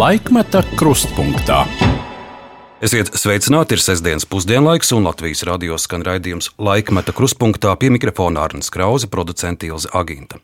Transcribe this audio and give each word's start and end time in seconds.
Laikmeta 0.00 0.62
krustpunktā. 0.80 1.58
Esiet 2.80 3.10
sveicināti, 3.20 3.76
ir 3.76 3.82
sestdienas 3.84 4.24
pusdienlaiks, 4.24 4.94
un 4.96 5.04
Latvijas 5.04 5.42
radio 5.44 5.76
skan 5.76 6.06
raidījums 6.06 6.48
Laikmeta 6.56 7.12
krustpunktā 7.12 7.74
pie 7.76 7.90
mikrofona 7.92 8.46
Arnēs 8.46 8.72
Krause, 8.72 9.10
producents 9.12 9.66
Ilze 9.66 9.90
Aginta. 9.92 10.40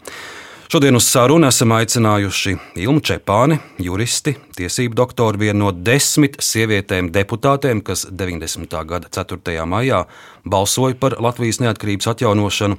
Šodien 0.69 0.99
uz 0.99 1.09
sarunu 1.09 1.49
esam 1.49 1.73
aicinājuši 1.73 2.53
Ilmu 2.85 3.01
Čepāni, 3.01 3.57
juristi, 3.81 4.35
tiesību 4.59 4.99
doktoru, 4.99 5.41
vienu 5.47 5.63
no 5.63 5.73
desmit 5.73 6.37
sievietēm 6.43 7.09
deputātēm, 7.15 7.81
kas 7.87 8.05
90. 8.13 8.83
gada 8.91 9.09
4. 9.09 9.63
maijā 9.65 10.05
balsoja 10.45 11.01
par 11.01 11.17
Latvijas 11.23 11.63
neatkarības 11.65 12.13
atjaunošanu. 12.13 12.77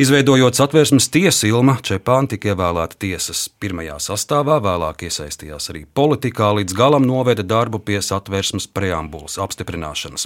Izveidojot 0.00 0.54
satversmes 0.54 1.10
tiesu, 1.12 1.44
Ilma 1.50 1.74
Čepāna 1.84 2.30
tika 2.32 2.54
ievēlēta 2.54 2.96
tiesas 3.04 3.42
pirmajā 3.60 3.98
sastāvā, 4.00 4.54
vēlāk 4.64 5.02
iesaistījās 5.04 5.68
arī 5.74 5.82
politikā, 5.84 6.46
līdz 6.56 6.72
galam 6.78 7.04
noveda 7.04 7.44
darbu 7.44 7.82
pie 7.84 7.98
satversmes 8.00 8.64
preambulas 8.72 9.36
apstiprināšanas. 9.44 10.24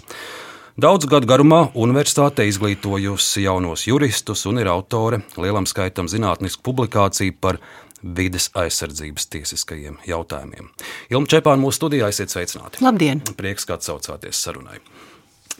Daudzu 0.79 1.11
gadu 1.11 1.27
garumā 1.27 1.59
universitāte 1.75 2.47
izglītojusi 2.47 3.49
jaunos 3.49 3.89
juristus 3.89 4.47
un 4.47 4.63
ir 4.63 4.71
autore 4.71 5.25
lielam 5.35 5.67
skaitam 5.67 6.07
zinātnisku 6.07 6.63
publikāciju 6.71 7.35
par 7.43 7.59
vides 7.99 8.53
aizsardzības 8.55 9.27
tiesiskajiem 9.35 9.99
jautājumiem. 10.07 10.71
Ilma 11.11 11.35
Čepāna 11.35 11.59
mūsu 11.67 11.81
studijā 11.81 12.15
esiet 12.15 12.31
sveicināti. 12.31 12.79
Labdien! 12.87 13.27
Prieks, 13.35 13.67
ka 13.67 13.81
atsaucāties 13.81 14.39
sarunai. 14.39 14.79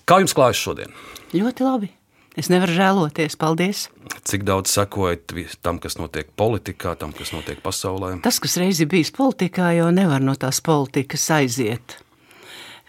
Kā 0.07 0.23
jums 0.23 0.39
klājas 0.39 0.63
šodien? 0.63 0.95
Ļoti 1.35 1.71
labi. 1.73 1.95
Es 2.35 2.51
nevaru 2.51 2.75
žēloties. 2.75 3.37
Paldies! 3.39 3.89
Cik 4.27 4.43
daudz 4.47 4.73
sekojat 4.75 5.35
tam, 5.63 5.79
kas 5.83 5.99
notiek 6.01 6.31
politikā, 6.35 6.97
tam, 6.99 7.13
kas 7.15 7.31
notiek 7.35 7.61
pasaulē? 7.63 8.17
Tas, 8.25 8.41
kas 8.43 8.57
reiz 8.59 8.81
ir 8.83 8.91
bijis 8.91 9.13
politikā, 9.15 9.71
jau 9.79 9.93
nevar 9.95 10.25
no 10.25 10.35
tās 10.39 10.59
politikas 10.65 11.29
aiziet. 11.35 12.01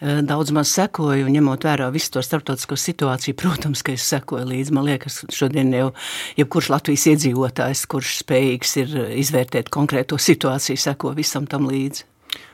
Daudz 0.01 0.51
maz 0.51 0.73
sekoju, 0.75 1.29
ņemot 1.31 1.63
vērā 1.63 1.85
visu 1.93 2.11
to 2.17 2.23
starptautisko 2.25 2.75
situāciju. 2.75 3.37
Protams, 3.39 3.83
ka 3.85 3.93
es 3.95 4.03
sekoju 4.09 4.43
līdzi. 4.49 4.73
Man 4.75 4.89
liekas, 4.89 5.21
šodien 5.31 5.71
jau 5.73 5.93
jebkurš 6.35 6.71
Latvijas 6.73 7.05
iedzīvotājs, 7.13 7.85
kurš 7.89 8.17
spējīgs 8.25 8.75
ir 8.81 8.97
izvērtēt 9.21 9.71
konkrēto 9.71 10.19
situāciju, 10.19 10.81
seko 10.81 11.13
visam 11.15 11.47
tam 11.47 11.69
līdzi. 11.71 12.03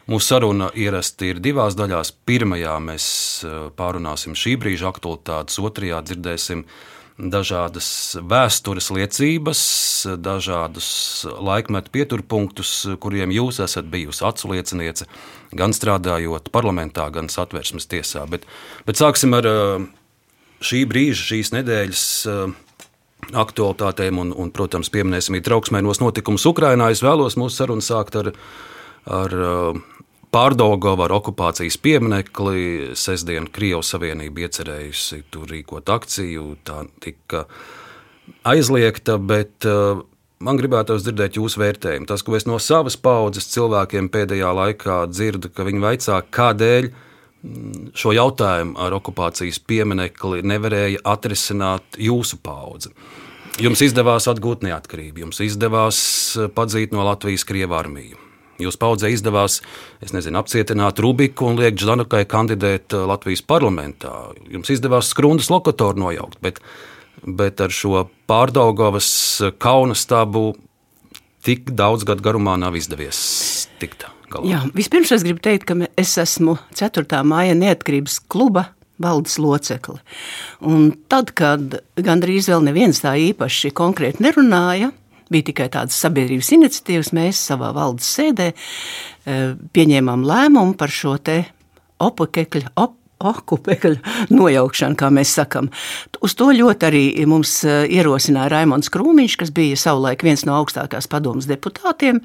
Mūsu 0.09 0.31
saruna 0.33 0.71
ierasti 0.73 1.29
ir 1.31 1.41
divās 1.43 1.75
daļās. 1.77 2.13
Pirmajā 2.25 2.77
mēs 2.81 3.05
eh, 3.45 3.59
pārunāsim 3.77 4.33
šī 4.37 4.57
brīža 4.61 4.89
aktualitātes, 4.89 5.59
otrajā 5.61 6.01
dzirdēsim 6.07 6.65
dažādas 7.21 8.17
vēstures 8.25 8.87
liecības, 8.95 9.61
dažādus 10.17 10.87
laikmetu 11.27 11.93
pieturpunktus, 11.93 12.71
kuriem 13.03 13.33
jūs 13.35 13.59
esat 13.61 13.91
bijusi 13.91 14.25
atslieciniece, 14.25 15.05
gan 15.53 15.75
strādājot 15.75 16.49
parlamentā, 16.55 17.09
gan 17.13 17.29
satversmes 17.29 17.85
tiesā. 17.91 18.25
Bet, 18.31 18.47
bet 18.87 18.97
sāksim 18.97 19.35
ar 19.37 19.49
uh, 19.49 19.85
šī 20.65 20.81
brīža, 20.89 21.27
šīs 21.29 21.53
nedēļas 21.59 22.07
uh, 22.31 22.57
aktualitātēm 23.43 24.17
un, 24.23 24.33
un 24.33 24.49
protams, 24.55 24.89
pieminēsim 24.93 25.37
arī 25.37 25.45
trauksmēnos 25.45 26.01
notikumus 26.01 26.47
Ukrainā. 26.49 26.89
Es 26.91 27.03
vēlos 27.05 27.37
mūsu 27.39 27.61
sarunu 27.61 27.85
sākt 27.85 28.17
ar, 28.17 28.31
ar 29.09 29.37
uh, 29.37 29.81
Pārdaugava 30.31 31.09
ar 31.09 31.11
okupācijas 31.17 31.75
pieminekli. 31.83 32.93
Sestdien 32.95 33.49
Krievijas 33.51 33.89
Savienība 33.91 34.45
iecerējusi 34.45 35.25
tur 35.31 35.49
rīkot 35.51 35.91
akciju. 35.91 36.53
Tā 36.63 36.85
tika 37.03 37.43
aizliegta, 38.47 39.17
bet 39.19 39.67
uh, 39.67 39.99
man 40.39 40.61
gribētos 40.61 41.03
dzirdēt 41.03 41.35
jūsu 41.35 41.59
vērtējumu. 41.59 42.07
Tas, 42.07 42.23
ko 42.23 42.39
es 42.39 42.47
no 42.47 42.61
savas 42.63 42.95
paudzes 42.95 43.51
cilvēkiem 43.51 44.07
pēdējā 44.13 44.53
laikā 44.55 45.01
dzirdu, 45.11 45.51
ka 45.51 45.67
viņi 45.67 45.83
vaicā, 45.83 46.21
kādēļ 46.39 46.89
mm, 46.93 47.91
šo 47.91 48.15
jautājumu 48.15 48.79
ar 48.79 48.95
okupācijas 49.01 49.59
pieminekli 49.67 50.45
nevarēja 50.47 51.03
atrisināt 51.11 51.99
jūsu 51.99 52.39
paudze. 52.39 52.95
Jums 53.59 53.83
izdevās 53.83 54.31
atgūt 54.31 54.63
neatkarību, 54.63 55.25
jums 55.25 55.43
izdevās 55.43 56.01
padzīt 56.55 56.95
no 56.95 57.03
Latvijas 57.03 57.43
Krievu 57.43 57.75
armiju. 57.75 58.30
Jūsu 58.61 58.81
paudzē 58.81 59.11
izdevās 59.13 59.59
nezinu, 60.01 60.41
apcietināt 60.41 61.01
Rubiku 61.03 61.49
un 61.49 61.59
liekt 61.61 61.81
Ždanukai 61.81 62.23
kandidēt 62.29 62.95
uh, 62.95 63.05
Latvijas 63.09 63.43
parlamentā. 63.45 64.13
Jums 64.51 64.71
izdevās 64.73 65.11
skrundas 65.13 65.51
lokatoru 65.53 66.05
nojaukt, 66.05 66.39
bet, 66.43 66.61
bet 67.25 67.61
ar 67.63 67.73
šo 67.75 68.07
pārdaugavas 68.31 69.11
kauna 69.61 69.97
stabu 69.97 70.51
tik 71.45 71.73
daudz 71.77 72.05
gadu 72.07 72.23
garumā 72.25 72.57
nav 72.61 72.77
izdevies 72.77 73.21
tikt 73.81 74.05
galā. 74.31 74.45
Jā, 74.47 74.61
vispirms 74.77 75.11
es 75.15 75.25
gribu 75.25 75.41
teikt, 75.43 75.67
ka 75.69 75.77
es 75.99 76.13
esmu 76.21 76.57
4. 76.77 77.23
māja 77.27 77.57
neatkarības 77.57 78.21
kluba 78.31 78.69
valdes 79.01 79.37
locekli. 79.41 79.97
Un 80.61 80.91
tad, 81.09 81.33
kad 81.37 81.79
gandrīz 81.97 82.49
vēl 82.51 82.65
neviens 82.67 83.01
tā 83.01 83.15
īpaši 83.17 83.73
konkrēti 83.77 84.23
nerunāja, 84.23 84.91
bija 85.31 85.49
tikai 85.51 85.69
tādas 85.73 85.99
sabiedrības 86.03 86.53
iniciatīvas. 86.57 87.13
Mēs 87.17 87.41
savā 87.51 87.73
valdes 87.75 88.09
sēdē 88.17 88.51
eh, 88.53 89.53
pieņēmām 89.73 90.25
lēmumu 90.27 90.77
par 90.79 90.93
šo 90.93 91.17
te 91.23 91.43
opekļu. 92.01 92.73
Op 92.75 92.97
okupēkļu 93.21 93.97
nojaukšanu, 94.33 94.97
kā 94.99 95.09
mēs 95.13 95.35
sakām. 95.37 95.69
Uz 96.25 96.35
to 96.37 96.49
ļoti 96.55 96.87
arī 96.87 97.03
mums 97.29 97.53
eh, 97.67 97.85
ierosināja 97.97 98.51
Raimons 98.55 98.91
Krūmiņš, 98.93 99.37
kas 99.41 99.53
bija 99.55 99.79
savulaik 99.79 100.25
viens 100.25 100.45
no 100.47 100.57
augstākās 100.59 101.09
padomas 101.11 101.49
deputātiem. 101.49 102.21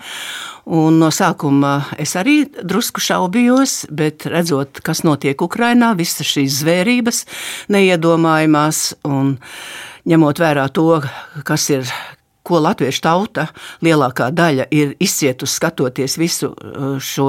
Un 0.76 0.98
no 1.00 1.12
sākuma 1.14 1.78
es 2.02 2.16
arī 2.18 2.38
drusku 2.56 3.02
šaubījos, 3.02 3.86
bet 3.94 4.26
redzot, 4.30 4.80
kas 4.84 5.04
notiek 5.06 5.42
Ukrainā, 5.42 5.92
visas 5.98 6.26
šīs 6.32 6.62
zvērības 6.62 7.24
neiedomājumās 7.72 8.88
un 9.06 9.36
ņemot 10.06 10.42
vērā 10.42 10.68
to, 10.74 11.00
kas 11.46 11.70
ir 11.74 11.88
ko 12.46 12.60
latviešu 12.62 13.02
tauta 13.04 13.46
lielākā 13.84 14.30
daļa 14.34 14.68
ir 14.74 14.94
izcietusi 15.02 15.58
skatoties 15.58 16.16
visu 16.20 16.52
uh, 16.52 16.96
šo, 17.02 17.28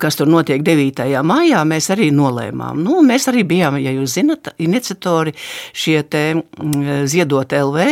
kas 0.00 0.18
tur 0.18 0.30
notiek 0.30 0.62
9. 0.66 1.02
maijā, 1.26 1.62
mēs 1.68 1.90
arī 1.94 2.10
nolēmām. 2.14 2.80
Nu, 2.84 3.00
mēs 3.06 3.28
arī 3.32 3.44
bijām, 3.48 3.80
ja 3.82 3.94
jūs 3.94 4.18
zinat, 4.18 4.52
iniciatori 4.62 5.34
šie 5.72 6.00
te 6.10 6.24
mm, 6.36 7.08
ziedot 7.10 7.52
LV, 7.56 7.88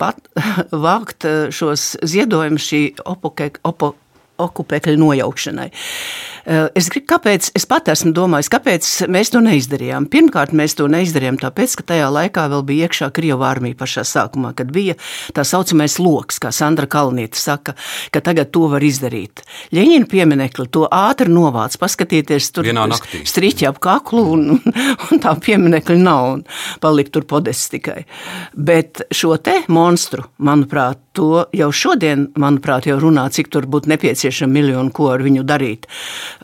pat 0.00 0.20
vākt 0.86 1.28
uh, 1.28 1.48
šos 1.54 1.94
ziedojumus 2.04 2.68
šī 2.68 2.82
opoke, 3.08 3.52
opo, 3.68 3.94
okupēkļu 4.38 4.98
nojaukšanai. 5.02 5.68
Eh, 6.48 6.68
es 6.78 6.88
gribu, 6.88 7.10
kāpēc 7.12 7.50
es 7.58 7.66
pat 7.68 7.90
esmu 7.92 8.14
domājis, 8.16 8.48
kāpēc 8.48 8.86
mēs 9.12 9.32
to 9.34 9.42
neizdarījām. 9.44 10.06
Pirmkārt, 10.08 10.54
mēs 10.56 10.78
to 10.78 10.86
neizdarījām 10.88 11.36
tāpēc, 11.42 11.74
ka 11.76 11.84
tajā 11.92 12.06
laikā 12.14 12.46
vēl 12.48 12.62
bija 12.64 12.88
iekšā 12.88 13.10
Krievijas 13.12 13.26
armija 13.50 13.76
pašā 13.76 14.04
sākumā, 14.08 14.54
kad 14.56 14.70
bija 14.72 14.94
tā 15.36 15.44
saucamais 15.44 15.98
lokus, 16.00 16.38
kā 16.40 16.48
Sandra 16.54 16.88
Kalniete 16.88 17.36
saka, 17.36 17.74
ka 18.14 18.22
tagad 18.24 18.48
to 18.54 18.64
var 18.72 18.84
izdarīt. 18.84 19.42
Ļeņina 19.76 20.08
pieminekli 20.08 20.68
to 20.72 20.86
ātri 20.88 21.28
novāc, 21.28 21.76
paskatieties 21.80 22.48
tur 22.56 22.70
striķi 23.28 23.68
ap 23.68 23.82
kaklu 23.84 24.24
un, 24.32 24.46
un 24.56 25.20
tā 25.20 25.34
pieminekļa 25.36 25.98
nav 26.00 26.30
un 26.38 26.46
palikt 26.80 27.12
tur 27.12 27.28
podests 27.28 27.68
tikai. 27.74 28.06
Bet 28.56 29.04
šo 29.12 29.36
te 29.36 29.60
monstru, 29.68 30.24
manuprāt, 30.40 31.02
to 31.18 31.44
jau 31.52 31.68
šodien, 31.74 32.28
manuprāt, 32.38 32.86
jau 32.88 32.98
runā, 33.02 33.26
cik 33.34 33.50
tur 33.52 33.66
būtu 33.68 33.90
nepieciešama 34.28 34.52
miljonu, 34.52 34.92
ko 34.92 35.10
ar 35.12 35.22
viņu 35.22 35.44
darīt. 35.46 35.86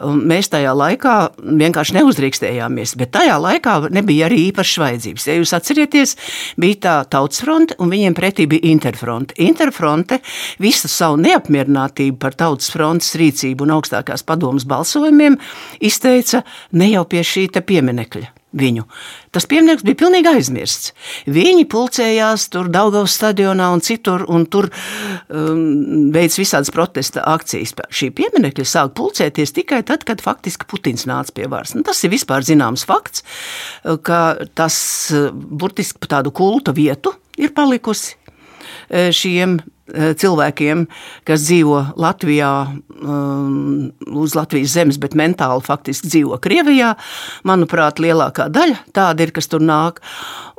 Mēs 0.01 0.49
tajā 0.53 0.73
laikā 0.75 1.15
vienkārši 1.45 1.97
neuzdrīkstējāmies, 1.99 2.97
bet 2.97 3.13
tajā 3.13 3.37
laikā 3.39 3.91
nebija 3.91 4.29
arī 4.29 4.51
īpašas 4.51 4.81
vajadzības. 4.83 5.27
Ja 5.29 5.37
jūs 5.39 5.55
atcerieties, 5.57 6.17
bija 6.57 6.81
tā 6.81 6.95
tautas 7.11 7.43
fronte, 7.45 7.77
un 7.79 7.91
viņiem 7.93 8.15
pretī 8.17 8.47
bija 8.49 8.65
interfronte. 8.71 9.35
Interfronte 9.39 10.21
visu 10.59 10.89
savu 10.89 11.21
neapmierinātību 11.23 12.19
par 12.19 12.35
tautas 12.35 12.71
frontes 12.73 13.15
rīcību 13.19 13.67
un 13.67 13.77
augstākās 13.79 14.25
padomas 14.25 14.65
balsojumiem 14.65 15.39
izteica 15.81 16.45
ne 16.73 16.91
jau 16.95 17.05
pie 17.05 17.25
šī 17.25 17.51
pieminekļa 17.55 18.44
viņu. 18.55 18.85
Tas 19.35 19.47
piemineklis 19.51 19.87
bija 19.87 19.99
pilnīgi 20.05 20.31
aizmirsts. 20.31 20.93
Viņi 21.31 21.67
pulcējās 21.71 22.47
tur 22.55 22.71
Daugavas 22.73 23.17
stadionā 23.19 23.71
un 23.75 23.83
citur, 23.85 24.25
un 24.31 24.47
tur 24.51 24.71
um, 24.71 26.11
veids 26.15 26.39
visādas 26.41 26.73
protesta 26.75 27.25
akcijas. 27.35 27.75
Šī 27.95 28.11
pieminekļa 28.17 28.67
sāk 28.69 28.95
pulcēties 28.99 29.55
tikai 29.59 29.83
tad, 29.87 30.07
kad 30.09 30.23
faktiski 30.25 30.69
Putins 30.71 31.09
nāca 31.11 31.35
pie 31.35 31.49
varas. 31.51 31.75
Nu, 31.77 31.85
tas 31.87 32.03
ir 32.07 32.15
vispār 32.15 32.47
zināms 32.47 32.87
fakts, 32.89 33.25
ka 34.07 34.21
tas 34.57 34.77
uh, 35.15 35.31
burtiski 35.35 36.11
tādu 36.11 36.35
kulta 36.35 36.75
vietu 36.77 37.15
ir 37.41 37.55
palikusi 37.57 38.15
uh, 38.17 39.11
šiem 39.15 39.59
cilvēkiem, 39.93 40.87
kas 41.29 41.45
dzīvo 41.45 41.81
Latvijā, 42.01 42.53
um, 43.05 43.91
uz 44.17 44.37
Latvijas 44.37 44.73
zemes, 44.79 44.99
bet 45.01 45.17
mentāli 45.19 45.65
faktiski 45.65 46.09
dzīvo 46.09 46.39
Krievijā. 46.45 46.95
Manuprāt, 47.45 48.01
lielākā 48.01 48.49
daļa 48.53 48.81
tāda 48.97 49.27
ir, 49.27 49.35
kas 49.37 49.51
tur 49.53 49.65
nāk. 49.65 50.01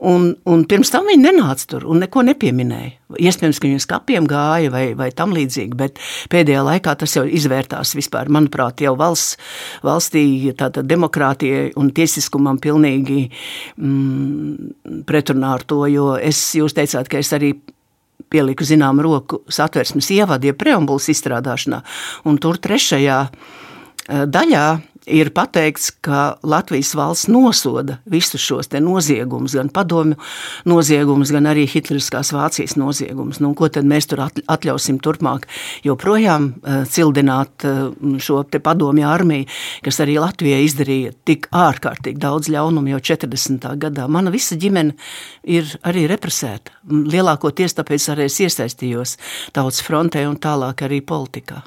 Un, 0.06 0.34
un 0.46 0.66
pirms 0.70 0.92
tam 0.92 1.08
viņi 1.10 1.24
nenāca 1.24 1.70
tur 1.72 1.88
un 1.90 2.04
neko 2.04 2.26
nepieminēja. 2.28 2.92
Iespējams, 3.16 3.60
ka 3.62 3.68
viņi 3.68 3.80
uz 3.80 3.86
kapiem 3.90 4.26
gāja 4.28 4.72
vai, 4.74 4.86
vai 4.98 5.08
tam 5.16 5.34
līdzīgi, 5.34 5.78
bet 5.78 6.02
pēdējā 6.34 6.64
laikā 6.66 6.96
tas 7.00 7.16
jau 7.16 7.24
izvērtās 7.26 7.96
vispār. 7.98 8.30
Manuprāt, 8.34 8.84
jau 8.84 8.96
valsts, 9.00 9.40
valstī 9.86 10.52
demokrātijai 10.52 11.72
un 11.80 11.94
tiesiskumam 11.96 12.60
pilnīgi 12.62 13.30
mm, 13.78 15.06
pretrunā 15.08 15.56
ar 15.56 15.64
to, 15.70 15.86
jo 15.90 16.12
es, 16.18 16.42
jūs 16.60 16.76
teicāt, 16.76 17.10
ka 17.10 17.22
es 17.24 17.32
arī 17.38 17.54
pieliku 18.30 18.66
zināmu 18.68 19.06
roku 19.06 19.42
satversmes 19.52 20.10
ievadu, 20.16 20.50
ja 20.50 20.58
preambulas 20.58 21.10
izstrādāšanā, 21.14 21.82
un 22.30 22.40
tur 22.42 22.60
trešajā 22.62 23.20
eh, 23.30 24.26
daļā 24.26 24.66
ir 25.08 25.30
pateikts, 25.36 25.92
ka 26.04 26.36
Latvijas 26.46 26.94
valsts 26.98 27.30
nosoda 27.32 28.00
visus 28.10 28.42
šos 28.42 28.72
noziegumus, 28.74 29.56
gan 29.56 29.70
padomju 29.70 30.18
noziegumus, 30.66 31.32
gan 31.34 31.48
arī 31.50 31.66
Hitleriskās 31.70 32.34
Vācijas 32.36 32.76
noziegumus. 32.80 33.40
Nu, 33.44 33.54
ko 33.58 33.70
tad 33.70 33.86
mēs 33.88 34.10
tur 34.10 34.24
atļausim 34.26 35.00
turpmāk 35.04 35.48
joprojām 35.86 36.50
uh, 36.52 36.84
cildināt 36.90 37.66
uh, 37.68 37.92
šo 38.20 38.44
padomju 38.56 39.08
armiju, 39.08 39.50
kas 39.86 40.02
arī 40.04 40.18
Latvijai 40.22 40.64
izdarīja 40.66 41.14
tik 41.28 41.50
ārkārtīgi 41.54 42.22
daudz 42.22 42.50
ļaunumu 42.54 42.96
jau 42.96 43.04
40. 43.14 43.70
gadā. 43.82 44.10
Mana 44.10 44.34
visa 44.34 44.58
ģimene 44.60 44.96
ir 45.44 45.70
arī 45.86 46.08
represēta. 46.10 46.74
Lielākoties 46.90 47.78
tāpēc 47.78 48.10
arī 48.14 48.30
es 48.30 48.42
iesaistījos 48.42 49.18
tautas 49.56 49.84
frontē 49.86 50.26
un 50.30 50.42
tālāk 50.42 50.86
arī 50.88 51.02
politikā. 51.06 51.64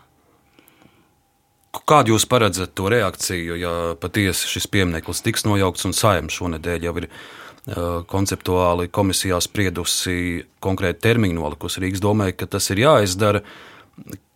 Kādu 1.89 2.15
jūs 2.15 2.27
paredzat 2.29 2.73
to 2.79 2.89
reakciju, 2.91 3.57
ja 3.59 3.73
patiesi 4.01 4.49
šis 4.51 4.69
piemineklis 4.73 5.23
tiks 5.25 5.45
nojaukts 5.47 5.87
un 5.89 5.95
saimta 5.97 6.35
šonadēļ 6.35 6.87
jau 6.89 6.95
ir 7.01 7.09
uh, 7.09 8.05
konceptuāli 8.09 8.89
komisijā 8.93 9.41
spriedusi 9.45 10.47
konkrēti 10.65 11.05
termiņu 11.07 11.39
nolikusi 11.39 11.83
Rīgas 11.85 12.03
domē, 12.05 12.33
ka 12.37 12.49
tas 12.51 12.71
ir 12.73 12.83
jāizdara. 12.85 13.43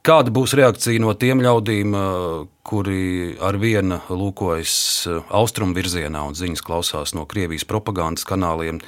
Kāda 0.02 0.34
būs 0.34 0.56
reakcija 0.58 1.00
no 1.02 1.14
tiem 1.14 1.42
ļaudīm, 1.44 1.94
uh, 1.94 2.42
kuri 2.66 3.36
ar 3.40 3.58
vienu 3.62 4.02
lūkojas 4.10 4.74
uh, 5.08 5.22
austrumu 5.30 5.78
virzienā 5.78 6.26
un 6.28 6.36
ziņas 6.38 6.64
klausās 6.66 7.16
no 7.16 7.24
Krievijas 7.30 7.68
propagandas 7.68 8.26
kanāliem? 8.28 8.82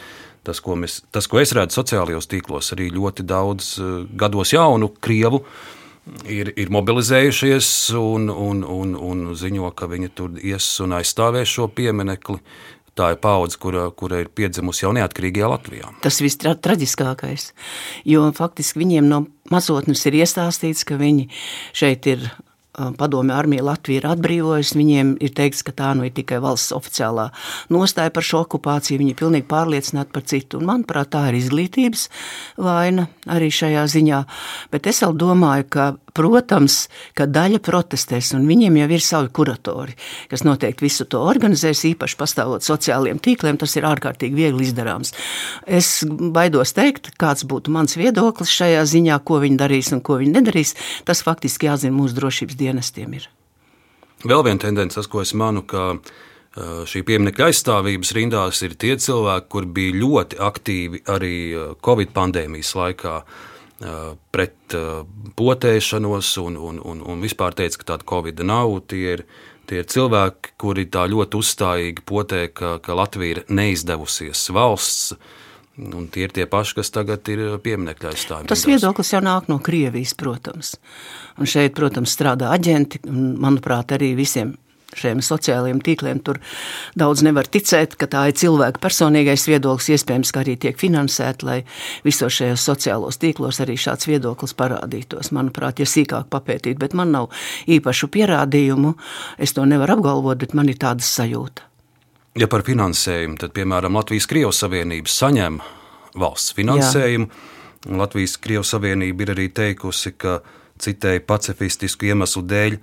Tas, 0.44 0.58
ko, 0.60 0.74
mēs, 0.76 0.98
tas, 1.08 1.24
ko 1.30 1.38
es 1.40 1.54
redzu 1.56 1.78
sociālajos 1.78 2.28
tīklos, 2.28 2.74
arī 2.74 2.90
ļoti 2.92 3.24
daudz 3.24 3.78
gados 4.20 4.50
jaunu 4.52 4.90
krievu 5.00 5.40
uh, 5.40 5.54
ir, 6.28 6.52
ir 6.56 6.70
mobilizējušies 6.74 7.68
un, 7.98 8.28
un, 8.30 8.62
un, 8.64 8.94
un 8.96 9.26
ziņo, 9.38 9.72
ka 9.76 9.88
viņi 9.90 10.12
tur 10.16 10.38
ies 10.42 10.68
un 10.84 10.96
aizstāvēs 10.98 11.56
šo 11.56 11.68
pieminekli. 11.74 12.40
Tā 12.94 13.08
ir 13.10 13.18
paudze, 13.18 13.58
kura, 13.58 13.88
kura 13.90 14.20
ir 14.22 14.28
piedzimusi 14.30 14.84
jau 14.84 14.92
neatkarīgajā 14.94 15.48
Latvijā. 15.50 15.88
Tas 16.04 16.20
viss 16.22 16.38
ir 16.38 16.52
traģiskākais, 16.62 17.48
jo 18.06 18.28
faktiski 18.36 18.84
viņiem 18.84 19.08
no 19.10 19.24
mazotnes 19.50 20.04
ir 20.06 20.20
iestāstīts, 20.20 20.86
ka 20.86 21.00
viņi 21.00 21.26
šeit 21.74 22.06
ir 22.12 22.28
padomju 22.98 23.34
armija 23.34 23.64
Latvija 23.64 24.02
ir 24.02 24.08
atbrīvojusi. 24.12 24.78
Viņiem 24.78 25.14
ir 25.24 25.34
teikts, 25.36 25.62
ka 25.66 25.74
tā 25.76 25.92
nu 25.98 26.06
ir 26.06 26.14
tikai 26.16 26.40
valsts 26.44 26.74
oficiālā 26.76 27.28
nostāja 27.74 28.12
par 28.14 28.26
šo 28.26 28.44
okupāciju. 28.44 29.00
Viņi 29.02 29.14
ir 29.14 29.20
pilnīgi 29.20 29.48
pārliecināti 29.50 30.14
par 30.14 30.26
citu. 30.30 30.60
Un, 30.60 30.68
manuprāt, 30.72 31.12
tā 31.14 31.26
ir 31.30 31.38
izglītības 31.40 32.08
vaina 32.60 33.08
arī 33.30 33.50
šajā 33.54 33.86
ziņā. 33.96 34.24
Bet 34.74 34.90
es 34.90 35.02
vēl 35.04 35.16
domāju, 35.20 35.68
ka 35.70 35.90
Protams, 36.14 36.84
ka 37.18 37.26
daļa 37.26 37.58
protestēs, 37.64 38.28
un 38.36 38.44
viņiem 38.46 38.76
jau 38.78 38.88
ir 38.94 39.02
savi 39.02 39.30
kuratori, 39.34 39.96
kas 40.30 40.44
noteikti 40.46 40.86
visu 40.86 41.08
to 41.10 41.18
organizēs, 41.26 41.80
īpaši 41.90 42.18
pastāvot 42.20 42.62
sociālajiem 42.62 43.18
tīkliem. 43.18 43.58
Tas 43.58 43.74
ir 43.74 43.86
ārkārtīgi 43.88 44.38
viegli 44.38 44.68
izdarāms. 44.68 45.10
Es 45.66 46.04
baidos 46.06 46.70
teikt, 46.76 47.10
kāds 47.18 47.42
būtu 47.50 47.74
mans 47.74 47.98
viedoklis 47.98 48.52
šajā 48.54 48.84
ziņā, 48.92 49.16
ko 49.26 49.40
viņi 49.42 49.58
darīs 49.58 49.90
un 49.96 50.04
ko 50.06 50.20
viņi 50.20 50.36
nedarīs. 50.36 50.76
Tas 51.08 51.24
faktiski 51.26 51.66
jāzina 51.66 51.96
mūsu 51.96 52.14
drošības 52.20 52.60
dienestiem. 52.62 53.16
Ir. 53.18 53.26
Vēl 54.22 54.44
viena 54.46 54.62
tendence, 54.62 55.02
ko 55.10 55.24
es 55.24 55.34
manu, 55.34 55.64
ka 55.66 55.96
šī 56.54 57.02
pieminiekta 57.08 57.48
aizstāvības 57.48 58.14
rindās 58.14 58.62
ir 58.62 58.76
tie 58.78 58.94
cilvēki, 59.02 59.50
kur 59.50 59.66
bija 59.66 59.98
ļoti 59.98 60.38
aktīvi 60.38 61.02
arī 61.10 61.34
Covid 61.82 62.14
pandēmijas 62.14 62.70
laikā 62.78 63.16
pret 64.34 64.76
potēšanos 65.36 66.36
un, 66.42 66.56
un, 66.56 66.80
un, 66.84 67.00
un 67.02 67.24
vispār 67.24 67.56
teica, 67.58 67.80
ka 67.80 67.88
tāda 67.94 68.08
covid 68.08 68.44
nav. 68.46 68.76
Tie 68.90 69.16
ir, 69.16 69.24
tie 69.68 69.82
ir 69.82 69.88
cilvēki, 69.90 70.54
kuri 70.60 70.86
tā 70.86 71.06
ļoti 71.10 71.40
uzstājīgi 71.40 72.04
potē, 72.06 72.46
ka, 72.54 72.76
ka 72.84 72.96
Latvija 72.96 73.38
ir 73.38 73.42
neizdevusies 73.48 74.46
valsts. 74.54 75.16
Un 75.74 76.06
tie 76.06 76.28
ir 76.28 76.30
tie 76.30 76.44
paši, 76.46 76.76
kas 76.78 76.92
tagad 76.94 77.26
ir 77.32 77.56
pieminiekļa 77.58 78.12
aizstāvji. 78.12 78.50
Tas 78.52 78.62
viedoklis 78.68 79.10
jau 79.10 79.18
nāk 79.26 79.48
no 79.50 79.58
Krievijas, 79.58 80.12
protams. 80.14 80.76
Un 81.34 81.50
šeit, 81.50 81.74
protams, 81.74 82.14
strādā 82.14 82.52
aģenti, 82.54 83.02
un, 83.10 83.32
manuprāt, 83.42 83.96
arī 83.96 84.12
visiem 84.14 84.54
šiem 84.98 85.22
sociālajiem 85.24 85.82
tīkliem. 85.84 86.22
Tur 86.24 86.40
daudz 86.98 87.24
nevar 87.26 87.48
ticēt, 87.50 87.96
ka 88.00 88.08
tā 88.10 88.26
ir 88.30 88.38
cilvēka 88.40 88.82
personīgais 88.82 89.46
viedoklis. 89.50 89.90
Iespējams, 89.94 90.32
ka 90.34 90.42
arī 90.44 90.56
tiek 90.60 90.80
finansēta, 90.80 91.46
lai 91.46 91.58
visos 92.06 92.38
šajos 92.38 92.64
sociālos 92.70 93.20
tīklos 93.22 93.60
arī 93.64 93.76
šāds 93.80 94.08
viedoklis 94.10 94.56
parādītos. 94.58 95.32
Manuprāt, 95.36 95.82
ja 95.82 95.88
sīkāk 95.88 96.30
papētīt, 96.32 96.80
bet 96.80 96.96
man 96.98 97.14
nav 97.14 97.30
īpašu 97.70 98.10
pierādījumu, 98.14 98.96
es 99.38 99.54
to 99.56 99.66
nevaru 99.68 99.98
apgalvot, 99.98 100.40
bet 100.42 100.56
man 100.58 100.72
ir 100.72 100.80
tāda 100.80 101.04
sajūta. 101.04 101.68
Ja 102.34 102.48
par 102.50 102.64
finansējumu, 102.66 103.38
tad 103.38 103.52
piemēram 103.54 103.94
Latvijas-Krievijas 103.94 104.64
Savienība 104.64 105.10
saņem 105.12 105.60
valsts 106.18 106.56
finansējumu. 106.56 107.28
Latvijas-Krievijas 107.94 108.72
Savienība 108.74 109.22
ir 109.22 109.32
arī 109.36 109.46
teikusi, 109.54 110.14
ka 110.18 110.40
citēji 110.82 111.22
pacifistisku 111.28 112.08
iemeslu 112.10 112.42
dēļ 112.50 112.78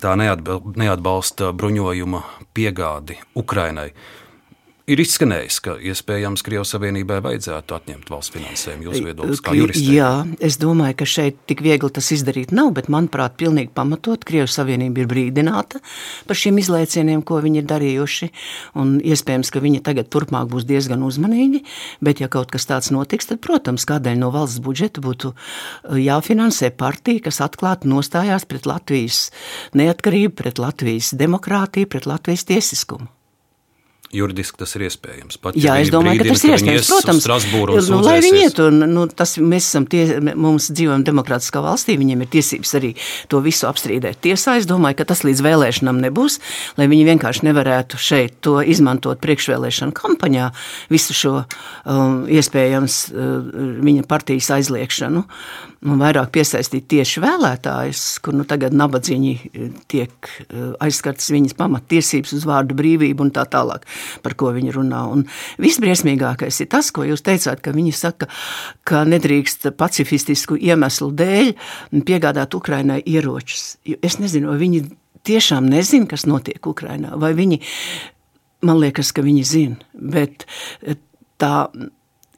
tā 0.00 0.16
neatbalsta 0.16 1.52
bruņojuma 1.56 2.22
piegādi 2.54 3.18
Ukrainai. 3.34 3.90
Ir 4.90 4.98
izskanējis, 4.98 5.56
ka 5.62 5.76
iespējams 5.86 6.42
Krievijas 6.42 6.72
Savienībai 6.74 7.20
vajadzētu 7.22 7.74
atņemt 7.76 8.08
valsts 8.10 8.32
finansējumu. 8.34 8.86
Jūsu 8.88 9.02
viedoklis 9.06 9.42
kā 9.46 9.52
juristē? 9.54 9.92
Jā, 9.94 10.08
es 10.42 10.56
domāju, 10.58 10.96
ka 10.98 11.06
šeit 11.06 11.36
tik 11.46 11.62
viegli 11.62 11.90
tas 11.94 12.08
izdarīt 12.16 12.50
nav, 12.56 12.72
bet 12.74 12.88
manuprāt, 12.90 13.36
pilnīgi 13.38 13.70
pamatot 13.76 14.26
Krievijas 14.26 14.56
Savienība 14.58 15.04
ir 15.04 15.10
brīdināta 15.12 15.78
par 16.26 16.40
šiem 16.40 16.58
izlaicieniem, 16.58 17.22
ko 17.22 17.38
viņi 17.44 17.62
ir 17.62 17.68
darījuši. 17.70 18.30
Un 18.82 18.96
iespējams, 19.12 19.52
ka 19.54 19.62
viņi 19.62 19.84
tagad 19.86 20.10
turpmāk 20.10 20.50
būs 20.50 20.66
diezgan 20.66 21.06
uzmanīgi, 21.06 21.62
bet 22.02 22.24
ja 22.24 22.30
kaut 22.32 22.50
kas 22.50 22.66
tāds 22.66 22.90
notiks, 22.90 23.30
tad, 23.30 23.38
protams, 23.46 23.86
kādēļ 23.86 24.18
no 24.24 24.32
valsts 24.34 24.64
budžeta 24.64 25.04
būtu 25.06 25.30
uh, 25.36 25.94
jāfinansē 26.02 26.72
partija, 26.74 27.28
kas 27.28 27.38
atklāti 27.46 27.86
nostājās 27.94 28.48
pret 28.50 28.66
Latvijas 28.66 29.28
neatkarību, 29.78 30.34
pret 30.42 30.58
Latvijas 30.58 31.14
demokrātiju, 31.14 31.94
pret 31.94 32.10
Latvijas 32.10 32.48
tiesiskumu 32.50 33.19
juridiski 34.14 34.58
tas 34.58 34.72
ir 34.74 34.84
iespējams. 34.88 35.38
Pat, 35.42 35.56
Jā, 35.58 35.76
ja 35.78 35.84
es 35.84 35.90
domāju, 35.92 36.24
ka 36.24 36.32
tas 36.32 36.42
ir 36.42 36.54
iespējams. 36.56 36.88
Protams, 36.90 37.26
nu, 37.92 38.00
lai 38.02 38.16
viņi 38.24 38.42
iet, 38.42 38.58
un 38.64 38.82
nu, 38.90 39.04
tas, 39.06 39.36
mēs 39.38 39.68
esam 39.68 39.86
tie, 39.90 40.02
mums 40.34 40.66
dzīvojam 40.72 41.04
demokrātiskā 41.06 41.62
valstī, 41.62 41.94
viņiem 42.00 42.24
ir 42.24 42.30
tiesības 42.32 42.74
arī 42.80 42.92
to 43.30 43.42
visu 43.44 43.68
apstrīdēt 43.70 44.22
tiesā. 44.26 44.56
Es 44.58 44.66
domāju, 44.70 44.98
ka 45.00 45.06
tas 45.12 45.22
līdz 45.26 45.44
vēlēšanām 45.46 46.02
nebūs, 46.08 46.40
lai 46.80 46.90
viņi 46.90 47.06
vienkārši 47.12 47.46
nevarētu 47.50 48.00
šeit 48.02 48.40
to 48.44 48.58
izmantot 48.66 49.22
priekšvēlēšanu 49.22 49.94
kampaņā, 49.96 50.50
visu 50.90 51.16
šo 51.16 51.34
um, 51.40 52.22
iespējams 52.30 53.02
uh, 53.14 53.34
viņa 53.86 54.08
partijas 54.10 54.50
aizliekšanu. 54.58 55.26
Un 55.80 55.96
vairāk 55.96 56.28
piesaistīt 56.34 56.90
tieši 56.92 57.22
vēlētājus, 57.24 58.00
kur 58.20 58.34
nu 58.36 58.44
tagad 58.44 58.74
nabadzīgi 58.76 59.30
tiek 59.88 60.28
uh, 60.28 60.74
aizskartas 60.84 61.30
viņas 61.32 61.56
pamattiesības 61.56 62.34
uz 62.36 62.44
vārdu 62.48 62.76
brīvību 62.76 63.24
un 63.24 63.30
tā 63.32 63.46
tālāk 63.48 63.86
par 64.20 64.34
ko 64.36 64.50
viņi 64.52 64.74
runā. 64.76 65.00
Un 65.08 65.24
visbriesmīgākais 65.62 66.60
ir 66.60 66.68
tas, 66.74 66.90
ko 66.92 67.06
jūs 67.08 67.24
teicāt, 67.24 67.62
ka 67.64 67.72
viņi 67.72 67.94
saka, 67.96 68.28
ka 68.84 69.06
nedrīkst 69.08 69.70
pacifistisku 69.80 70.58
iemeslu 70.60 71.08
dēļ 71.16 71.54
piegādāt 72.04 72.58
Ukrainai 72.58 73.00
ieročus. 73.00 73.78
Es 74.04 74.18
nezinu, 74.20 74.52
vai 74.52 74.60
viņi 74.60 74.82
tiešām 75.24 75.64
nezina, 75.70 76.10
kas 76.12 76.26
notiek 76.28 76.60
Ukrainā, 76.68 77.14
vai 77.20 77.32
viņi, 77.38 77.62
man 78.68 78.84
liekas, 78.84 79.14
ka 79.16 79.24
viņi 79.24 79.46
zina, 79.48 79.80
bet 79.96 80.44
tā 81.40 81.54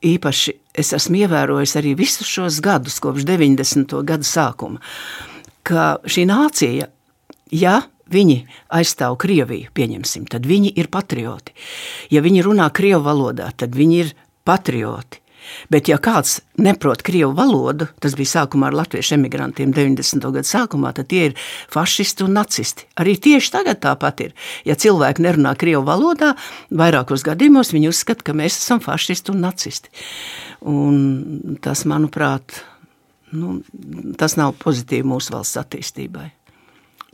īpaši 0.02 0.54
es 0.82 0.92
esmu 0.96 1.22
ievērojis 1.24 1.76
arī 1.80 1.94
visus 1.98 2.28
šos 2.28 2.60
gadus, 2.64 2.98
kopš 3.02 3.26
90. 3.28 3.94
gada 4.08 4.26
sākuma, 4.26 4.82
ka 5.66 5.96
šī 6.08 6.26
nācija, 6.30 6.88
ja 7.54 7.74
viņi 8.12 8.38
aizstāv 8.76 9.16
Krieviju, 9.22 9.70
pieņemsim, 9.74 10.26
tad 10.30 10.46
viņi 10.48 10.74
ir 10.76 10.90
patrioti. 10.92 11.54
Ja 12.12 12.22
viņi 12.24 12.44
runā 12.44 12.68
Krievu 12.74 13.04
valodā, 13.06 13.48
tad 13.56 13.76
viņi 13.78 13.98
ir 14.02 14.14
patrioti. 14.44 15.21
Bet, 15.72 15.88
ja 15.90 15.98
kāds 16.02 16.40
neprot 16.60 17.02
krievu 17.06 17.32
valodu, 17.36 17.88
tas 18.02 18.14
bija 18.18 18.30
sākumā 18.36 18.70
ar 18.70 18.76
latviešu 18.82 19.16
emigrantiem 19.16 19.72
90. 19.74 20.26
gadu 20.34 20.48
sākumā, 20.48 20.92
tad 20.96 21.08
tie 21.12 21.28
ir 21.30 21.36
fašisti 21.72 22.26
un 22.26 22.36
nacisti. 22.38 22.86
Arī 23.00 23.16
tieši 23.20 23.52
tagad 23.54 23.82
tāpat 23.84 24.24
ir. 24.26 24.34
Ja 24.68 24.76
cilvēki 24.78 25.24
nerunā 25.24 25.54
krievu 25.58 25.84
valodā, 25.88 26.34
vairākos 26.70 27.24
gadījumos 27.26 27.72
viņi 27.74 27.90
uzskata, 27.92 28.26
ka 28.28 28.36
mēs 28.36 28.60
esam 28.60 28.82
fašisti 28.84 29.34
un 29.34 29.42
nacisti. 29.46 29.92
Un 30.68 31.58
tas, 31.64 31.86
manuprāt, 31.88 32.62
nu, 33.34 33.60
tas 34.18 34.36
nav 34.38 34.54
pozitīvi 34.62 35.08
mūsu 35.08 35.34
valsts 35.34 35.60
attīstībai. 35.62 36.28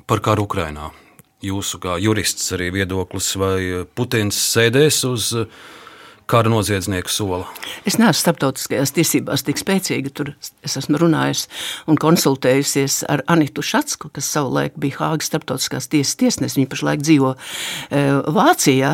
Par 0.09 0.25
karu 0.25 0.49
Ukrainā. 0.49 0.91
Jūsu 1.45 1.79
kā 1.79 1.95
jurists 2.03 2.51
arī 2.57 2.73
viedoklis, 2.75 3.29
vai 3.39 3.85
Putins 3.95 4.35
sēdēs 4.57 5.05
uz 5.07 5.29
uh, 5.39 5.45
kara 6.29 6.51
noziedznieku 6.53 7.11
sola? 7.13 7.47
Es 7.89 7.97
neesmu 7.97 8.21
starptautiskajās 8.21 8.93
tiesībās 8.97 9.45
tik 9.47 9.61
spēcīga. 9.61 10.13
Tur 10.13 10.33
es 10.67 10.77
esmu 10.81 11.01
runājusi 11.01 11.49
un 11.89 11.99
konsultējusies 12.01 13.01
ar 13.09 13.23
Anitu 13.33 13.65
Šatsku, 13.65 14.11
kas 14.15 14.29
savulaik 14.35 14.77
bija 14.81 14.99
Hāgas 15.01 15.31
starptautiskās 15.31 15.89
tiesas 15.93 16.19
tiesnesis. 16.21 16.59
Viņa 16.59 16.73
pašlaik 16.73 17.05
dzīvo 17.05 17.33
e, 17.35 18.03
Vācijā, 18.37 18.93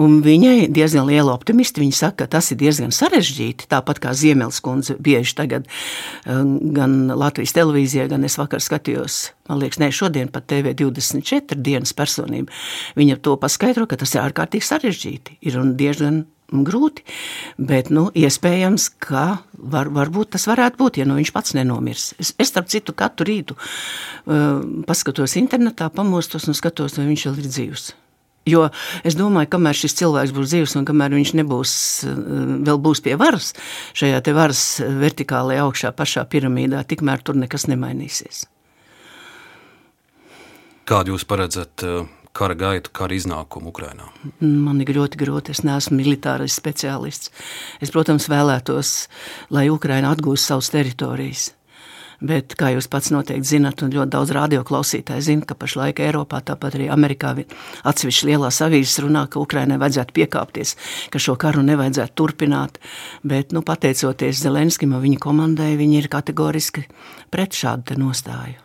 un 0.00 0.18
viņai 0.24 0.68
diezgan 0.74 1.08
liela 1.08 1.32
optimisti. 1.32 1.82
Viņa 1.84 2.00
saka, 2.02 2.24
ka 2.24 2.36
tas 2.36 2.52
ir 2.52 2.60
diezgan 2.60 2.92
sarežģīti, 2.94 3.70
tāpat 3.72 4.02
kā 4.04 4.12
Ziemeļs 4.16 4.60
kundze 4.64 4.98
bieži 5.00 5.38
tagad 5.40 5.64
e, 5.68 6.36
gan 6.76 7.00
Latvijas 7.14 7.56
televīzijā, 7.56 8.10
gan 8.12 8.28
es 8.28 8.36
vakar 8.40 8.62
skatījos 8.64 9.24
man 9.48 9.60
liekas, 9.60 9.80
ne 9.80 9.90
šodien 9.92 10.30
pat 10.32 10.46
TV24 10.48 11.58
dienas 11.60 11.92
personība. 11.96 12.52
Viņa 12.96 13.18
to 13.24 13.36
paskaidro, 13.40 13.84
ka 13.88 13.98
tas 14.00 14.14
ir 14.16 14.22
ārkārtīgi 14.24 14.64
sarežģīti. 14.64 15.36
Ir 15.44 15.58
diezgan 15.76 16.24
grūti, 16.52 17.04
bet 17.58 17.90
nu, 17.94 18.08
iespējams, 18.14 18.88
ka 19.02 19.24
var, 19.58 19.90
varbūt 19.94 20.34
tas 20.36 20.46
varētu 20.50 20.80
būt, 20.80 21.00
ja 21.00 21.08
nu 21.08 21.16
viņš 21.18 21.32
pats 21.34 21.56
nenomirs. 21.56 22.12
Es, 22.20 22.34
es 22.38 22.52
starp 22.52 22.70
citu, 22.72 22.94
katru 22.96 23.26
rītu 23.28 23.56
uh, 23.56 24.62
paskatos 24.88 25.36
internetā, 25.40 25.90
pamostos 25.94 26.48
un 26.50 26.56
skatos, 26.56 26.98
vai 26.98 27.08
viņš 27.10 27.28
vēl 27.28 27.42
ir 27.42 27.50
dzīvs. 27.50 27.92
Jo 28.44 28.66
es 29.08 29.16
domāju, 29.16 29.48
kamēr 29.54 29.78
šis 29.78 29.96
cilvēks 30.02 30.34
būs 30.36 30.50
dzīves 30.52 30.74
un 30.76 30.84
kamēr 30.88 31.14
viņš 31.16 31.36
nebūs, 31.40 31.76
uh, 32.08 32.18
vēl 32.68 32.82
būs 32.86 33.00
pie 33.04 33.16
varas, 33.20 33.54
šajā 33.96 34.20
te 34.24 34.34
varas 34.36 34.64
vertikālajā 34.82 35.64
augšā 35.64 35.94
pašā 35.96 36.26
piramīdā, 36.28 36.84
tikmēr 36.88 37.24
tur 37.24 37.40
nekas 37.40 37.70
nemainīsies. 37.72 38.44
Kādu 40.84 41.14
jūs 41.14 41.24
paredzat 41.24 41.86
uh, 41.88 42.04
kara 42.34 42.56
gaitu, 42.58 42.92
kara 42.94 43.14
iznākumu 43.14 43.70
Ukrajinā? 43.72 44.10
Man 44.42 44.82
ir 44.82 44.94
ļoti 44.98 45.20
grūti. 45.20 45.54
Es 45.54 45.62
neesmu 45.66 45.98
militārais 46.00 46.56
speciālists. 46.58 47.30
Es, 47.80 47.92
protams, 47.94 48.28
vēlētos, 48.30 48.94
lai 49.54 49.68
Ukraina 49.72 50.10
atgūst 50.14 50.50
savas 50.50 50.72
teritorijas. 50.74 51.52
Bet, 52.24 52.54
kā 52.56 52.70
jūs 52.72 52.86
pats 52.88 53.10
noteikti 53.12 53.56
zinat, 53.56 53.82
un 53.84 53.90
ļoti 53.92 54.12
daudz 54.14 54.32
radioklausītāju 54.32 55.24
zina, 55.26 55.44
ka 55.48 55.56
pašlaik 55.58 55.98
Eiropā, 56.00 56.40
tāpat 56.46 56.78
arī 56.78 56.86
Amerikā, 56.92 57.34
atsevišķi 57.90 58.30
lielās 58.30 58.60
avīzes 58.64 59.02
runā, 59.04 59.26
ka 59.28 59.42
Ukrainai 59.42 59.76
vajadzētu 59.82 60.14
piekāpties, 60.16 60.76
ka 61.12 61.20
šo 61.20 61.34
karu 61.40 61.64
nevajadzētu 61.66 62.16
turpināt. 62.16 62.78
Bet, 63.26 63.52
nu, 63.52 63.64
pateicoties 63.66 64.40
Zelenskim 64.46 64.94
un 64.94 65.04
viņa 65.04 65.20
komandai, 65.26 65.74
viņi 65.80 66.00
ir 66.00 66.10
kategoriski 66.12 66.86
pret 67.34 67.58
šādu 67.58 67.98
nostāju. 68.00 68.62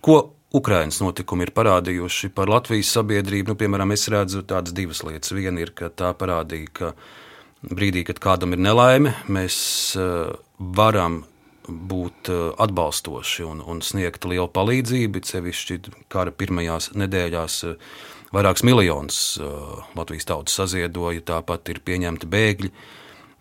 Ko 0.00 0.37
Ukraiņas 0.48 1.02
notikumi 1.04 1.44
ir 1.44 1.50
parādījuši 1.52 2.30
par 2.32 2.48
Latvijas 2.48 2.94
sabiedrību. 2.96 3.52
Nu, 3.52 3.56
piemēram, 3.60 3.92
es 3.92 4.06
redzu 4.08 4.40
tādas 4.48 4.72
divas 4.72 5.02
lietas. 5.04 5.34
Viena 5.36 5.60
ir, 5.60 5.74
ka 5.76 5.90
tā 5.92 6.14
parādīja, 6.16 6.70
ka 6.72 6.92
brīdī, 7.68 8.06
kad 8.08 8.20
kādam 8.22 8.54
ir 8.56 8.62
nelaime, 8.64 9.12
mēs 9.28 9.58
eh, 10.00 10.30
varam 10.58 11.18
būt 11.68 12.30
eh, 12.32 12.38
atbalstoši 12.64 13.44
un, 13.44 13.60
un 13.60 13.82
sniegt 13.84 14.24
lielu 14.24 14.48
palīdzību. 14.54 15.20
Cevišķi 15.28 15.78
kara 16.08 16.32
pirmajās 16.32 16.94
nedēļās 16.96 17.56
eh, 17.68 17.92
vairākus 18.32 18.64
miljonus 18.64 19.18
Latvijas 19.96 20.28
tautas 20.28 20.56
saziedoja, 20.56 21.26
tāpat 21.28 21.68
ir 21.74 21.82
pieņemti 21.84 22.28
bēgļi. 22.28 22.72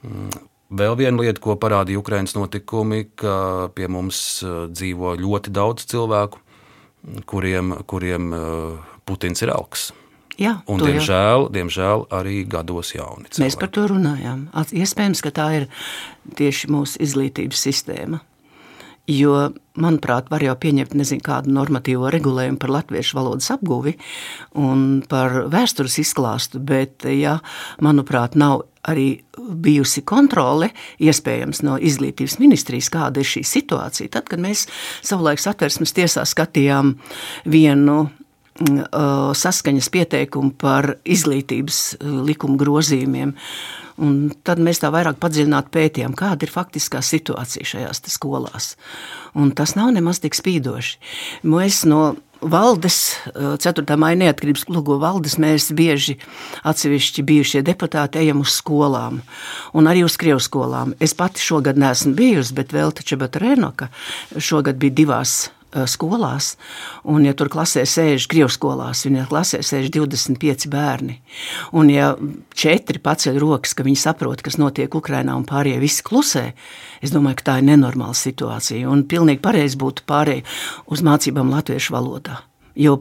Mm, 0.04 0.44
vēl 0.84 1.00
viena 1.00 1.24
lieta, 1.24 1.40
ko 1.44 1.56
parādīja 1.56 2.04
Ukraiņas 2.04 2.36
notikumi, 2.36 3.06
ka 3.16 3.38
pie 3.80 3.88
mums 3.92 4.44
dzīvo 4.44 5.16
ļoti 5.24 5.56
daudz 5.56 5.88
cilvēku, 5.92 6.44
kuriem, 7.30 7.76
kuriem 7.90 8.34
uh, 8.36 8.94
Putins 9.08 9.42
ir 9.46 9.54
augs. 9.54 9.92
Jā, 10.38 10.60
un, 10.70 10.82
diemžēl, 10.84 11.48
diemžēl 11.50 12.06
arī 12.14 12.44
gados 12.46 12.94
jauni. 12.94 13.26
Cilvēki. 13.32 13.42
Mēs 13.42 13.58
par 13.58 13.72
to 13.74 13.88
runājām. 13.90 14.44
Iespējams, 14.54 15.24
ka 15.26 15.34
tā 15.34 15.48
ir 15.58 15.70
tieši 16.38 16.70
mūsu 16.70 17.02
izglītības 17.02 17.64
sistēma. 17.66 18.22
Jo, 19.08 19.54
manuprāt, 19.80 20.28
var 20.30 20.44
jau 20.44 20.54
pieņemt 20.60 20.94
nezinu, 21.00 21.24
kādu 21.24 21.54
normatīvo 21.56 22.10
regulējumu 22.12 22.60
par 22.60 22.74
latviešu 22.76 23.16
valodas 23.16 23.48
apguvi 23.56 23.96
un 24.60 25.00
par 25.08 25.46
vēstures 25.54 25.96
izklāstu, 26.04 26.60
bet, 26.60 27.08
ja, 27.08 27.38
manuprāt, 27.82 28.36
nav 28.36 28.66
arī 28.88 29.08
bijusi 29.38 30.04
kontrole, 30.08 30.72
iespējams, 31.04 31.64
no 31.68 31.78
izglītības 31.78 32.38
ministrijas, 32.42 32.92
kāda 32.94 33.24
ir 33.24 33.30
šī 33.30 33.44
situācija. 33.48 34.12
Tad, 34.18 34.28
kad 34.32 34.44
mēs 34.44 34.68
savulaik 35.06 35.42
satversmes 35.44 35.96
tiesā 35.96 36.26
skatījām 36.28 36.96
vienu 37.48 37.98
mm, 38.08 38.86
saskaņas 39.38 39.92
pieteikumu 39.94 40.56
par 40.60 40.96
izglītības 41.06 41.82
likuma 42.28 42.60
grozījumiem. 42.60 43.36
Un 43.98 44.18
tad 44.46 44.60
mēs 44.62 44.78
tā 44.84 44.92
vairāk 44.94 45.18
padziļināti 45.18 45.74
pētījām, 45.74 46.14
kāda 46.18 46.46
ir 46.46 46.54
faktiskā 46.54 47.00
situācija 47.02 47.66
šajās 47.66 48.04
skolās. 48.14 48.76
Un 49.34 49.50
tas 49.58 49.74
nav 49.78 49.90
nemaz 49.96 50.22
tik 50.22 50.38
spīdoši. 50.38 51.00
Mēs 51.50 51.82
no 51.90 52.12
valdes, 52.42 53.18
4. 53.36 53.98
maija 54.00 54.20
neatkarības 54.24 54.68
klubu 54.70 54.98
valdes, 55.02 55.38
mēs 55.42 55.70
bieži 55.76 56.18
atsevišķi 56.68 57.26
bijušie 57.28 57.64
deputāti 57.66 58.22
ejam 58.22 58.42
uz 58.46 58.56
skolām, 58.60 59.22
un 59.74 59.92
arī 59.92 60.06
uz 60.08 60.18
Krievu 60.20 60.42
skolām. 60.44 60.96
Es 61.00 61.18
pati 61.18 61.44
šogad 61.44 61.80
neesmu 61.80 62.16
bijusi, 62.18 62.56
bet 62.58 62.74
vēl 62.76 62.96
taču 62.96 63.18
Renoka 63.18 63.90
šogad 64.38 64.78
bija 64.78 64.94
divās 65.04 65.48
Eh, 65.48 65.57
skolās, 65.90 66.56
un 67.04 67.26
ja 67.28 67.34
tur 67.38 67.50
klasē 67.52 67.84
sēž 67.88 68.28
Krievijas 68.32 68.58
skolās, 68.58 69.04
viņa 69.06 69.28
klasē 69.30 69.62
sēž 69.66 69.90
25 69.94 70.68
bērni, 70.72 71.20
un 71.76 71.92
ja 71.92 72.14
četri 72.56 73.02
paceļ 73.04 73.40
rokas, 73.44 73.76
ka 73.78 73.86
viņi 73.88 74.00
saprot, 74.00 74.44
kas 74.46 74.60
notiek 74.62 74.96
Ukrainā, 74.96 75.36
un 75.38 75.46
pārējie 75.48 75.80
visi 75.84 76.06
klusē, 76.08 76.46
es 77.04 77.14
domāju, 77.14 77.42
ka 77.42 77.50
tā 77.52 77.58
ir 77.62 77.70
nenormāla 77.72 78.18
situācija, 78.18 78.88
un 78.90 79.06
pilnīgi 79.10 79.44
pareizi 79.44 79.80
būtu 79.80 80.08
pārēj 80.08 80.44
uz 80.88 81.04
mācībām 81.06 81.52
latviešu 81.54 81.96
valodā. 81.98 82.42
Jo, 82.78 83.00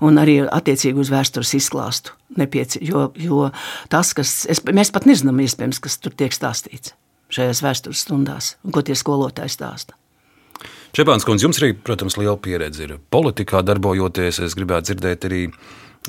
un 0.00 0.16
arī 0.16 0.38
attiecīgi 0.48 1.02
uz 1.02 1.10
vēstures 1.12 1.50
izklāstu. 1.58 2.14
Nepieci, 2.40 2.80
jo, 2.84 3.10
jo 3.20 3.50
tas, 3.92 4.14
kas 4.16 4.46
es, 4.48 4.62
mēs 4.64 4.92
pat 4.94 5.04
nezinām, 5.08 5.40
iespējams, 5.44 5.82
kas 5.84 5.98
tur 6.00 6.16
tiek 6.16 6.32
stāstīts 6.32 6.94
šajās 7.32 7.62
vēstures 7.64 8.04
stundās, 8.06 8.54
un 8.64 8.72
ko 8.72 8.80
tie 8.84 8.96
skolotāji 8.96 9.52
stāsta. 9.52 9.97
Čepāns 10.96 11.26
kundze, 11.28 11.44
jums 11.44 11.60
arī, 11.60 11.74
protams, 11.76 12.16
liela 12.16 12.38
pieredze 12.40 12.86
ir 12.86 12.94
politikā 13.12 13.60
darbojoties. 13.66 14.40
Es 14.46 14.56
gribētu 14.56 14.90
dzirdēt 14.90 15.26
arī 15.28 15.42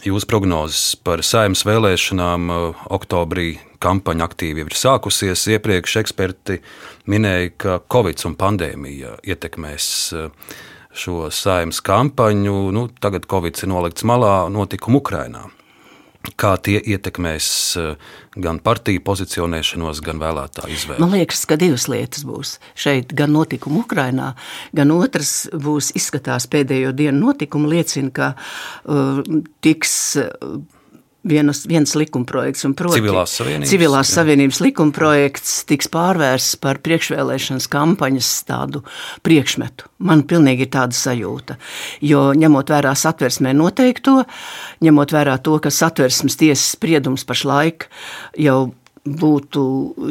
jūsu 0.08 0.30
prognozes 0.30 0.96
par 1.04 1.24
saimnes 1.26 1.66
vēlēšanām. 1.68 2.48
Oktobrī 2.96 3.52
kampaņa 3.84 4.30
aktīvi 4.30 4.64
ir 4.64 4.80
sākusies. 4.80 5.46
Iepriekš 5.56 6.00
eksperti 6.04 6.62
minēja, 7.12 7.54
ka 7.60 7.78
Covid 7.92 8.24
un 8.30 8.40
pandēmija 8.40 9.20
ietekmēs 9.28 9.92
šo 10.96 11.22
saimnes 11.28 11.84
kampaņu. 11.86 12.58
Nu, 12.76 12.88
tagad 13.04 13.28
Covid 13.30 13.60
ir 13.60 13.74
nolikts 13.76 14.08
malā 14.08 14.42
notikumu 14.54 15.04
Ukrainā 15.04 15.50
kā 16.40 16.54
tie 16.64 16.80
ietekmēs 16.80 17.50
eh, 17.80 18.10
gan 18.40 18.60
partiju 18.64 19.04
pozicionēšanos, 19.08 20.02
gan 20.06 20.22
vēlētāju 20.22 20.76
izvēli? 20.76 21.04
Man 21.04 21.16
liekas, 21.16 21.46
ka 21.50 21.58
divas 21.60 21.88
lietas 21.92 22.26
būs 22.28 22.58
šeit. 22.80 23.14
Gan 23.18 23.34
notikumi 23.36 23.82
Ukrajinā, 23.84 24.34
gan 24.76 24.96
otrs 24.96 25.48
būs 25.54 25.94
izskatās 26.00 26.50
pēdējo 26.52 26.92
dienu 26.98 27.30
notikumi, 27.30 27.72
liecina, 27.78 28.12
ka 28.16 28.34
uh, 28.36 29.24
tiks. 29.64 29.96
Uh, 30.20 30.60
vienas, 31.30 31.64
viens 31.70 31.94
likumprojekts. 31.98 32.66
Proti, 32.78 33.00
civilās 33.00 33.36
savienības, 33.40 33.72
civilās 33.72 34.14
savienības 34.16 34.62
likumprojekts 34.66 35.54
tiks 35.70 35.90
pārvērsts 35.94 36.60
par 36.64 36.82
priekšvēlēšanas 36.86 37.70
kampaņas 37.72 38.32
tādu 38.50 38.84
priekšmetu. 39.26 39.90
Man 40.10 40.26
pilnīgi 40.30 40.68
ir 40.68 40.74
tāda 40.74 40.98
sajūta. 40.98 41.60
Jo 42.06 42.30
ņemot 42.38 42.74
vērā 42.74 42.96
satversmē 42.98 43.54
noteikto, 43.58 44.24
ņemot 44.86 45.16
vērā 45.16 45.40
to, 45.46 45.58
ka 45.64 45.72
satversmes 45.74 46.40
tiesas 46.40 46.76
spriedums 46.76 47.28
pašlaik 47.30 47.90
jau 48.40 48.60
būtu 49.06 49.64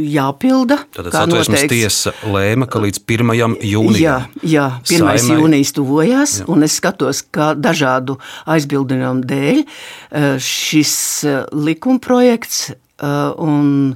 jāpilda. 0.03 0.81
Tad 0.95 1.11
satversmes 1.13 1.67
tiesa 1.71 2.15
lēma, 2.27 2.69
ka 2.71 2.83
līdz 2.83 3.03
1. 3.05 3.35
jūnijam. 3.67 4.01
Jā, 4.01 4.17
jā 4.43 4.67
1. 4.87 5.05
Saimai. 5.05 5.39
jūnijas 5.43 5.75
tuvojās, 5.77 6.37
jā. 6.43 6.49
un 6.53 6.67
es 6.67 6.79
skatos, 6.81 7.23
ka 7.35 7.53
dažādu 7.59 8.19
aizbildinājumu 8.49 9.25
dēļ 9.29 9.63
eh, 9.63 10.29
šis 10.43 10.95
eh, 11.29 11.41
likumprojekts 11.53 12.69
un 12.99 13.95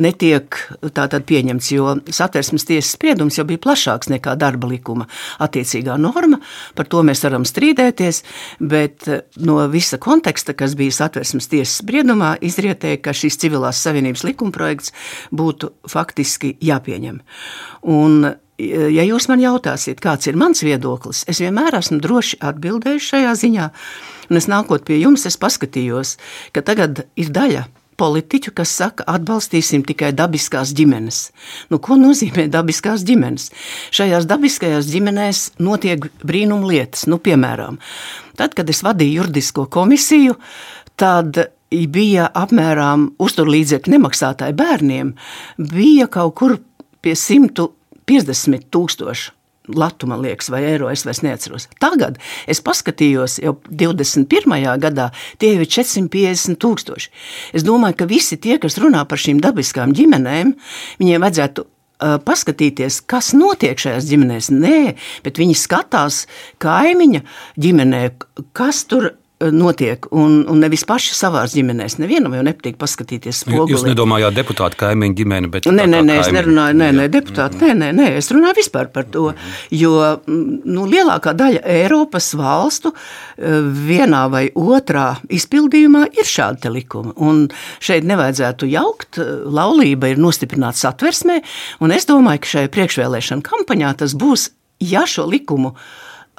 netiek 0.00 0.56
tātad 0.96 1.24
pieņemts, 1.28 1.70
jo 1.74 1.94
satversmes 2.10 2.66
tiesas 2.66 2.94
spriedums 2.96 3.38
jau 3.38 3.46
bija 3.46 3.62
plašāks 3.62 4.10
nekā 4.10 4.34
darba 4.40 4.70
likuma 4.70 5.06
attiecīgā 5.42 5.96
norma. 6.00 6.40
Par 6.74 6.90
to 6.90 7.04
mēs 7.06 7.22
varam 7.26 7.46
strīdēties, 7.46 8.22
bet 8.60 9.08
no 9.38 9.60
visa 9.70 10.00
konteksta, 10.02 10.56
kas 10.58 10.74
bija 10.78 10.98
satversmes 10.98 11.50
tiesas 11.52 11.78
spriedumā, 11.84 12.34
izrietēja, 12.42 13.02
ka 13.04 13.14
šis 13.16 13.38
civilās 13.40 13.80
savienības 13.84 14.26
likumprojekts 14.26 14.94
būtu 15.30 15.74
faktiski 15.90 16.56
jāpieņem. 16.64 17.20
Un 17.90 18.32
ja 18.60 19.04
jūs 19.06 19.28
man 19.30 19.40
jautāsiet, 19.42 20.00
kāds 20.02 20.28
ir 20.28 20.38
mans 20.40 20.64
viedoklis, 20.66 21.24
es 21.30 21.40
vienmēr 21.42 21.78
esmu 21.78 22.00
droši 22.02 22.40
atbildējis 22.50 23.10
šajā 23.14 23.34
ziņā. 23.44 23.68
Un 24.30 24.38
es 24.38 24.46
nākot 24.50 24.84
pie 24.86 25.00
jums, 25.00 25.26
es 25.26 25.38
paskatījos, 25.40 26.16
ka 26.54 26.62
tagad 26.66 27.04
ir 27.18 27.30
daļa 27.34 27.66
politiķu, 28.00 28.54
kas 28.56 28.72
saka, 28.80 29.04
atbalstīsim 29.10 29.84
tikai 29.88 30.10
dabiskās 30.16 30.72
ģimenes. 30.76 31.20
Nu, 31.72 31.80
ko 31.82 31.98
nozīmē 32.00 32.46
dabiskās 32.52 33.04
ģimenes? 33.08 33.50
Šajās 33.96 34.28
dabiskajās 34.30 34.88
ģimenēs 34.90 35.44
notiek 35.62 36.08
brīnum 36.24 36.64
lietas. 36.68 37.06
Nu, 37.10 37.20
piemēram, 37.22 37.78
tad, 38.40 38.56
kad 38.56 38.70
es 38.72 38.82
vadīju 38.86 39.20
juridisko 39.22 39.66
komisiju, 39.72 40.38
tad 41.00 41.42
bija 41.70 42.30
apmēram 42.34 43.10
uzturlīdzekļu 43.22 43.94
nemaksātāji 43.94 44.56
bērniem, 44.58 45.12
bija 45.58 46.08
kaut 46.10 46.34
kur 46.40 46.56
pie 47.04 47.14
150 47.16 48.66
tūkstoši. 48.74 49.39
Latu, 49.76 50.08
man 50.10 50.22
liekas, 50.24 50.50
vai 50.52 50.62
eiro, 50.72 50.90
es 50.92 51.04
vairs 51.06 51.22
neatceros. 51.26 51.68
Tagad 51.82 52.18
es 52.50 52.62
paskatījos, 52.64 53.38
jau 53.44 53.56
21. 53.68 54.56
gadā 54.82 55.10
tie 55.40 55.54
jau 55.54 55.64
ir 55.64 55.70
450 55.70 56.60
tūkstoši. 56.60 57.12
Es 57.56 57.66
domāju, 57.66 58.00
ka 58.00 58.10
visi 58.10 58.40
tie, 58.40 58.58
kas 58.62 58.78
runā 58.82 59.04
par 59.08 59.20
šīm 59.20 59.42
dabiskām 59.42 59.94
ģimenēm, 59.96 60.56
viņiem 61.02 61.26
vajadzētu 61.26 61.66
paskatīties, 62.00 63.02
kas 63.08 63.32
notiek 63.36 63.78
šajās 63.80 64.08
ģimenēs. 64.08 64.50
Nē, 64.54 64.80
bet 65.24 65.40
viņi 65.40 65.56
skatās 65.58 66.24
kaimiņa 66.62 67.22
ģimenē, 67.60 68.04
kas 68.56 68.84
tur 68.88 69.12
notiek, 69.40 70.04
un, 70.12 70.42
un 70.50 70.60
nevis 70.60 70.82
paši 70.88 71.14
savā 71.16 71.46
ģimenē. 71.48 71.86
Nevienam 72.02 72.34
jau 72.36 72.42
nepatīk 72.44 72.76
paskatīties 72.80 73.42
spogulī. 73.44 73.72
Jūs 73.72 73.86
nedomājāt 73.88 74.36
deputātu 74.36 74.76
kaimiņu 74.82 75.16
ģimeni, 75.16 75.50
bet 75.52 75.68
nē, 75.70 75.86
nē, 75.88 76.02
nē, 76.04 76.16
es 76.20 76.28
nerunāju, 76.34 76.76
nē, 76.76 76.90
nē, 76.98 77.06
deputāti, 77.12 77.60
nē, 77.62 77.72
nē, 77.78 77.88
nē, 77.96 78.08
es 78.20 78.28
runāju 78.34 78.58
vispār 78.60 78.90
par 78.92 79.08
to, 79.12 79.30
jo 79.72 79.94
nu, 80.28 80.84
lielākā 80.90 81.32
daļa 81.38 81.62
Eiropas 81.80 82.32
valstu 82.38 82.92
vienā 83.40 84.26
vai 84.32 84.44
otrā 84.52 85.08
izpildījumā 85.32 86.06
ir 86.20 86.28
šādi 86.28 86.74
likumi, 86.76 87.16
un 87.16 87.46
šeit 87.80 88.04
nevajadzētu 88.10 88.68
jaukt, 88.74 89.22
laulība 89.48 90.12
ir 90.12 90.20
nostiprināta 90.20 90.84
satversmē, 90.84 91.40
un 91.80 91.96
es 91.96 92.08
domāju, 92.10 92.44
ka 92.44 92.54
šai 92.56 92.68
priekšvēlēšana 92.76 93.46
kampaņā 93.46 93.96
tas 94.04 94.16
būs, 94.20 94.50
ja 94.84 95.06
šo 95.08 95.26
likumu 95.28 95.74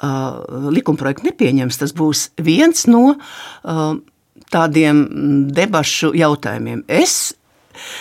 likumprojektu 0.02 1.28
nepieņems, 1.30 1.78
tas 1.78 1.94
būs 1.96 2.28
viens 2.42 2.86
no 2.90 3.16
tādiem 4.52 5.02
debašu 5.54 6.12
jautājumiem. 6.18 6.84
Es 6.90 7.34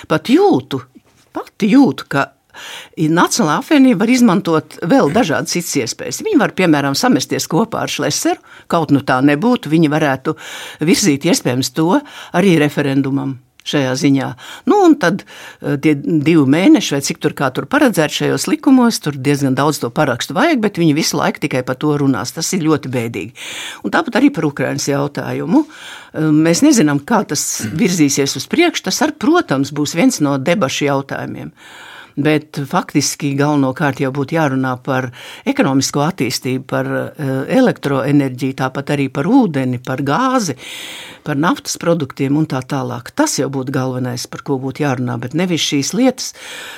pat 0.09 0.31
jūtu, 0.31 0.81
pati 1.35 1.73
jūtu, 1.75 2.07
ka 2.11 2.29
Nacionālā 2.99 3.61
apvienība 3.61 4.03
var 4.03 4.11
izmantot 4.11 4.73
vēl 4.83 5.07
dažādas 5.15 5.53
citas 5.55 5.71
iespējas. 5.79 6.19
Viņi 6.25 6.41
var, 6.41 6.51
piemēram, 6.57 6.97
samesties 6.99 7.47
kopā 7.49 7.85
ar 7.85 7.93
Šleseru, 7.93 8.43
kaut 8.67 8.91
nu 8.91 8.99
tā 9.07 9.21
nebūtu, 9.23 9.71
viņi 9.71 9.91
varētu 9.93 10.35
virzīt 10.83 11.29
iespējams 11.31 11.71
to 11.77 11.93
arī 12.35 12.57
referendumam 12.59 13.37
šajā 13.67 13.93
ziņā. 14.01 14.29
Nu, 14.69 14.79
un 14.87 14.95
tad 15.01 15.23
eh, 15.23 15.77
tie 15.81 15.95
divi 15.97 16.45
mēneši, 16.49 16.95
vai 16.95 17.01
cik 17.05 17.21
tur 17.23 17.35
kā 17.37 17.51
tur 17.55 17.67
paredzēts 17.71 18.21
šajos 18.21 18.47
likumos, 18.51 19.01
tur 19.03 19.17
diezgan 19.17 19.57
daudz 19.57 19.81
to 19.83 19.91
parakstu 19.93 20.35
vajag, 20.37 20.63
bet 20.63 20.81
viņi 20.81 20.97
visu 20.97 21.19
laiku 21.19 21.43
tikai 21.45 21.63
par 21.67 21.79
to 21.81 21.93
runās. 22.01 22.33
Tas 22.35 22.51
ir 22.57 22.65
ļoti 22.65 22.91
bēdīgi. 22.93 23.35
Un 23.85 23.93
tāpat 23.93 24.19
arī 24.21 24.31
par 24.33 24.49
Ukraiņas 24.49 24.89
jautājumu. 24.93 25.63
Eh, 25.67 26.27
mēs 26.31 26.65
nezinām, 26.65 27.03
kā 27.05 27.23
tas 27.27 27.45
virzīsies 27.69 28.37
uz 28.39 28.49
priekšu. 28.51 28.89
Tas, 28.89 29.01
ar, 29.05 29.15
protams, 29.17 29.73
būs 29.75 29.95
viens 29.97 30.21
no 30.23 30.37
debašu 30.41 30.89
jautājumiem 30.89 31.55
bet 32.15 32.59
faktiski 32.67 33.33
galvenokārt 33.39 34.01
jau 34.03 34.11
būtu 34.15 34.35
jārunā 34.37 34.75
par 34.83 35.11
ekonomisko 35.47 36.03
attīstību, 36.05 36.65
par 36.69 36.91
eh, 36.91 37.31
elektroenerģiju, 37.57 38.57
tāpat 38.61 38.93
arī 38.95 39.07
par 39.13 39.29
ūdeni, 39.29 39.81
par 39.85 40.03
gāzi, 40.05 40.57
par 41.25 41.39
naftas 41.39 41.77
produktiem 41.81 42.37
un 42.37 42.47
tā 42.49 42.61
tālāk. 42.65 43.13
Tas 43.15 43.37
jau 43.39 43.49
būtu 43.53 43.73
galvenais, 43.75 44.27
par 44.31 44.45
ko 44.47 44.59
būtu 44.61 44.85
jārunā, 44.85 45.17
bet 45.21 45.37
nevis 45.37 45.65
šīs 45.71 45.93
lietas, 45.97 46.31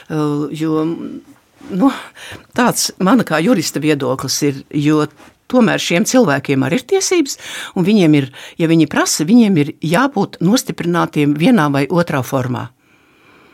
eh, 0.10 0.48
jo 0.63 0.88
nu, 1.72 1.91
tāds 2.58 2.91
mana 3.00 3.26
kā 3.28 3.39
jurista 3.43 3.82
viedoklis 3.84 4.41
ir, 4.50 4.63
jo 4.74 5.06
tomēr 5.52 5.82
šiem 5.82 6.06
cilvēkiem 6.10 6.65
arī 6.65 6.82
ir 6.82 6.88
tiesības, 6.96 7.38
un 7.78 7.88
viņiem 7.88 8.19
ir, 8.19 8.30
ja 8.58 8.69
viņi 8.72 8.89
prasa, 8.91 9.28
viņiem 9.28 9.60
ir 9.62 9.74
jābūt 9.84 10.41
nostiprinātiem 10.43 11.36
vienā 11.39 11.69
vai 11.74 11.86
otrā 11.88 12.24
formā. 12.26 12.69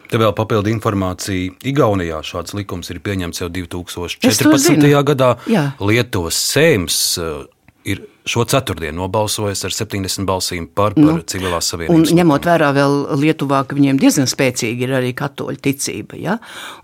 Te 0.09 0.17
vēl 0.17 0.33
papildu 0.33 0.71
informācija. 0.73 1.53
Igaunijā 1.69 2.23
šāds 2.25 2.55
likums 2.57 2.89
ir 2.89 3.01
pieņemts 3.05 3.43
jau 3.43 3.49
2014. 3.53 4.89
gadā. 5.11 5.35
Jā. 5.49 5.67
Lietuvas 5.85 6.39
sēms 6.49 7.01
uh, 7.21 7.43
ir 7.85 8.01
šo 8.29 8.43
ceturtdienu 8.49 8.99
nobalsojis 8.99 9.61
ar 9.65 9.73
70 9.73 10.25
balsīm 10.27 10.67
par, 10.75 10.93
par 10.97 11.03
nu, 11.03 11.13
civilās 11.29 11.69
savienības. 11.71 12.11
Un 12.11 12.19
ņemot 12.19 12.47
vērā 12.49 12.69
vēl 12.75 12.95
Lietuvā, 13.21 13.61
ka 13.65 13.77
viņiem 13.77 13.99
diezgan 14.01 14.29
spēcīga 14.29 14.85
ir 14.85 14.95
arī 14.99 15.13
katoļu 15.17 15.61
ticība, 15.65 16.19
ja? 16.19 16.35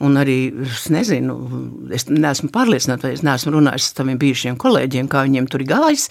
un 0.05 0.17
arī, 0.21 0.37
es 0.65 0.87
nezinu, 0.93 1.35
es 1.95 2.07
neesmu 2.09 2.49
pārliecināta, 2.55 3.11
es 3.13 3.25
neesmu 3.25 3.53
runājis 3.57 3.91
ar 3.91 3.99
saviem 4.01 4.21
bijušiem 4.21 4.57
kolēģiem, 4.61 5.11
kā 5.11 5.25
viņiem 5.27 5.49
tur 5.51 5.65
ir 5.65 5.71
gājis, 5.73 6.07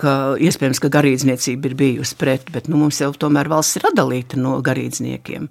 ka 0.00 0.14
iespējams, 0.48 0.80
ka 0.84 0.92
garīdzniecība 0.96 1.72
ir 1.72 1.76
bijusi 1.82 2.16
pret, 2.20 2.48
bet 2.54 2.72
nu, 2.72 2.80
mums 2.80 3.02
jau 3.02 3.12
tomēr 3.12 3.52
valsts 3.52 3.80
ir 3.80 3.90
atdalīta 3.90 4.40
no 4.40 4.56
garīdzniekiem. 4.64 5.50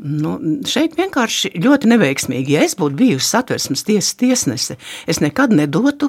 Nu, 0.00 0.38
šeit 0.64 0.94
vienkārši 0.96 1.52
ļoti 1.60 1.90
neveiksmīgi. 1.92 2.54
Ja 2.56 2.64
es 2.64 2.76
būtu 2.78 2.96
bijusi 3.02 3.26
satversmes 3.34 3.84
tiesas 3.84 4.16
tiesnese, 4.16 4.78
es 5.10 5.20
nekad 5.20 5.52
nedotu 5.52 6.08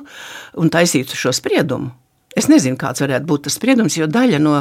un 0.55 0.71
taisītu 0.71 1.17
šo 1.19 1.33
spriedumu. 1.35 1.91
Es 2.31 2.45
nezinu, 2.47 2.77
kāds 2.79 3.01
varētu 3.03 3.27
būt 3.27 3.41
tas 3.43 3.57
spriedums, 3.57 3.97
jo 3.99 4.05
daļa 4.07 4.37
no 4.39 4.53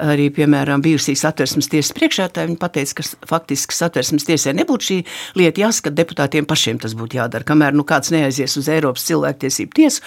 arī, 0.00 0.30
piemēram, 0.32 0.80
bijusīs 0.80 1.20
satversmes 1.20 1.68
tiesas 1.68 1.92
priekšētāja, 1.98 2.56
teica, 2.72 2.94
ka 2.96 3.04
faktiski 3.28 3.76
satversmes 3.76 4.24
tiesai 4.24 4.54
nebūtu 4.56 4.88
šī 4.88 4.96
lieta 5.36 5.60
jāskat, 5.66 5.92
deputātiem 5.98 6.48
pašiem 6.48 6.80
tas 6.80 6.94
būtu 6.96 7.18
jādara. 7.20 7.44
Kamēr 7.44 7.76
nu, 7.76 7.84
kāds 7.84 8.14
neaizies 8.14 8.56
uz 8.56 8.70
Eiropas 8.72 9.04
cilvēktiesību 9.10 9.76
tiesu, 9.76 10.00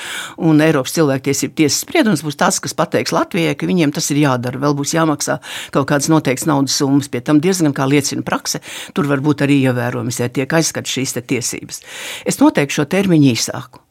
un 0.50 0.66
Eiropas 0.66 0.98
cilvēktiesību 0.98 1.58
tiesas 1.62 1.86
spriedums 1.86 2.26
būs 2.26 2.42
tas, 2.42 2.58
kas 2.64 2.74
pateiks 2.74 3.14
Latvijai, 3.14 3.54
ka 3.54 3.70
viņiem 3.70 3.94
tas 3.94 4.10
ir 4.10 4.24
jādara. 4.26 4.64
Vēl 4.66 4.74
būs 4.82 4.98
jāmaksā 4.98 5.38
kaut 5.78 5.92
kādas 5.94 6.10
noteiktas 6.10 6.50
naudas 6.50 6.82
summas, 6.82 7.12
pie 7.14 7.22
tam 7.22 7.38
diezgan 7.38 7.78
kā 7.78 7.86
liecina 7.86 8.26
prakse, 8.26 8.66
tur 8.98 9.14
var 9.14 9.22
būt 9.22 9.46
arī 9.46 9.62
ievērojams, 9.70 10.24
ja 10.26 10.34
tiek 10.34 10.58
aizskat 10.58 10.90
šīs 10.90 11.20
tiesības. 11.22 11.84
Es 12.26 12.42
noteiktu 12.42 12.82
šo 12.82 12.90
termiņu 12.90 13.36
īsāku. 13.38 13.86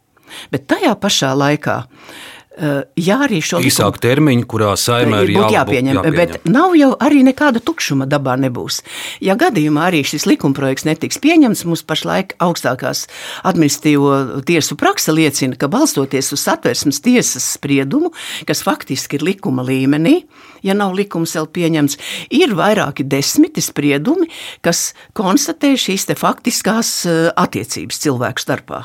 Bet 0.51 0.65
tajā 0.67 0.97
pašā 0.99 1.31
laikā 1.39 1.85
Eh, 1.85 2.34
jā, 2.55 3.17
arī 3.27 3.41
šo 3.43 3.59
īsāku 3.65 3.99
termiņu, 4.03 4.47
kurā 4.51 4.75
saimē 4.79 5.25
ir 5.25 5.33
jābūt 5.35 5.55
jāpieņem, 5.57 5.99
jāpieņem. 5.99 6.19
Bet 6.19 6.47
nav 6.47 6.77
jau 6.79 6.93
arī 7.03 7.25
nekāda 7.27 7.63
tukšuma 7.65 8.07
dabā 8.11 8.37
nebūs. 8.39 8.81
Ja 9.25 9.35
gadījumā 9.39 9.89
arī 9.89 10.05
šis 10.07 10.27
likumprojekts 10.31 10.87
netiks 10.87 11.19
pieņemts, 11.23 11.65
mums 11.67 11.83
pašlaik 11.87 12.37
augstākās 12.45 13.07
administratīvo 13.43 14.45
tiesu 14.47 14.79
praksa 14.79 15.15
liecina, 15.17 15.59
ka 15.59 15.71
balstoties 15.73 16.31
uz 16.37 16.45
satversmes 16.47 17.03
tiesas 17.05 17.49
spriedumu, 17.57 18.13
kas 18.47 18.63
faktiski 18.67 19.19
ir 19.19 19.27
likuma 19.33 19.67
līmenī, 19.67 20.21
ja 20.63 20.79
nav 20.79 20.95
likums 20.95 21.35
vēl 21.35 21.51
pieņemts, 21.59 21.99
ir 22.39 22.55
vairāki 22.55 23.07
desmiti 23.07 23.65
spriedumi, 23.65 24.31
kas 24.65 24.93
konstatē 25.17 25.75
šīs 25.81 26.07
faktiskās 26.15 26.97
eh, 27.09 27.25
attiecības 27.35 27.99
cilvēku 28.07 28.47
starpā. 28.47 28.85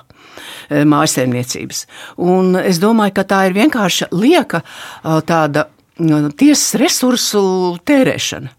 Eh, 0.70 0.86
mājsaimniecības. 0.86 1.86
Un 2.22 2.54
es 2.62 2.78
domāju, 2.82 3.16
ka 3.18 3.26
tā 3.26 3.42
ir 3.50 3.58
vienkārši 3.58 4.12
lieka 4.14 4.62
eh, 4.62 5.20
tāda 5.26 5.66
mm, 5.98 6.32
tiesas 6.38 6.78
resursu 6.82 7.42
tērēšana. 7.90 8.54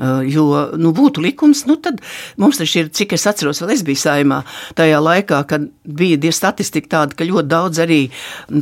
Eh, 0.00 0.22
jo 0.32 0.46
nu, 0.80 0.94
būtu 0.96 1.20
likums, 1.20 1.66
nu, 1.68 1.76
tad 1.76 1.98
mums 2.40 2.60
taču 2.60 2.84
ir, 2.84 2.90
cik 2.96 3.12
es 3.18 3.26
atceros, 3.28 3.60
vēl 3.60 3.74
es 3.74 3.84
biju 3.84 4.00
saimā 4.00 4.38
tajā 4.78 5.00
laikā, 5.04 5.42
kad 5.50 5.66
bija 5.84 6.32
statistika 6.32 6.94
tāda, 6.96 7.18
ka 7.18 7.28
ļoti 7.28 7.50
daudz 7.50 7.82
arī 7.84 8.00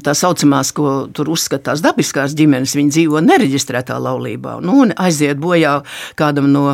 tā 0.02 0.16
saucamās, 0.18 0.72
ko 0.74 1.06
tur 1.14 1.30
uzskatās 1.30 1.84
dabiskās 1.84 2.34
ģimenes, 2.38 2.74
viņi 2.74 2.94
dzīvo 2.96 3.22
nereģistrētā 3.22 4.00
laulībā. 4.02 4.58
Nu, 4.66 4.80
un 4.82 4.94
aiziet 4.98 5.38
bojā 5.38 5.78
kādam 6.18 6.50
no 6.50 6.64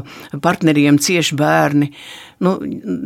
partneriem 0.40 0.96
cieši 1.02 1.36
bērni. 1.36 1.92
Nu, 2.44 2.56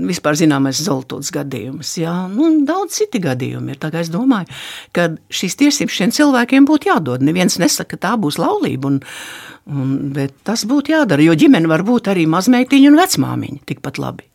vispār 0.08 0.38
zināmais 0.38 0.80
zeltots 0.82 1.30
gadījums. 1.34 1.90
Jā, 2.00 2.14
nu, 2.32 2.48
daudz 2.66 2.96
citi 2.98 3.20
gadījumi 3.22 3.74
ir. 3.74 3.86
Es 3.98 4.10
domāju, 4.12 4.48
ka 4.96 5.10
šīs 5.30 5.58
tiesības 5.60 5.98
šiem 6.00 6.14
cilvēkiem 6.14 6.66
būtu 6.68 6.90
jādod. 6.90 7.22
Neviens 7.24 7.58
nesaka, 7.60 7.96
ka 7.96 8.02
tā 8.06 8.14
būs 8.20 8.38
laulība. 8.40 8.90
Un, 8.90 8.98
un, 9.68 9.94
bet 10.14 10.34
tas 10.48 10.64
būtu 10.68 10.94
jādara, 10.94 11.24
jo 11.24 11.36
ģimene 11.38 11.47
ģimene 11.48 11.70
var 11.70 11.86
būt 11.88 12.12
arī 12.12 12.28
mazmeitiņa 12.28 12.92
un 12.92 13.00
vecmāmiņa 13.00 13.64
tikpat 13.72 13.98
labi. 14.02 14.28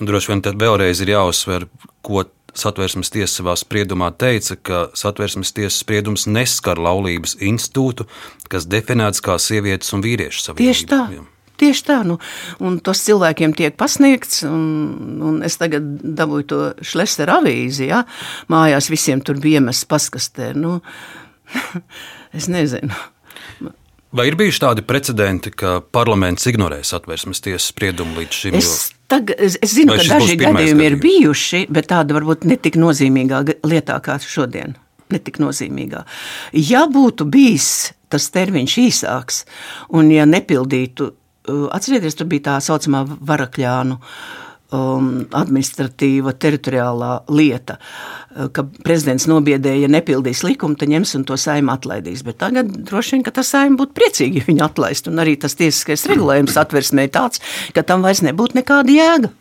Un 0.00 0.08
droši 0.08 0.32
vien 0.32 0.42
tad 0.42 0.58
vēlreiz 0.58 1.02
ir 1.04 1.12
jāuzsver, 1.12 1.68
ko 2.02 2.24
satversmes 2.56 3.12
tiesa 3.14 3.40
savā 3.40 3.54
spriedumā 3.60 4.08
teica, 4.18 4.56
ka 4.56 4.78
satversmes 4.98 5.52
tiesas 5.54 5.78
spriedums 5.84 6.26
neskar 6.26 6.80
laulības 6.82 7.36
institūtu, 7.38 8.08
kas 8.50 8.66
definēts 8.66 9.22
kā 9.22 9.36
sievietes 9.38 9.92
un 9.94 10.02
vīriešu 10.02 10.48
savienība. 10.48 10.72
Tieši 10.72 10.88
tā. 10.90 11.04
Jā. 11.14 11.26
Tieši 11.60 11.84
tā, 11.84 11.98
nu, 12.08 12.16
un 12.64 12.78
tas 12.80 13.02
cilvēkiem 13.04 13.52
tiek 13.52 13.76
pasniegts. 13.78 14.40
Un, 14.48 15.20
un 15.28 15.38
es 15.44 15.60
tagad 15.60 15.84
dabūju 16.00 16.48
to 16.48 16.60
šlēsera 16.80 17.36
avīzi. 17.42 17.90
Ja? 17.92 18.00
Mājās 18.50 18.88
visiem 18.90 19.20
tur 19.20 19.38
bija 19.44 19.60
iemests 19.60 19.84
paskastē. 19.90 20.54
Nu, 20.56 20.78
es 22.40 22.48
nezinu. 22.48 22.96
Vai 24.16 24.26
ir 24.26 24.34
bijuši 24.38 24.62
tādi 24.64 24.82
precedenti, 24.82 25.52
ka 25.54 25.76
parlaments 25.94 26.48
ignorē 26.50 26.80
satversmes 26.86 27.42
tiesas 27.44 27.68
spriedumu 27.70 28.18
līdz 28.18 28.38
šim? 28.40 28.56
Es, 28.58 28.90
tag, 29.10 29.30
es, 29.38 29.54
es 29.62 29.76
zinu, 29.76 29.94
ka 29.94 30.06
daži 30.16 30.34
gadījumi 30.40 30.88
ir 30.88 30.96
bijuši, 31.02 31.62
bet 31.70 31.90
tāda 31.92 32.16
varbūt 32.18 32.48
netik 32.50 32.78
nozīmīgā 32.80 33.44
lietā 33.70 34.00
kā 34.02 34.18
šodien. 34.24 34.74
Netik 35.14 35.38
nozīmīgā. 35.42 36.02
Ja 36.54 36.84
būtu 36.90 37.26
bijis 37.30 37.70
tas 38.10 38.26
termiņš 38.34 38.76
īsāks, 38.82 39.44
un 39.94 40.10
ja 40.10 40.26
nepildītu, 40.26 41.12
atcerieties, 41.70 42.18
tur 42.18 42.26
bija 42.30 42.48
tā 42.48 42.58
saucamā 42.66 43.04
varakļānu 43.06 43.98
uh, 43.98 44.49
um, 44.74 45.10
administratīva, 45.36 46.34
teritoriālā 46.40 47.10
lieta, 47.32 47.76
uh, 47.80 48.48
ka 48.54 48.64
prezidents 48.84 49.26
nobiedēja, 49.30 49.84
ja 49.84 49.90
nepildīs 49.92 50.42
likumu, 50.46 50.78
tad 50.80 50.92
ņems 50.92 51.14
un 51.18 51.26
to 51.28 51.38
saima 51.40 51.76
atlaidīs. 51.78 52.24
Bet 52.26 52.40
tagad 52.42 52.70
droši 52.88 53.16
vien, 53.16 53.26
ka 53.26 53.34
tas 53.40 53.50
saima 53.52 53.78
būtu 53.80 53.96
priecīgi, 53.98 54.42
ja 54.42 54.48
viņi 54.48 54.64
atlaistu. 54.66 55.12
Un 55.12 55.22
arī 55.22 55.36
tas 55.40 55.56
tiesiskais 55.58 56.06
regulējums 56.10 56.58
atversmē 56.60 57.08
tāds, 57.12 57.42
ka 57.76 57.84
tam 57.86 58.06
vairs 58.06 58.24
nebūtu 58.26 58.60
nekāda 58.60 58.96
jēga. 58.96 59.32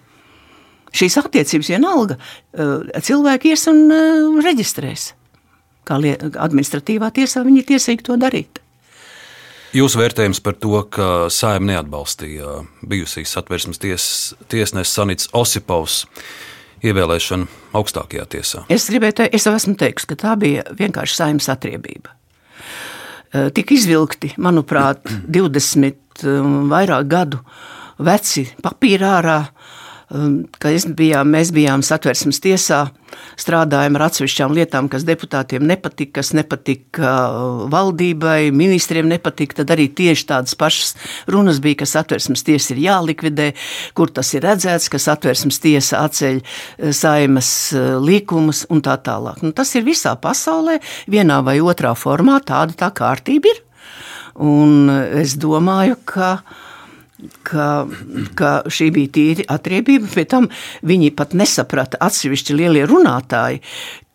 Šīs 0.96 1.20
attiecības 1.22 1.70
vienalga 1.76 2.18
uh, 2.18 2.88
cilvēki 3.06 3.54
ies 3.54 3.68
un 3.70 3.86
uh, 3.94 4.39
reģistrēs. 4.46 5.12
Kā 5.86 5.98
administratīvā 5.98 7.10
tiesā 7.13 7.42
viņi 7.46 7.63
ir 7.63 7.70
tiesīgi 7.74 8.06
to 8.06 8.18
darīt. 8.22 8.62
Jūsu 9.70 10.00
vērtējums 10.00 10.40
par 10.42 10.56
to, 10.58 10.80
ka 10.90 11.08
Sājuma 11.30 11.76
neatbalstīja 11.76 12.64
bijusīs 12.90 13.30
satversmes 13.36 13.78
ties, 13.82 14.06
tiesneses 14.50 14.96
Sanits 14.98 15.30
Osipovs 15.38 16.08
ievēlēšanu 16.82 17.46
augstākajā 17.78 18.26
tiesā? 18.34 18.64
Es 18.74 18.88
gribēju 18.90 19.20
teikt, 19.20 19.38
es 19.38 19.46
jau 19.46 19.54
esmu 19.54 19.76
teikusi, 19.78 20.10
ka 20.10 20.18
tā 20.24 20.34
bija 20.42 20.64
vienkārši 20.80 21.20
Sājuma 21.20 21.46
atriebība. 21.54 22.16
Tik 23.54 23.76
izvilkti, 23.78 24.34
manuprāt, 24.42 25.06
20 25.38 26.26
vairāk 26.74 27.12
gadu 27.12 27.44
veci 28.02 28.48
papīrā 28.66 29.14
ārā, 29.20 29.40
Um, 30.10 30.48
ka 30.58 30.72
bijām, 30.98 31.30
mēs 31.30 31.52
bijām 31.54 31.84
satversmes 31.86 32.39
tiesā, 32.41 32.80
strādājām 33.38 33.93
ar 34.00 34.08
atsevišķām 34.08 34.56
lietām, 34.58 34.88
kas 34.89 35.04
deputātiem 35.06 35.62
nepatika, 35.69 36.15
kas 36.17 36.32
nepatika 36.34 37.12
uh, 37.30 37.60
valdībai, 37.69 38.50
ministriem 38.50 39.06
nepatika. 39.06 39.60
Tad 39.60 39.76
arī 39.76 39.86
tieši 39.93 40.24
tādas 40.32 40.58
pašas 40.58 40.95
runas 41.30 41.60
bija, 41.62 41.84
ka 41.84 41.89
satversmes 41.91 42.41
tiesa 42.48 42.74
ir 42.74 42.82
jālikvidē, 42.88 43.52
kur 43.93 44.10
tas 44.10 44.34
ir 44.34 44.48
redzēts, 44.48 44.89
ka 44.89 44.98
satversmes 44.98 45.62
tiesa 45.62 46.02
atceļ 46.08 46.39
uh, 46.41 46.89
saimas 46.89 47.52
uh, 47.78 48.00
likumus 48.02 48.63
un 48.74 48.82
tā 48.82 48.95
tālāk. 49.06 49.43
Nu, 49.45 49.54
tas 49.54 49.76
ir 49.78 49.86
visā 49.86 50.15
pasaulē, 50.17 50.80
vienā 51.06 51.38
vai 51.45 51.60
otrā 51.62 51.93
formā, 51.93 52.39
tāda 52.50 52.74
tā 52.82 52.89
kārtība 52.98 53.54
ir. 53.54 53.62
Un 54.41 54.89
es 55.22 55.38
domāju, 55.38 56.00
ka 56.10 56.32
ka, 57.48 57.70
ka 58.40 58.52
šī 58.72 58.90
bija 58.96 59.14
tīri 59.16 59.46
atriebība, 59.52 60.10
pie 60.14 60.26
tam 60.30 60.50
viņi 60.88 61.14
pat 61.18 61.36
nesaprata 61.38 62.00
atsevišķi 62.10 62.58
lielie 62.58 62.86
runātāji, 62.90 63.64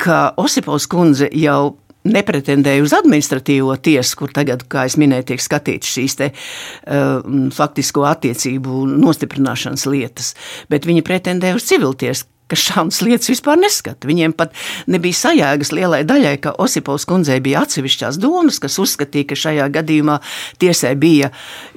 ka 0.01 0.27
Osipovs 0.41 0.89
kundze 0.91 1.31
jau 1.33 1.77
nepretendēja 2.05 2.85
uz 2.85 2.93
administratīvo 2.97 3.75
tiesu, 3.81 4.19
kur 4.21 4.33
tagad, 4.37 4.67
kā 4.69 4.85
jau 4.89 5.01
minēju, 5.01 5.29
tiek 5.31 5.41
skatīts 5.41 5.95
šīs 5.97 6.19
te, 6.21 6.31
uh, 6.35 7.25
faktisko 7.57 8.05
attiecību 8.11 8.85
nostiprināšanas 8.93 9.87
lietas, 9.89 10.35
bet 10.73 10.89
viņi 10.89 11.05
pretendēja 11.07 11.57
uz 11.57 11.65
civiltiesu, 11.71 12.29
kas 12.51 12.65
šādas 12.69 13.01
lietas 13.05 13.31
vispār 13.33 13.59
neskata. 13.61 14.09
Viņiem 14.09 14.35
pat 14.37 14.53
nebija 14.91 15.17
sajēgas 15.17 15.73
lielai 15.75 16.03
daļai, 16.09 16.35
ka 16.45 16.55
Osipovs 16.61 17.07
kundzei 17.09 17.41
bija 17.45 17.65
atsevišķās 17.65 18.19
domas, 18.23 18.61
kas 18.63 18.79
uzskatīja, 18.83 19.29
ka 19.31 19.39
šajā 19.39 19.69
gadījumā 19.75 20.19
tiesai 20.63 20.95
bija 21.01 21.31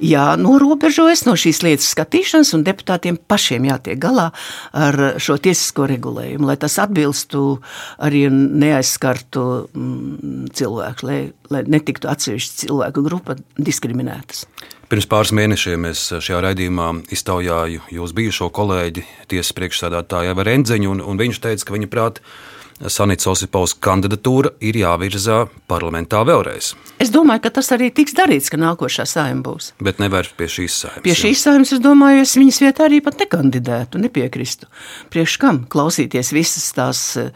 jānorobežojas 0.04 1.24
no 1.28 1.36
šīs 1.38 1.62
lietas 1.64 1.90
skatīšanas, 1.94 2.54
un 2.56 2.66
deputātiem 2.68 3.20
pašiem 3.30 3.68
jātiek 3.70 4.00
galā 4.02 4.28
ar 4.76 5.00
šo 5.22 5.38
tiesisko 5.42 5.88
regulējumu, 5.90 6.48
lai 6.50 6.58
tas 6.60 6.78
atbilstu 6.82 7.44
arī 8.04 8.26
neaizskartu 8.32 9.44
mm, 9.72 10.50
cilvēku, 10.58 11.08
lai, 11.08 11.20
lai 11.52 11.64
netiktu 11.68 12.10
atsevišķa 12.12 12.66
cilvēku 12.66 13.04
grupa 13.06 13.38
diskriminētas. 13.56 14.46
Pirms 14.88 15.04
pāris 15.04 15.34
mēnešiem 15.36 15.84
es 15.90 16.06
šajā 16.16 16.38
raidījumā 16.46 16.86
iztaujāju 17.12 17.82
jūsu 17.92 18.14
bijušo 18.16 18.46
kolēģi, 18.56 19.02
tiesas 19.28 19.52
priekšsēdētāju 19.58 20.30
Evaru 20.32 20.54
Enziņu, 20.54 20.94
un, 20.94 21.02
un 21.04 21.18
viņš 21.20 21.40
teica, 21.44 21.66
ka 21.68 21.74
viņa 21.74 21.88
prāt 21.92 22.20
Sanits 22.88 23.28
Osipovs 23.28 23.74
kandidatūra 23.84 24.54
ir 24.64 24.78
jāvirzā 24.80 25.42
parlamentā 25.68 26.22
vēlreiz. 26.24 26.70
Es 27.04 27.12
domāju, 27.12 27.42
ka 27.44 27.52
tas 27.58 27.68
arī 27.76 27.90
tiks 27.92 28.16
darīts, 28.16 28.48
ka 28.48 28.56
nākošā 28.62 29.04
saima 29.12 29.44
būs. 29.50 29.74
Bet 29.84 30.00
nevar 30.00 30.30
pie 30.38 30.48
šīs 30.56 30.78
saimas. 30.86 31.04
Pie 31.04 31.18
šīs 31.20 31.44
saimas, 31.44 31.74
es 31.76 31.84
domāju, 31.84 32.24
es 32.24 32.32
viņas 32.40 32.62
vietā 32.64 32.88
arī 32.88 33.02
pat 33.04 33.20
nekandidētu, 33.20 34.00
nepiekristu. 34.06 34.70
Priekš 35.12 35.36
kam 35.42 35.60
klausīties 35.68 36.32
visas 36.32 36.64
tās 36.72 37.04
eh, 37.20 37.28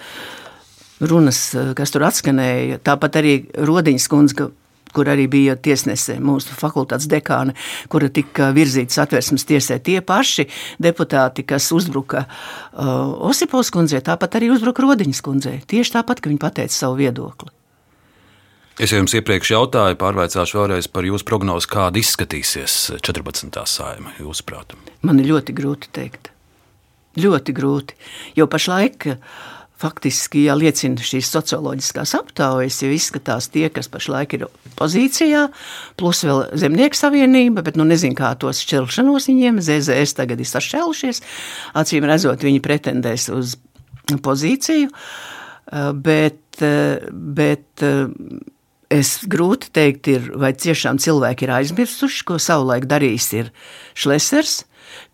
runas, 1.05 1.45
eh, 1.53 1.75
kas 1.77 1.93
tur 1.93 2.09
atskanēja. 2.09 2.81
Tāpat 2.89 3.21
arī 3.21 3.37
Rodiņas 3.61 4.09
kundze, 4.09 4.49
kur 4.95 5.09
arī 5.13 5.27
bija 5.31 5.57
tiesnese, 5.57 6.19
mūsu 6.23 6.57
fakultātes 6.59 7.09
dekāne, 7.11 7.57
kura 7.93 8.11
tika 8.13 8.51
virzīta 8.57 9.01
satversmes 9.01 9.47
tiesē. 9.49 9.81
Tie 9.85 10.01
paši 10.05 10.47
deputāti, 10.83 11.47
kas 11.49 11.71
uzbruka 11.75 12.27
uh, 12.27 13.29
Osipovs 13.31 13.73
kundzei, 13.75 14.03
tāpat 14.05 14.39
arī 14.41 14.53
uzbruka 14.55 14.85
Rodiņas 14.85 15.25
kundzei. 15.25 15.59
Tieši 15.69 15.99
tāpat, 15.99 16.23
ka 16.23 16.33
viņi 16.33 16.43
pateica 16.43 16.77
savu 16.77 17.01
viedokli. 17.01 17.53
Es 18.81 18.93
jums 18.93 19.13
iepriekš 19.13 19.51
jautāju, 19.53 19.99
pārveicāšu 20.01 20.57
vēlreiz 20.57 20.87
par 20.89 21.05
jūsu 21.05 21.27
prognozi, 21.29 21.69
kāda 21.71 22.01
izskatīsies 22.01 22.77
14. 23.05 23.59
sājuma, 23.69 24.15
jūsuprāt. 24.17 24.73
Man 25.05 25.21
ir 25.21 25.29
ļoti 25.35 25.55
grūti 25.57 25.91
pateikt. 25.93 26.31
Ļoti 27.21 27.53
grūti. 27.53 27.97
Jo 28.39 28.47
pašlaik 28.49 29.11
uh, 29.13 29.19
faktiski 29.83 30.47
ja 30.47 30.55
liecina 30.59 31.03
šīs 31.03 31.31
socioloģiskās 31.35 32.15
aptaujas, 32.19 32.79
jo 32.85 32.93
izskatās 32.95 33.51
tie, 33.53 33.67
kas 33.75 33.91
pašlaik 33.93 34.37
ir 34.39 34.47
pozīcijā, 34.79 35.49
plus 36.01 36.23
vēl 36.27 36.45
Zemnieku 36.63 36.99
savienība, 36.99 37.65
bet 37.67 37.79
nu 37.81 37.87
nezinu, 37.89 38.17
kā 38.19 38.33
tos 38.41 38.63
šķelšanos 38.65 39.29
viņiem, 39.31 39.61
ZZS 39.65 40.17
tagad 40.19 40.43
ir 40.43 40.49
sašķēlušies, 40.49 41.23
acīm 41.83 42.09
redzot, 42.09 42.47
viņi 42.47 42.65
pretendēs 42.65 43.29
uz 43.35 43.57
pozīciju, 44.23 44.91
bet, 46.05 46.65
bet 47.13 47.87
es 48.93 49.15
grūti 49.31 49.71
teikt, 49.75 50.11
ir, 50.13 50.29
vai 50.39 50.53
tiešām 50.57 51.01
cilvēki 51.03 51.47
ir 51.47 51.55
aizmirsuši, 51.61 52.27
ko 52.29 52.39
savulaik 52.43 52.89
darījis 52.91 53.31
ir 53.39 53.53
Šlesers, 53.99 54.63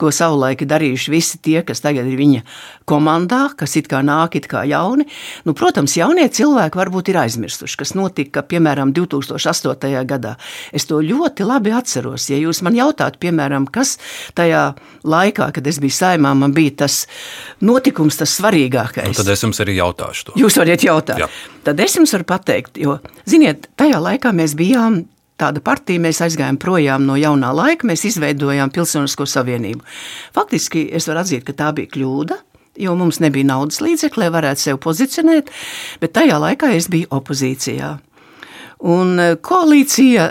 ko 0.01 0.12
savulaik 0.14 0.64
darījuši 0.69 1.12
visi 1.12 1.41
tie, 1.43 1.62
kas 1.67 1.83
tagad 1.85 2.09
ir 2.09 2.19
viņa 2.19 2.43
komandā, 2.88 3.49
kas 3.59 3.77
it 3.81 3.88
kā 3.91 4.01
nāk, 4.07 4.37
it 4.38 4.49
kā 4.51 4.64
jauni. 4.69 5.07
Nu, 5.47 5.55
protams, 5.59 5.97
jaunie 5.99 6.27
cilvēki 6.33 6.79
varbūt 6.79 7.12
ir 7.12 7.21
aizmirsuši, 7.23 7.79
kas 7.81 7.95
notika, 7.99 8.43
piemēram, 8.47 8.95
2008. 8.97 9.93
gadā. 10.09 10.37
Es 10.73 10.88
to 10.88 11.03
ļoti 11.05 11.47
labi 11.49 11.75
atceros. 11.77 12.29
Ja 12.33 12.38
jūs 12.41 12.62
man 12.67 12.79
jautājat, 12.79 13.19
piemēram, 13.23 13.69
kas 13.73 13.97
tajā 14.38 14.73
laikā, 15.09 15.51
kad 15.57 15.69
es 15.71 15.81
biju 15.83 15.97
saimā, 15.99 16.35
man 16.38 16.55
bija 16.57 16.79
tas 16.85 17.03
notikums, 17.64 18.19
tas 18.21 18.38
svarīgākais. 18.38 19.12
Nu, 19.12 19.19
tad 19.19 19.35
es 19.35 19.45
jums 19.45 19.61
arī 19.64 19.79
jautāšu 19.79 20.31
to. 20.31 20.38
Jūs 20.41 20.59
varat 20.61 20.87
jautāt. 20.87 21.23
Jā. 21.25 21.31
Tad 21.69 21.81
es 21.85 21.97
jums 21.99 22.14
varu 22.17 22.29
pateikt, 22.29 22.81
jo, 22.81 22.99
ziniet, 23.29 23.69
tajā 23.79 24.01
laikā 24.03 24.33
mēs 24.37 24.57
bijām 24.59 25.03
tāda 25.38 25.62
partija, 25.64 26.03
mēs 26.03 26.20
aizgājām 26.24 26.59
projām 26.61 27.07
no 27.09 27.16
jaunā 27.18 27.53
laika, 27.55 27.87
mēs 27.88 28.05
izveidojām 28.11 28.72
Pilsonisko 28.74 29.27
savienību. 29.29 29.85
Faktiski 30.37 30.88
es 30.94 31.09
varu 31.11 31.24
atzīt, 31.24 31.46
ka 31.46 31.57
tā 31.57 31.72
bija 31.77 31.94
kļūda. 31.94 32.42
Jo 32.79 32.92
mums 32.94 33.18
nebija 33.18 33.48
naudas 33.48 33.81
līdzekļu, 33.83 34.22
lai 34.22 34.29
varētu 34.31 34.62
sevi 34.62 34.79
pozicionēt, 34.85 35.48
bet 35.98 36.12
tajā 36.14 36.37
laikā 36.38 36.70
es 36.77 36.87
biju 36.92 37.09
opozīcijā. 37.16 37.96
Un 38.87 39.18
e, 39.18 39.33
koalīcija 39.42 40.29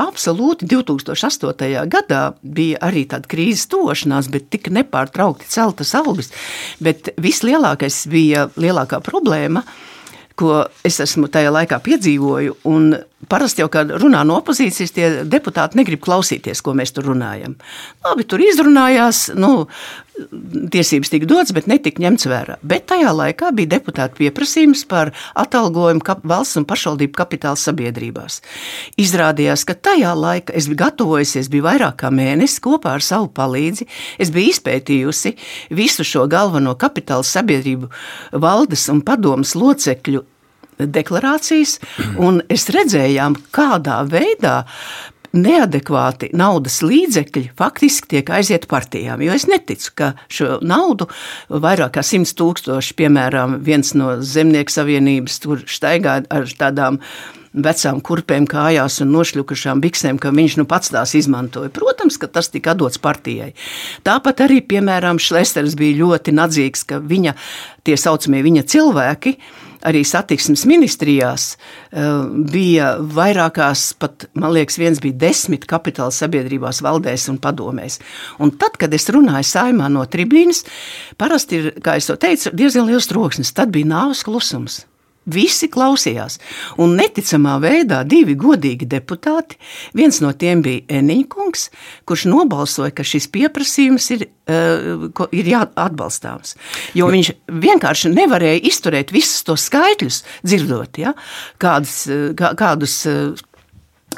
absolūti 0.00 0.64
2008. 0.70 1.84
gadā 1.92 2.22
bija 2.40 2.80
arī 2.88 3.04
tāda 3.10 3.28
krīzes 3.28 3.68
tošanās, 3.72 4.30
bet 4.32 4.48
tika 4.54 4.72
nepārtraukti 4.72 5.50
celtas 5.52 5.92
algas. 5.98 6.32
Bet 6.80 7.12
vislielākais 7.20 8.06
bija 8.12 8.46
lielākā 8.56 9.02
problēma, 9.04 9.66
ko 10.38 10.62
es 10.86 11.00
esmu 11.04 11.28
tajā 11.32 11.52
laikā 11.54 11.78
piedzīvoju, 11.84 12.58
parasti 13.28 13.62
jau, 13.62 13.68
kad 13.72 13.92
runā 14.02 14.22
no 14.26 14.38
opozīcijas, 14.40 14.94
tie 14.94 15.10
deputāti 15.28 15.78
negrib 15.80 16.02
klausīties, 16.04 16.62
ko 16.64 16.74
mēs 16.78 16.94
tur 16.94 17.10
runājam. 17.12 17.56
Labi, 18.04 18.26
tur 18.28 18.42
izrunājās, 18.42 19.28
nu, 19.38 19.66
tiesības 20.72 21.10
tika 21.12 21.26
dotas, 21.28 21.52
bet 21.56 21.68
netika 21.70 22.02
ņemts 22.02 22.26
vērā. 22.28 22.56
Bet 22.66 22.86
tajā 22.90 23.12
laikā 23.16 23.52
bija 23.56 23.72
deputāta 23.74 24.16
pieprasījums 24.18 24.84
par 24.88 25.12
atalgojumu 25.38 26.04
valsts 26.28 26.60
un 26.60 26.66
pašvaldību 26.68 27.16
kapitāla 27.16 27.58
sabiedrībās. 27.60 28.40
Izrādījās, 29.00 29.64
ka 29.68 29.74
tajā 29.74 30.12
laikā 30.18 30.54
es 30.56 30.68
biju 30.70 30.82
gatavojusies, 30.84 31.50
bija 31.52 31.68
vairāk 31.70 32.02
kā 32.04 32.12
mēnesis 32.12 32.60
kopā 32.64 32.96
ar 32.98 33.04
savu 33.04 33.30
palīdzi. 33.32 33.88
Es 34.22 34.32
biju 34.34 34.52
izpētījusi 34.52 35.34
visu 35.78 36.06
šo 36.06 36.26
galveno 36.30 36.76
kapitāla 36.78 37.26
sabiedrību 37.26 37.90
valdes 38.42 38.88
un 38.92 39.02
padomas 39.06 39.56
locekļu 39.58 40.26
deklarācijas, 40.82 41.76
un 42.18 42.40
es 42.50 42.66
redzējām, 42.72 43.36
kādā 43.54 44.00
veidā 44.08 44.62
neadekvāti 45.36 46.30
naudas 46.36 46.80
līdzekļi 46.84 47.52
faktiski 47.58 48.14
tiek 48.16 48.32
aiziet 48.32 48.68
partijām. 48.70 49.22
Jo 49.24 49.36
es 49.36 49.46
neticu, 49.50 49.92
ka 49.98 50.12
šo 50.32 50.58
naudu 50.64 51.08
vairāk 51.48 51.96
kā 51.96 52.04
100 52.06 52.36
tūkstoši, 52.38 52.96
piemēram, 52.98 53.60
viens 53.64 53.94
no 53.98 54.16
zemnieku 54.20 54.72
savienības 54.72 55.38
tur 55.44 55.64
staigā 55.68 56.20
ar 56.28 56.50
tādām 56.58 57.00
vecām 57.52 58.00
kurpēm 58.00 58.46
kājās 58.48 59.00
un 59.04 59.10
nošļukušām 59.12 59.82
biksēm, 59.84 60.18
ka 60.20 60.32
viņš 60.32 60.56
nu 60.60 60.64
pats 60.68 60.92
tās 60.92 61.12
izmantoja. 61.18 61.72
Protams, 61.74 62.16
ka 62.20 62.30
tas 62.32 62.48
tika 62.52 62.72
dots 62.78 63.00
partijai. 63.02 63.52
Tāpat 64.06 64.46
arī, 64.46 64.62
piemēram, 64.64 65.20
Šlesters 65.20 65.76
bija 65.76 66.00
ļoti 66.00 66.32
nadzīgs, 66.36 66.86
ka 66.88 67.00
viņa, 67.00 67.36
tie 67.84 67.98
saucamie 68.00 68.40
viņa 68.46 68.64
cilvēki, 68.72 69.36
arī 69.88 70.02
satiksmes 70.06 70.64
ministrijās 70.68 71.48
eh, 71.54 72.06
bija 72.52 72.94
vairākās, 73.00 73.88
pat 73.98 74.28
man 74.38 74.54
liekas, 74.56 74.78
viens 74.80 75.02
bija 75.02 75.18
desmit 75.26 75.66
kapitāla 75.70 76.14
sabiedrībās, 76.14 76.82
valdēs 76.84 77.28
un 77.32 77.40
padomēs. 77.42 77.98
Un 78.42 78.54
tad, 78.60 78.78
kad 78.80 78.94
es 78.94 79.08
runāju 79.12 79.48
saimā 79.48 79.90
no 79.92 80.04
tribīnes, 80.06 80.64
parasti 81.20 81.60
ir, 81.60 81.70
kā 81.82 81.98
jau 82.00 82.18
teicu, 82.20 82.54
diezgan 82.56 82.88
liels 82.90 83.10
troksnis. 83.10 83.54
Tad 83.56 83.74
bija 83.74 83.90
nāves 83.94 84.24
klusums. 84.26 84.82
Visi 85.22 85.68
klausījās, 85.70 86.40
un 86.82 86.96
neticamā 86.98 87.54
veidā 87.62 88.00
divi 88.02 88.34
godīgi 88.34 88.88
deputāti, 88.90 89.58
viens 89.94 90.18
no 90.24 90.32
tiem 90.34 90.64
bija 90.64 90.98
Eniņkungs, 90.98 91.68
kurš 92.10 92.26
nobalsoja, 92.32 92.90
ka 92.90 93.06
šis 93.06 93.28
pieprasījums 93.30 94.08
ir, 94.16 94.26
uh, 94.50 95.22
ir 95.30 95.52
jāatbalstāms. 95.52 96.56
Jo 96.98 97.12
viņš 97.14 97.30
vienkārši 97.54 98.10
nevarēja 98.16 98.64
izturēt 98.72 99.14
visus 99.14 99.46
tos 99.46 99.68
skaitļus, 99.70 100.24
dzirdot, 100.42 100.98
ja, 100.98 101.14
kādus, 101.62 102.02
kā, 102.34 102.54
kādus 102.58 102.98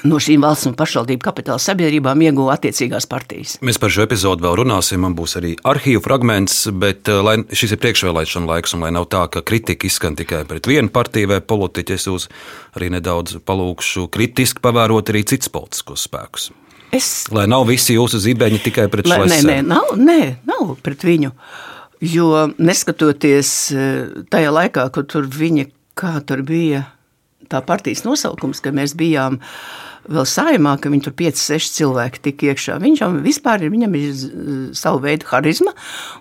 no 0.05 0.19
šīm 0.23 0.45
valsts 0.45 0.69
un 0.71 0.75
pašvaldību 0.79 1.23
kapitāla 1.25 1.63
sabiedrībām 1.63 2.23
ieguva 2.27 2.57
attiecīgās 2.57 3.07
partijas. 3.11 3.57
Mēs 3.65 3.79
par 3.81 3.93
šo 3.95 4.05
epizodu 4.07 4.47
vēl 4.47 4.59
runāsim, 4.63 5.03
man 5.05 5.17
būs 5.19 5.37
arī 5.41 5.55
arhīvu 5.67 6.03
fragments, 6.05 6.65
bet 6.71 7.11
eh, 7.13 7.21
lai 7.25 7.37
šis 7.55 7.77
ir 7.77 7.83
priekšvēlēšana 7.85 8.51
laiks, 8.51 8.75
un 8.77 8.85
lai 8.87 8.93
nav 8.95 9.09
tā, 9.13 9.25
ka 9.33 9.45
kritika 9.47 9.89
izskan 9.89 10.19
tikai 10.19 10.45
pret 10.49 10.69
vienu 10.71 10.93
partiju 10.95 11.33
vai 11.35 11.41
politiķu, 11.45 11.97
es 11.99 12.09
jūs 12.11 12.29
arī 12.79 12.91
nedaudz 12.97 13.39
palūkšu 13.47 14.09
kritiski 14.15 14.65
pavērot 14.65 15.15
arī 15.15 15.25
citus 15.35 15.53
politiskos 15.53 16.09
spēkus. 16.09 16.51
Es... 16.95 17.27
Lai 17.35 17.47
nav 17.51 17.67
visi 17.67 17.97
jūsu 17.97 18.21
zibeņi 18.23 18.61
tikai 18.69 18.89
pret 18.93 19.09
šo. 19.11 19.25
Nē, 19.27 19.41
nē, 19.49 19.61
nav, 19.67 19.95
nē, 19.99 20.21
nav 20.47 20.77
pret 20.85 21.03
viņu. 21.07 21.33
Jo 22.05 22.49
neskatoties 22.59 23.55
eh, 23.75 24.19
tajā 24.31 24.53
laikā, 24.55 24.89
kad 24.95 25.09
tur 25.11 25.31
viņa, 25.31 25.69
kā 25.99 26.19
tur 26.27 26.45
bija 26.47 26.85
tā 27.51 27.61
partijas 27.67 28.05
nosaukums, 28.07 28.63
ka 28.65 28.73
mēs 28.75 28.97
bijām 28.99 29.41
vēl 30.11 30.27
saimā, 30.29 30.77
ka 30.81 30.93
viņi 30.93 31.07
tur 31.07 31.15
5-6 31.17 31.75
cilvēki 31.79 32.23
tik 32.29 32.45
iekšā. 32.51 32.79
Viņam 32.83 33.21
vispār 33.25 33.65
ir, 33.65 33.73
viņam 33.73 33.97
ir 33.99 34.13
savu 34.77 35.01
veidu 35.05 35.29
harizma, 35.31 35.75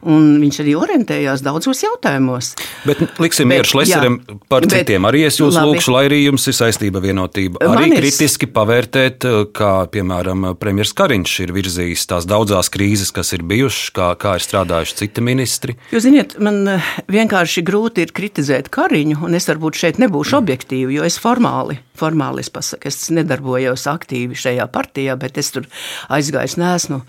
un 0.08 0.38
viņš 0.42 0.62
arī 0.64 0.76
orientējās 0.80 1.44
daudzos 1.46 1.84
jautājumos. 1.84 2.54
Bet 2.88 3.04
liksim 3.22 3.52
mieru 3.52 3.68
Šleseram 3.68 4.20
par 4.52 4.66
bet, 4.66 4.78
citiem. 4.78 5.08
Arī 5.10 5.26
es 5.28 5.40
jūs 5.42 5.58
labi. 5.58 5.74
lūkšu, 5.74 5.96
lai 5.96 6.06
arī 6.10 6.22
jums 6.26 6.48
ir 6.50 6.58
saistība 6.58 7.04
vienotība. 7.04 7.62
Arī 7.64 7.90
Man 7.90 7.98
kritiski 8.02 8.48
ir... 8.50 8.54
pavērtēt, 8.56 9.28
kā 9.56 9.74
piemēram 9.94 10.54
premjers 10.62 10.94
Kariņš 10.98 11.36
ir 11.46 11.56
virzījis 11.56 12.08
tās 12.10 12.28
daudzās 12.30 12.72
krīzes, 12.74 13.14
kas 13.16 13.34
ir 13.36 13.46
bijušas, 13.48 13.92
kā, 13.96 14.12
kā 14.20 14.38
ir 14.40 14.46
strādājuši 14.46 15.00
citi 15.04 15.24
ministri. 15.26 15.78
Jūs 15.94 16.08
ziniet, 16.08 16.38
man 16.44 16.62
eh, 16.76 16.92
vienkārši 17.12 17.66
grūti 17.66 18.06
ir 18.06 18.14
kritizēt 18.16 18.72
Kariņu, 18.74 19.22
un 19.28 19.38
es 19.38 19.50
varbūt 19.50 19.80
šeit 19.80 20.02
nebūšu 20.04 20.40
objektīvi, 20.40 21.00
jo 21.00 21.08
es 21.08 21.20
formāli, 21.22 21.80
formāli 21.98 22.44
es 22.44 22.50
pasaku, 22.54 22.90
es 22.90 23.10
nedarbojos 23.14 23.54
darbojos 23.54 23.88
aktīvi 23.88 24.38
šajā 24.38 24.68
partijā, 24.72 25.16
bet 25.20 25.38
es 25.38 25.52
tur 25.52 25.68
aizgāju, 26.10 26.60
nesmu 26.62 27.02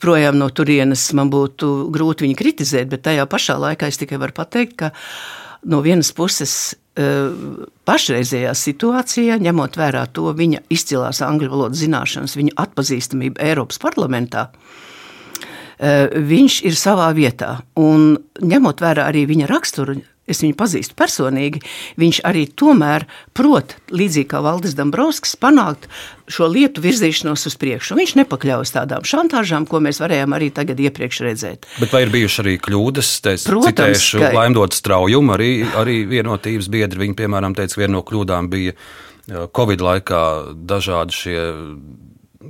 projām 0.00 0.38
no 0.38 0.48
turienes. 0.50 1.12
Man 1.12 1.30
būtu 1.30 1.90
grūti 1.92 2.26
viņu 2.26 2.38
kritizēt, 2.38 2.88
bet 2.90 3.02
tajā 3.02 3.26
pašā 3.26 3.58
laikā 3.58 3.88
es 3.88 3.98
tikai 3.98 4.18
varu 4.18 4.32
pateikt, 4.32 4.76
ka 4.76 4.90
no 5.64 5.80
vienas 5.82 6.12
puses 6.12 6.74
e, 6.96 7.30
pašreizējā 7.84 8.54
situācijā, 8.54 9.38
ņemot 9.40 9.76
vērā 9.76 10.06
to 10.12 10.32
viņa 10.32 10.64
izcilās 10.70 11.22
angļu 11.22 11.50
valodas 11.50 11.82
zināšanas, 11.82 12.36
viņa 12.36 12.56
atpazīstamību 12.56 13.40
Eiropas 13.40 13.80
parlamentā, 13.82 14.48
e, 15.78 16.08
viņš 16.16 16.62
ir 16.64 16.78
savā 16.78 17.10
vietā. 17.16 17.58
Un 17.76 18.16
ņemot 18.40 18.80
vērā 18.80 19.10
arī 19.10 19.26
viņa 19.28 19.50
raksturu, 19.50 20.00
es 20.30 20.42
viņu 20.44 20.56
pazīstu 20.58 20.96
personīgi, 20.98 21.62
viņš 22.00 22.22
arī 22.28 22.46
tomēr 22.58 23.06
prot, 23.36 23.76
līdzīgi 23.94 24.28
kā 24.30 24.42
Valdis 24.44 24.76
Dombrovskis, 24.78 25.36
panākt 25.40 25.88
šo 26.30 26.46
lietu 26.50 26.82
virzīšanos 26.84 27.46
uz 27.50 27.56
priekšu. 27.60 27.98
Viņš 27.98 28.14
nepakļaujas 28.20 28.74
tādām 28.76 29.06
šantāžām, 29.08 29.66
ko 29.70 29.82
mēs 29.82 30.00
varējām 30.02 30.36
arī 30.36 30.50
tagad 30.54 30.80
iepriekš 30.80 31.22
redzēt. 31.26 31.68
Bet 31.82 31.94
vai 31.94 32.04
ir 32.06 32.14
bijuši 32.14 32.42
arī 32.44 32.56
kļūdas? 32.62 33.12
Es 33.34 33.46
citēšu 33.48 34.22
ka... 34.22 34.32
laimdot 34.36 34.76
straujumu, 34.76 35.34
arī, 35.36 35.52
arī 35.80 36.02
vienotības 36.10 36.70
biedri. 36.72 37.06
Viņi, 37.06 37.18
piemēram, 37.18 37.56
teica, 37.58 37.74
ka 37.74 37.84
viena 37.84 37.96
no 37.98 38.04
kļūdām 38.06 38.50
bija 38.52 38.76
Covid 39.56 39.82
laikā 39.84 40.22
dažādi 40.70 41.14
šie 41.14 41.42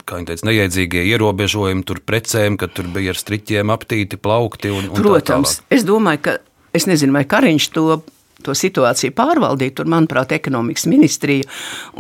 kā 0.07 0.21
viņi 0.21 0.29
teica, 0.29 0.47
neiedzīgie 0.47 1.03
ierobežojumi 1.11 1.83
tur 1.87 2.01
precēm, 2.07 2.57
ka 2.61 2.69
tur 2.71 2.89
bija 2.95 3.15
ar 3.15 3.19
striķiem 3.19 3.73
aptīti 3.75 4.21
plaukti. 4.23 4.71
Un, 4.71 4.87
un 4.93 5.01
Protams, 5.01 5.59
es 5.73 5.87
domāju, 5.87 6.23
ka 6.29 6.37
Es 6.77 6.87
nezinu, 6.87 7.17
vai 7.17 7.27
Kariņš 7.29 7.71
to 7.75 8.01
to 8.45 8.55
situāciju 8.57 9.15
pārvaldīt. 9.17 9.77
Tur, 9.79 9.89
manuprāt, 9.91 10.33
ekonomikas 10.37 10.87
ministrija 10.91 11.49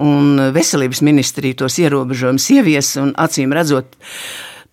un 0.00 0.38
veselības 0.54 1.02
ministrija 1.06 1.58
tos 1.62 1.78
ierobežojumus 1.82 2.48
ievies 2.56 2.94
un 3.00 3.12
acīm 3.20 3.54
redzot. 3.56 3.98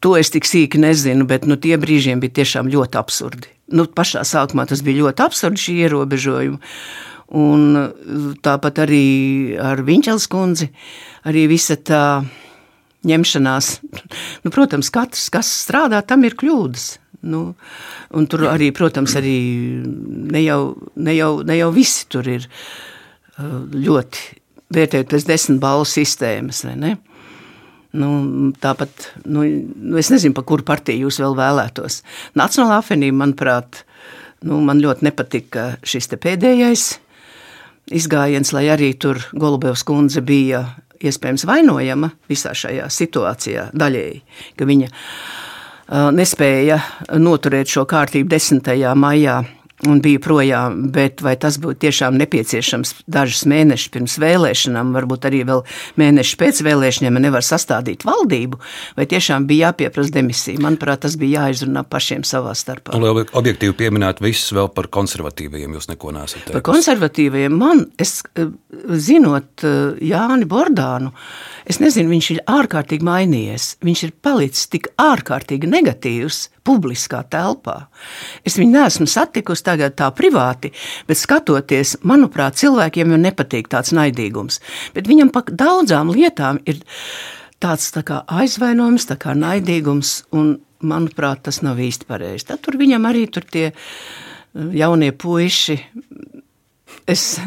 To 0.06 0.14
es 0.20 0.30
tik 0.34 0.46
sīki 0.46 0.80
nezinu, 0.82 1.26
bet 1.30 1.48
nu, 1.50 1.58
tie 1.58 1.78
brīžiem 1.82 2.22
bija 2.22 2.40
tiešām 2.42 2.70
ļoti 2.70 3.00
absurdi. 3.00 3.50
Nu, 3.74 3.88
pašā 3.90 4.22
sākumā 4.28 4.68
tas 4.70 4.84
bija 4.86 5.02
ļoti 5.02 5.26
absurdi, 5.26 5.64
šī 5.64 5.78
ierobežojuma. 5.88 6.60
Un 7.38 7.64
tāpat 8.46 8.86
arī 8.86 9.08
ar 9.60 9.82
Viņķels 9.84 10.30
kundzi, 10.32 10.70
arī 11.28 11.48
visa 11.52 11.76
tā 11.76 12.04
ņemšanās. 13.08 13.74
Nu, 14.46 14.54
protams, 14.54 14.94
katrs, 14.94 15.28
kas 15.34 15.50
strādā, 15.66 16.00
tam 16.06 16.24
ir 16.30 16.38
kļūdas. 16.40 16.86
Nu, 17.26 17.42
tur 18.30 18.46
arī, 18.52 18.70
protams, 18.76 19.16
arī 19.18 19.38
ne 19.84 20.44
jau, 20.44 20.62
ne, 20.96 21.16
jau, 21.18 21.32
ne 21.48 21.58
jau 21.58 21.72
visi 21.74 22.06
tur 22.14 22.28
ir 22.30 22.46
uh, 22.46 23.64
ļoti 23.74 24.26
vērtējot 24.78 25.10
pēc 25.12 25.26
desmit 25.28 25.62
balvu 25.64 25.88
sistēmas. 25.90 26.62
Nu, 27.98 28.12
tāpat, 28.62 29.10
nu, 29.26 29.48
nu, 29.48 29.98
es 29.98 30.12
nezinu, 30.14 30.36
pa 30.38 30.46
kuru 30.46 30.66
partiju 30.68 31.08
jūs 31.08 31.22
vēl 31.24 31.38
vēlētos. 31.40 32.02
Nacionālā 32.38 32.82
apvienība, 32.84 33.24
manuprāt, 33.24 33.82
nu, 34.46 34.60
man 34.62 34.84
ļoti 34.84 35.08
nepatika 35.08 35.70
šis 35.88 36.12
pēdējais 36.14 36.90
izgājiens, 37.98 38.52
lai 38.54 38.68
arī 38.74 38.92
tur 39.00 39.22
Golubevs 39.32 39.86
kundze 39.88 40.22
bija 40.22 40.66
iespējams 40.98 41.46
vainojama 41.48 42.12
visā 42.30 42.54
šajā 42.58 42.90
situācijā 42.92 43.70
daļēji, 43.78 44.22
ka 44.58 44.68
viņa 44.68 44.90
nespēja 45.90 46.82
noturēt 47.20 47.72
šo 47.72 47.86
kārtību 47.90 48.30
10. 48.34 48.74
maijā 48.98 49.42
un 49.86 50.00
bija 50.02 50.20
projām, 50.22 50.80
bet 50.94 51.22
vai 51.22 51.36
tas 51.38 51.60
būtu 51.62 51.84
tiešām 51.86 52.18
nepieciešams 52.18 52.94
dažus 53.14 53.44
mēnešus 53.50 53.92
pirms 53.94 54.16
vēlēšanām, 54.22 54.94
varbūt 54.96 55.28
arī 55.30 55.44
vēl 55.46 55.62
mēneši 56.02 56.38
pēc 56.40 56.62
vēlēšanām, 56.66 57.20
nevar 57.22 57.46
sastādīt 57.46 58.06
valdību, 58.08 58.58
vai 58.98 59.06
tiešām 59.10 59.46
bija 59.50 59.70
jāpieprasa 59.70 60.16
demisija. 60.18 60.62
Manuprāt, 60.66 61.04
tas 61.06 61.18
bija 61.22 61.44
jāizrunā 61.46 61.86
pašiem 61.86 62.26
savā 62.28 62.56
starpā. 62.58 62.96
Un, 62.98 63.06
lai 63.06 63.28
objektīvi 63.28 63.78
pieminētu 63.78 64.26
visus 64.26 64.56
vēl 64.58 64.72
par 64.74 64.90
konservatīviem, 64.98 65.78
jūs 65.78 65.92
neko 65.92 66.16
nesat 66.16 66.42
teicis. 66.42 66.56
Par 66.58 66.66
konservatīviem 66.66 67.62
man, 67.62 67.86
es 68.02 68.20
eh, 68.34 68.50
zinot 68.98 69.68
eh, 69.68 70.02
Jāni 70.10 70.50
Bordānu, 70.50 71.14
es 71.70 71.80
nezinu, 71.84 72.12
viņš 72.16 72.30
ir 72.34 72.42
ārkārtīgi 72.50 73.06
mainījies. 73.08 73.68
Viņš 73.86 74.04
ir 74.08 74.14
palicis 74.24 74.70
tik 74.72 74.90
ārkārtīgi 75.02 75.70
negatīvs 75.70 76.42
publiskā 76.68 77.24
telpā. 77.32 77.78
Es 78.48 78.58
viņu 78.60 78.76
neesmu 78.76 79.08
satikusi 79.12 79.66
tagad 79.68 79.98
tā 80.00 80.10
privāti, 80.16 80.72
bet 81.08 81.20
skatoties, 81.20 81.98
manuprāt, 82.08 82.60
cilvēkiem 82.62 83.14
jau 83.14 83.20
nepatīk 83.22 83.70
tāds 83.72 83.94
naidīgums. 83.96 84.62
Bet 84.96 85.10
viņam 85.12 85.34
pa 85.36 85.44
daudzām 85.48 86.14
lietām 86.16 86.62
ir 86.66 86.82
tāds 87.64 87.92
tā 87.96 88.04
kā 88.08 88.22
aizvainojums, 88.28 89.10
tā 89.10 89.20
kā 89.22 89.36
naidīgums, 89.38 90.22
un 90.36 90.58
manuprāt, 90.86 91.44
tas 91.48 91.64
nav 91.66 91.80
īsti 91.82 92.08
pareizi. 92.10 92.50
Tad 92.52 92.62
tur 92.66 92.78
viņam 92.80 93.08
arī 93.10 93.26
tur 93.34 93.46
tie 93.50 93.72
jaunie 94.54 95.12
puiši 95.14 95.78
Es, 97.08 97.40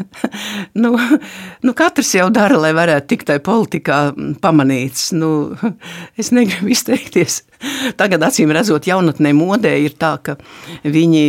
nu, 0.83 0.95
nu, 1.61 1.73
katrs 1.77 2.15
jau 2.17 2.31
dara, 2.33 2.57
lai 2.57 2.71
varētu 2.73 3.11
tikt 3.11 3.27
tajā 3.29 3.41
politikā 3.45 3.97
pamanīts. 4.41 5.11
Nu, 5.13 5.53
es 6.21 6.31
negribu 6.33 6.71
izteikties. 6.73 7.43
Tagad, 7.99 8.23
acīm 8.25 8.49
redzot, 8.55 8.87
jaunatnē 8.89 9.35
modē 9.37 9.75
ir 9.83 9.93
tā, 10.01 10.15
ka 10.25 10.33
viņi 10.81 11.21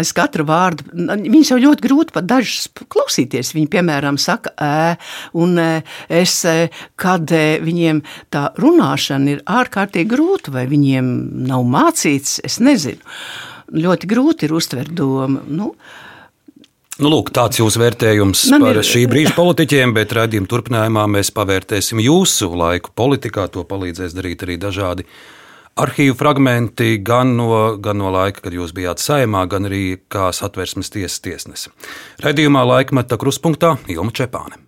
aiz 0.00 0.12
katra 0.16 0.46
vārda, 0.48 0.86
viņus 1.26 1.52
jau 1.52 1.58
ļoti 1.66 1.84
grūti 1.84 2.16
pat 2.16 2.30
dažus 2.30 2.70
klausīties. 2.88 3.52
Viņi, 3.58 3.68
piemēram, 3.76 4.16
saka, 4.16 4.54
ē, 4.56 4.96
un 5.36 5.60
es, 5.60 6.38
kad 6.96 7.36
viņiem 7.68 8.00
tā 8.32 8.46
runāšana 8.56 9.36
ir 9.36 9.44
ārkārtīgi 9.44 10.08
grūta, 10.14 10.56
vai 10.56 10.64
viņiem 10.70 11.12
nav 11.52 11.68
mācīts, 11.76 12.38
es 12.46 12.56
nezinu. 12.64 13.04
Ļoti 13.76 14.08
grūti 14.08 14.48
ir 14.48 14.56
uztvert 14.56 14.96
domu. 14.96 15.44
Nu, 15.44 15.74
Nu, 16.96 17.10
lūk, 17.12 17.28
tāds 17.36 17.58
jūsu 17.60 17.80
vērtējums 17.82 18.46
Man 18.54 18.62
par 18.64 18.78
ir... 18.80 18.86
šī 18.88 19.02
brīža 19.10 19.34
politiķiem, 19.36 19.92
bet 19.98 20.14
raidījuma 20.16 20.48
turpinājumā 20.48 21.02
mēs 21.12 21.28
pavērtēsim 21.36 22.00
jūsu 22.00 22.48
laiku 22.56 22.94
politikā. 22.96 23.44
To 23.52 23.66
palīdzēs 23.68 24.16
darīt 24.16 24.46
arī 24.46 24.56
dažādi 24.62 25.04
arhīvu 25.76 26.16
fragmenti, 26.16 26.94
gan 27.04 27.34
no, 27.36 27.50
gan 27.84 28.00
no 28.00 28.08
laika, 28.14 28.46
kad 28.46 28.56
jūs 28.56 28.72
bijāt 28.76 29.04
saimā, 29.04 29.44
gan 29.52 29.68
arī 29.68 29.82
kā 30.08 30.30
satversmes 30.32 30.88
tiesas 30.94 31.20
tiesnese. 31.20 31.74
Raidījumā 32.24 32.64
laikmeta 32.64 33.20
kruspunktā 33.20 33.76
Ilma 33.92 34.16
Čepāne. 34.16 34.65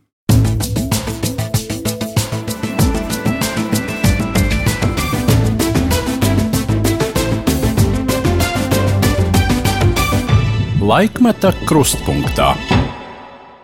Laikmeta 10.88 11.50
krustpunktā. 11.68 12.54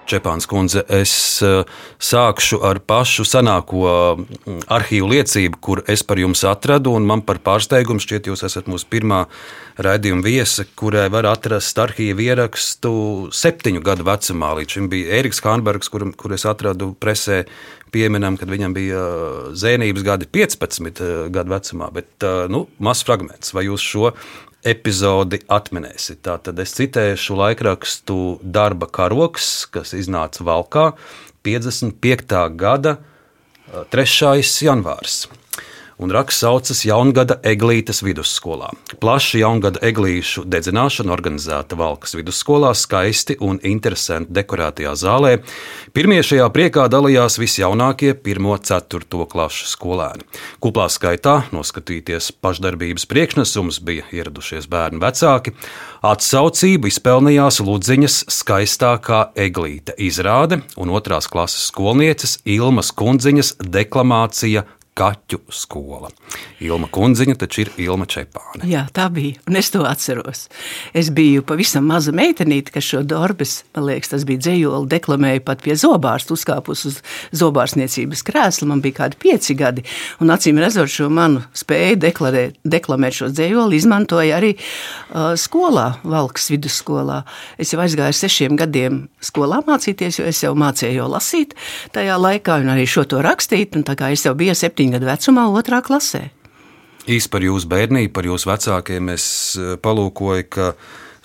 Čepāns 0.04 0.44
kundze, 0.44 0.82
es 0.92 1.14
eh, 1.40 1.62
sākšu 1.96 2.58
ar 2.68 2.82
pašu 2.84 3.24
senāko 3.24 3.86
mm, 3.86 4.58
arhīvu 4.68 5.08
liecību, 5.14 5.60
kur 5.64 5.80
es 5.88 6.04
par 6.04 6.20
jums 6.20 6.44
atradu, 6.44 6.92
man 7.00 7.22
par 7.24 7.40
pārsteigumu 7.46 8.04
šķiet, 8.04 8.28
jūs 8.28 8.44
esat 8.44 8.68
mūsu 8.68 8.90
pirmā 8.92 9.22
raidījuma 9.80 10.20
viesa, 10.26 10.68
kurai 10.76 11.06
var 11.14 11.30
atrast 11.32 11.80
arhīvu 11.80 12.28
ierakstu 12.28 12.94
septiņu 13.32 13.80
gadu 13.88 14.04
vecumā. 14.04 14.52
Līdz 14.60 14.76
šim 14.76 14.92
bija 14.92 15.16
Eriks 15.22 15.40
Hānbergs, 15.48 15.88
kur, 15.88 16.10
kur 16.20 16.36
es 16.36 16.44
atradu 16.44 16.92
presē 16.92 17.46
pieminam, 17.94 18.36
kad 18.36 18.52
viņam 18.52 18.76
bija 18.76 19.00
uh, 19.00 19.52
zēnības 19.56 20.04
gadi 20.04 20.28
15 20.28 21.00
uh, 21.00 21.12
gadu 21.32 21.56
vecumā, 21.56 21.88
bet 21.94 22.28
nu, 22.52 22.66
mazs 22.84 23.06
fragments. 23.08 23.56
Vai 23.56 23.70
jūs 23.70 23.92
šo 23.94 24.10
epizodi 24.64 25.40
atminēsiet? 25.52 26.22
Tātad 26.24 26.58
es 26.62 26.74
citēšu 26.78 27.36
laikrakstu 27.38 28.18
darba 28.42 28.88
karoks, 28.88 29.68
kas 29.72 29.94
iznāca 29.96 30.46
Valkā 30.46 30.90
55. 31.44 32.36
gada 32.56 32.98
3. 33.92 34.42
janvārs 34.64 35.24
un 35.98 36.10
raksts 36.14 36.42
saucas 36.44 36.82
Jaungada 36.84 37.36
eglītes 37.46 38.02
vidusskolā. 38.04 38.70
Plaša 39.00 39.40
jaungada 39.40 39.80
eglīšu 39.84 40.44
dedzināšana 40.50 41.12
organizēta 41.14 41.78
Valkas 41.78 42.16
vidusskolā, 42.18 42.72
skaisti 42.74 43.36
un 43.44 43.60
interesanti 43.62 44.34
dekorētajā 44.34 44.94
zālē. 44.98 45.32
Pirmie 45.94 46.20
šajā 46.26 46.48
priekā 46.54 46.86
dalījās 46.92 47.38
visjaunākie 47.40 48.14
1-4 48.16 49.28
klašu 49.30 49.70
skolēni. 49.70 50.26
Kuplā 50.62 50.88
skaitā 50.92 51.40
noskatīties 51.54 52.32
pašdarbības 52.44 53.06
priekšnesums 53.10 53.80
bija 53.84 54.06
ieradušies 54.12 54.68
bērnu 54.70 55.02
vecāki. 55.04 55.54
Atsaucību 56.04 56.90
izpelnījās 56.90 57.62
Ludziņas 57.64 58.24
skaistākā 58.34 59.28
eglīte 59.46 59.94
izrāde 59.96 60.60
un 60.76 60.92
otrās 60.92 61.30
klases 61.30 61.70
skolnieces 61.70 62.40
Ilmas 62.44 62.92
Kundziņas 62.92 63.56
deklamācija 63.62 64.66
kaķu 64.94 65.40
skola. 65.50 66.10
Ilma 66.62 66.86
Kundziņa 66.92 67.34
taču 67.38 67.64
ir 67.64 67.70
Ilma 67.82 68.06
Čepāne. 68.10 68.62
Jā, 68.68 68.84
tā 68.94 69.08
bija, 69.12 69.40
un 69.48 69.58
es 69.58 69.70
to 69.74 69.82
atceros. 69.88 70.46
Es 70.94 71.10
biju 71.14 71.42
pavisam 71.46 71.86
maza 71.90 72.14
meitenīte, 72.14 72.72
kas 72.74 72.86
šo 72.86 73.02
darbus, 73.06 73.62
man 73.74 73.88
liekas, 73.88 74.12
tas 74.12 74.26
bija 74.28 74.44
dzējoli, 74.44 74.88
deklamēja 74.92 75.42
pat 75.44 75.64
pie 75.64 75.74
zobārsta, 75.78 76.36
uzkāpus 76.36 76.84
uz 76.90 77.00
zobārsniecības 77.34 78.22
krēsla. 78.26 78.68
Man 78.70 78.82
bija 78.84 79.00
kādi 79.02 79.18
pieci 79.20 79.56
gadi, 79.58 79.84
un 80.22 80.30
acīm 80.34 80.60
redzot 80.62 80.92
šo 80.92 81.10
manu 81.12 81.42
spēju 81.58 81.98
deklarēt, 82.06 82.60
deklamēt 82.62 83.18
šo 83.18 83.30
dzējoli, 83.34 83.80
izmantoja 83.82 84.38
arī 84.38 84.54
uh, 84.54 85.34
skolā, 85.40 85.88
Valkas 86.06 86.48
vidusskolā. 86.54 87.22
Es 87.58 87.74
jau 87.74 87.82
aizgāju 87.82 88.14
sešiem 88.14 88.56
gadiem 88.60 89.04
skolā 89.24 89.60
mācīties, 89.66 90.20
jo 90.20 90.30
es 90.30 90.42
jau 90.44 90.54
mācīju 90.58 91.02
jau 91.02 91.10
lasīt 91.10 91.58
tajā 91.94 92.16
laikā, 92.20 92.60
un 92.62 92.72
arī 92.76 92.86
šo 92.88 93.06
to 93.10 93.20
rakstīt, 93.24 93.74
un 93.74 93.84
tā 93.86 93.98
kā 93.98 94.12
es 94.14 94.24
jau 94.26 94.34
biju 94.38 94.54
septiņi 94.54 94.83
septiņu 94.84 94.98
gadu 94.98 95.08
vecumā, 95.08 95.46
otrā 95.52 95.80
klasē. 95.82 96.30
Īsti 97.06 97.30
par 97.30 97.42
jūsu 97.44 97.68
bērnību, 97.68 98.12
par 98.12 98.24
jūsu 98.24 98.48
vecākiem 98.48 99.10
es 99.12 99.56
eh, 99.56 99.76
palūkoju, 99.76 100.44
ka 100.48 100.74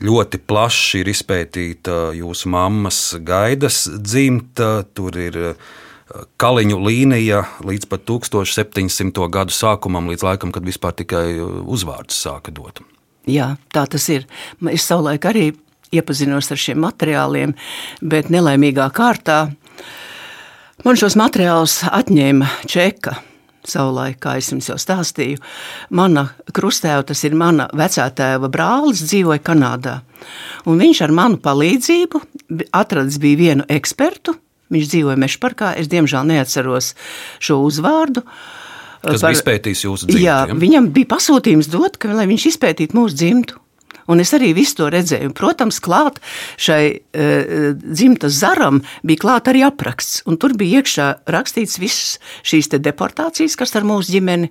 ļoti 0.04 0.40
plaši 0.40 1.02
ir 1.02 1.10
izpētīta 1.12 2.14
jūsu 2.16 2.50
mammas 2.50 3.16
gaidas 3.20 3.88
dzimta. 3.88 4.86
Tur 4.94 5.16
ir 5.18 5.38
eh, 5.38 5.56
kaliņu 6.38 6.80
līnija 6.84 7.44
līdz 7.64 7.88
pat 7.88 8.04
1700. 8.08 9.30
gadu 9.30 9.52
sākumam, 9.56 10.10
līdz 10.12 10.24
laikam, 10.24 10.52
kad 10.52 10.64
vispār 10.64 10.96
tikai 11.00 11.40
uzvārdus 11.40 12.20
sāka 12.20 12.52
dot. 12.52 12.82
Jā, 13.28 13.56
tā 13.72 13.86
tas 13.88 14.10
ir. 14.10 14.28
Es 14.72 14.88
savulaik 14.88 15.26
arī 15.30 15.54
iepazinos 15.94 16.52
ar 16.52 16.60
šiem 16.60 16.84
materiāliem, 16.84 17.56
bet 18.02 18.30
nelaimīgā 18.34 18.90
kārtā 18.94 19.48
man 20.84 21.00
šos 21.00 21.16
materiālus 21.20 21.82
atņēma 21.88 22.52
čeka 22.68 23.18
savulaik, 23.72 24.20
kā 24.24 24.36
es 24.40 24.50
jums 24.52 24.70
jau 24.72 24.78
stāstīju, 24.80 25.40
mana 25.96 26.28
krustēva, 26.56 27.06
tas 27.08 27.24
ir 27.28 27.38
mana 27.38 27.70
vecātēva 27.78 28.50
brālis, 28.52 29.06
dzīvoja 29.08 29.44
Kanādā. 29.46 30.00
Un 30.70 30.82
viņš 30.82 31.04
ar 31.08 31.16
manu 31.16 31.40
palīdzību 31.44 32.22
atradis 32.76 33.20
bija 33.22 33.40
vienu 33.40 33.68
ekspertu, 33.72 34.36
viņš 34.74 34.92
dzīvoja 34.94 35.20
Mešparkā, 35.24 35.74
es 35.80 35.90
diemžēl 35.92 36.28
neatceros 36.30 36.94
šo 37.42 37.62
uzvārdu. 37.66 38.26
Kas 39.00 39.22
par, 39.24 39.32
bija 39.32 39.40
izpētījis 39.40 39.86
jūsu 39.86 40.10
dzimtu? 40.10 40.24
Jā, 40.26 40.42
viņam 40.52 40.92
bija 40.96 41.14
pasūtījums 41.16 41.72
dot, 41.72 41.96
ka, 42.02 42.12
lai 42.18 42.28
viņš 42.30 42.50
izpētītu 42.52 42.98
mūsu 43.00 43.16
dzimtu. 43.22 43.62
Un 44.10 44.24
es 44.24 44.34
arī 44.38 44.52
visu 44.58 44.82
to 44.82 44.92
redzēju. 44.94 45.34
Protams, 45.38 45.80
klāt 45.84 46.20
šai 46.60 46.84
uh, 46.98 47.74
dzimtas 47.80 48.40
zaram 48.42 48.82
bija 49.06 49.26
klāt 49.26 49.50
arī 49.52 49.66
apraksts. 49.68 50.24
Un 50.30 50.40
tur 50.42 50.56
bija 50.58 50.82
iekšā 50.82 51.10
rakstīts 51.30 51.80
visas 51.82 52.18
šīs 52.48 52.72
deportācijas, 52.80 53.58
kas 53.60 53.76
ar 53.78 53.88
mūsu 53.88 54.18
ģimeni 54.18 54.50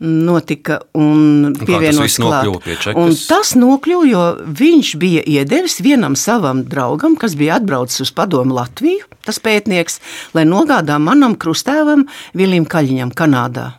notika 0.00 0.80
un 0.96 1.54
pievienots 1.56 2.18
klāt. 2.20 2.50
Un 2.98 3.14
tas 3.16 3.54
nokļuva, 3.56 4.08
jo 4.10 4.24
viņš 4.58 4.92
bija 5.00 5.24
iedevis 5.24 5.80
vienam 5.84 6.16
savam 6.20 6.62
draugam, 6.68 7.16
kas 7.16 7.36
bija 7.38 7.56
atbraucis 7.60 8.04
uz 8.04 8.12
padomu 8.16 8.56
Latviju, 8.58 9.06
tas 9.24 9.40
pētnieks, 9.40 10.00
lai 10.36 10.44
nogādā 10.48 10.98
manam 11.00 11.36
krustēvam 11.40 12.06
Vilim 12.36 12.68
Kaļiņam 12.68 13.14
Kanādā. 13.16 13.70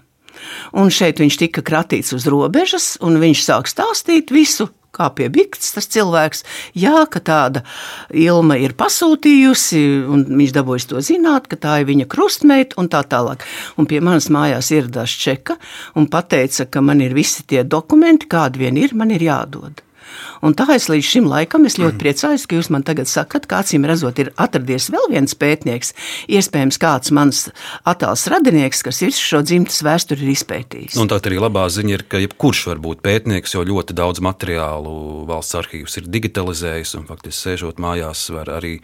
Un 0.78 0.92
šeit 0.94 1.22
viņš 1.22 1.38
tika 1.42 1.64
kratīts 1.66 2.14
uz 2.16 2.28
robežas, 2.30 2.96
un 3.04 3.20
viņš 3.22 3.44
sāk 3.46 3.70
stāstīt 3.70 4.34
visu, 4.34 4.70
kā 4.98 5.10
pie 5.18 5.30
Bikts 5.34 5.76
tas 5.78 5.90
cilvēks, 5.94 6.44
jā, 6.78 7.06
ka 7.12 7.22
tāda 7.24 7.64
ilma 8.12 8.58
ir 8.62 8.76
pasūtījusi, 8.78 9.84
un 10.10 10.26
viņš 10.42 10.56
dabūjis 10.58 10.90
to 10.92 11.04
zināt, 11.06 11.50
ka 11.52 11.60
tā 11.62 11.80
ir 11.82 11.90
viņa 11.92 12.10
krustmeita 12.12 12.82
un 12.82 12.92
tā 12.92 13.04
tālāk. 13.08 13.46
Un 13.78 13.90
pie 13.90 14.02
manas 14.04 14.32
mājās 14.34 14.72
ieradās 14.76 15.14
čeka 15.14 15.58
un 15.96 16.10
teica, 16.12 16.66
ka 16.66 16.82
man 16.82 17.02
ir 17.02 17.16
visi 17.16 17.46
tie 17.48 17.64
dokumenti, 17.64 18.28
kādi 18.30 18.66
vien 18.66 18.78
ir, 18.78 18.96
man 18.98 19.14
ir 19.14 19.24
jādod. 19.30 19.87
Un 20.46 20.56
tā 20.58 20.68
es 20.76 20.88
līdz 20.92 21.08
šim 21.08 21.28
laikam 21.30 21.66
es 21.70 21.78
ļoti 21.80 21.96
mm. 21.96 22.02
priecājos, 22.02 22.46
ka 22.48 22.58
jūs 22.60 22.70
man 22.74 22.86
tagad 22.88 23.10
sakat, 23.10 23.48
ka 23.50 23.62
acīm 23.64 23.88
redzot, 23.90 24.20
ir 24.22 24.32
atradies 24.38 24.90
vēl 24.94 25.10
viens 25.12 25.36
pētnieks, 25.38 25.94
iespējams, 26.30 26.80
kāds 26.82 27.14
mans 27.16 27.44
attēls 27.88 28.28
radinieks, 28.32 28.84
kas 28.86 29.02
visu 29.06 29.24
šo 29.24 29.44
dzimtas 29.46 29.82
vēsturi 29.86 30.28
ir 30.28 30.34
izpētījis. 30.36 30.98
Un 31.02 31.12
tā 31.12 31.20
arī 31.24 31.42
labā 31.42 31.68
ziņa 31.74 31.96
ir, 31.96 32.06
ka 32.10 32.22
jebkurš 32.24 32.66
var 32.72 32.82
būt 32.84 33.04
pētnieks, 33.06 33.58
jo 33.58 33.66
ļoti 33.68 33.98
daudz 33.98 34.24
materiālu 34.24 35.26
valsts 35.30 35.58
arhīvs 35.58 36.02
ir 36.02 36.12
digitalizējis 36.18 36.98
un 37.00 37.08
faktiski 37.10 37.50
sēžot 37.50 37.82
mājās 37.82 38.28
var 38.34 38.52
arī 38.60 38.78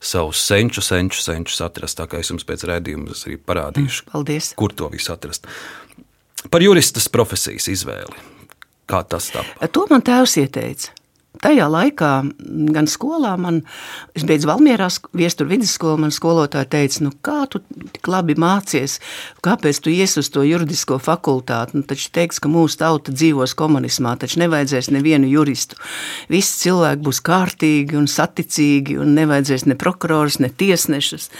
savus 0.00 0.40
senču, 0.40 0.82
senču, 0.84 1.20
senčus 1.20 1.60
atrast. 1.64 1.98
Tā 2.00 2.08
kā 2.08 2.20
es 2.22 2.32
jums 2.32 2.46
pēc 2.48 2.64
redzējuma 2.68 3.14
arī 3.14 3.36
parādīšu, 3.36 4.06
mm, 4.06 4.12
Paldies. 4.12 4.52
kur 4.56 4.72
to 4.72 4.88
visu 4.92 5.12
atrast. 5.12 5.46
Par 6.50 6.64
juristas 6.64 7.08
profesijas 7.12 7.68
izvēli. 7.68 8.39
Kā 8.90 9.04
tas 9.06 9.30
tā? 9.30 9.44
To 9.70 9.86
man 9.90 10.02
tēvs 10.06 10.36
ieteica. 10.42 10.99
Tajā 11.38 11.66
laikā, 11.70 12.10
gan 12.74 12.88
skolā, 12.90 13.32
man, 13.40 13.62
es 14.18 14.24
beidzu 14.26 14.48
Valmierā 14.50 14.88
viestur 15.16 15.48
vidusskolu, 15.50 16.00
man 16.02 16.12
skolotāja 16.14 16.66
teica, 16.74 17.04
nu 17.06 17.12
kā 17.24 17.44
tu 17.50 17.62
tik 17.94 18.10
labi 18.10 18.34
mācies, 18.40 18.98
kāpēc 19.44 19.80
tu 19.80 19.92
ies 19.94 20.16
uz 20.20 20.30
to 20.34 20.42
juridisko 20.46 20.98
fakultāti, 21.00 21.78
nu 21.78 21.86
taču 21.86 22.10
teiks, 22.16 22.40
ka 22.42 22.50
mūsu 22.50 22.80
tauta 22.82 23.14
dzīvos 23.14 23.54
komunismā, 23.58 24.16
taču 24.20 24.42
nevajadzēs 24.42 24.90
nevienu 24.92 25.30
juristu. 25.30 25.78
Visi 26.32 26.58
cilvēki 26.64 27.04
būs 27.06 27.22
kārtīgi 27.24 27.98
un 28.00 28.10
saticīgi 28.10 28.98
un 29.00 29.14
nevajadzēs 29.16 29.68
ne 29.70 29.78
prokurors, 29.80 30.40
ne 30.42 30.50
tiesnešus, 30.50 31.30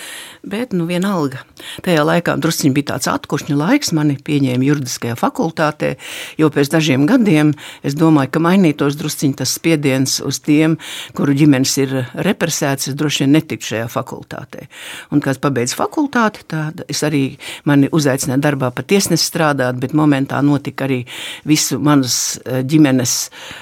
bet 0.47 0.73
nu 0.77 0.87
vienalga. 0.89 1.43
Tajā 1.85 2.07
laikā 2.07 2.39
drusciņi 2.41 2.73
bija 2.79 2.93
tāds 2.95 3.11
atkušņu 3.11 3.59
laiks, 3.59 3.93
mani 3.97 4.17
pieņēma 4.25 4.71
juridiskajā 4.71 5.19
fakultātē, 5.19 5.97
jo 6.41 6.49
pēc 6.55 6.73
dažiem 6.73 7.05
gadiem 7.11 7.53
es 7.85 7.99
domāju, 7.99 8.33
ka 8.37 8.45
mainītos 8.47 8.97
drusciņi 9.01 9.41
tas 9.43 9.59
spiediens 9.81 10.21
uz 10.25 10.41
tiem, 10.45 10.77
kuru 11.17 11.35
ģimenes 11.37 11.73
ir 11.81 11.95
represētas, 12.27 12.91
es 12.91 12.99
droši 12.99 13.25
vien 13.25 13.35
netiktu 13.39 13.73
šajā 13.73 13.89
fakultātē. 13.91 14.67
Un, 15.11 15.23
kad 15.25 15.41
pabeidzu 15.41 15.79
fakultāti, 15.79 16.45
tad 16.51 16.85
es 16.89 17.03
arī 17.07 17.39
mani 17.65 17.89
uzaicināju 17.89 18.45
darbā 18.45 18.71
pa 18.75 18.85
tiesnesi 18.85 19.25
strādāt, 19.25 19.81
bet 19.81 19.97
momentā 19.97 20.43
notika 20.45 20.85
arī 20.85 21.03
visu 21.49 21.81
manas 21.81 22.39
eh, 22.45 22.61
ģimenes 22.63 23.17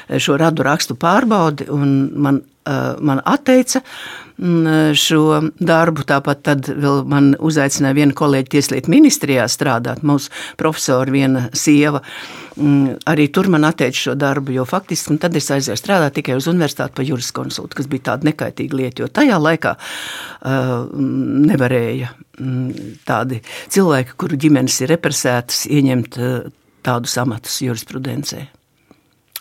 eh, 0.09 0.19
šo 0.19 0.39
radu 0.41 0.67
rakstu 0.67 0.99
pārbaudi, 0.99 1.69
un 1.71 1.95
man, 2.19 2.43
man 3.01 3.21
atteica 3.25 3.83
mm, 4.39 4.95
šo 4.99 5.23
darbu. 5.61 6.05
Tāpat 6.09 6.43
tad 6.47 6.69
vēl 6.69 7.03
man 7.09 7.33
uzaicināja 7.39 7.97
viena 7.97 8.17
kolēģa 8.17 8.53
tieslietu 8.55 8.93
ministrijā 8.93 9.47
strādāt, 9.51 10.05
mūsu 10.07 10.33
profesora 10.61 11.13
viena 11.13 11.47
sieva. 11.57 12.03
Mm, 12.59 12.99
arī 13.09 13.29
tur 13.35 13.51
man 13.53 13.67
atteica 13.69 14.03
šo 14.09 14.17
darbu, 14.19 14.55
jo 14.57 14.67
faktiski 14.69 15.19
tad 15.23 15.37
es 15.39 15.51
aizēju 15.55 15.79
strādāt 15.79 16.19
tikai 16.19 16.37
uz 16.39 16.49
universitāti 16.51 16.97
par 16.99 17.09
juriskonsultu, 17.09 17.79
kas 17.79 17.91
bija 17.91 18.11
tāda 18.13 18.31
nekaitīga 18.31 18.81
lieta, 18.81 19.05
jo 19.05 19.11
tajā 19.21 19.39
laikā 19.43 19.75
uh, 19.79 20.77
nevarēja 21.53 22.13
mm, 22.41 22.93
tādi 23.09 23.43
cilvēki, 23.71 24.19
kuru 24.19 24.41
ģimenes 24.47 24.83
ir 24.83 24.95
represētas, 24.97 25.67
ieņemt 25.71 26.21
uh, 26.23 26.39
tādus 26.87 27.19
amatus 27.23 27.61
jurisprudencē. 27.63 28.47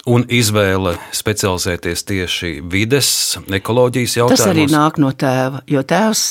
Un 0.08 0.24
izvēle 0.32 0.93
specializēties 1.12 2.05
tieši 2.08 2.51
vides, 2.72 3.10
ekoloģijas 3.51 4.14
jautājumos. 4.22 4.39
Tas 4.39 4.51
arī 4.53 4.64
nāk 4.72 4.99
no 5.03 5.12
tēva, 5.12 5.60
jo 5.68 5.82
tēvs 5.84 6.22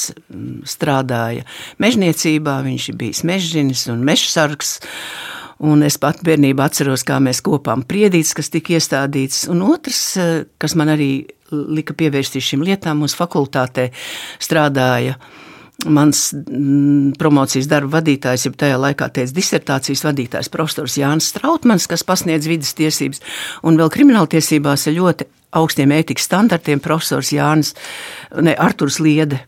strādāja 0.73 1.45
mežniecībā, 1.83 2.57
viņš 2.65 2.87
bija 2.97 3.29
mežģinis 3.29 3.87
un 3.93 4.05
mežsargs. 4.09 4.79
Un 5.67 5.85
es 5.85 5.97
pat 6.01 6.23
bērnībā 6.25 6.67
atceros, 6.69 7.05
kā 7.05 7.17
mēs 7.21 7.43
kopām 7.45 7.85
priedīts, 7.89 8.35
kas 8.37 8.49
tika 8.53 8.75
iestādīts. 8.77 9.45
Un 9.53 9.63
otrs, 9.65 10.03
eh, 10.17 10.45
kas 10.61 10.75
man 10.77 10.93
arī 10.93 11.27
lika 11.53 11.95
pievērsties 11.97 12.53
šīm 12.53 12.65
lietām, 12.65 13.01
mūsu 13.01 13.17
fakultātē 13.21 13.91
strādāja 14.41 15.17
mans 15.85 16.31
mm, 16.33 17.17
promocijas 17.21 17.69
darba 17.69 17.99
vadītājs, 17.99 18.47
jau 18.49 18.55
tajā 18.57 18.79
laikā 18.81 19.11
teica 19.13 19.37
disertācijas 19.37 20.05
vadītājs, 20.07 20.51
profesors 20.53 20.97
Jānis 20.99 21.29
Strautmans, 21.33 21.89
kas 21.91 22.05
pasniedz 22.07 22.49
vidas 22.49 22.73
tiesības, 22.79 23.21
un 23.67 23.77
vēl 23.81 23.93
krimināltiesībās 23.93 24.87
ir 24.89 24.97
ļoti 25.01 25.29
augstiem 25.57 25.93
ētikas 25.95 26.27
standartiem 26.27 26.81
profesors 26.85 27.31
Jānis 27.33 27.73
ne, 28.43 28.55
Arturs 28.61 28.99
Liede, 29.01 29.43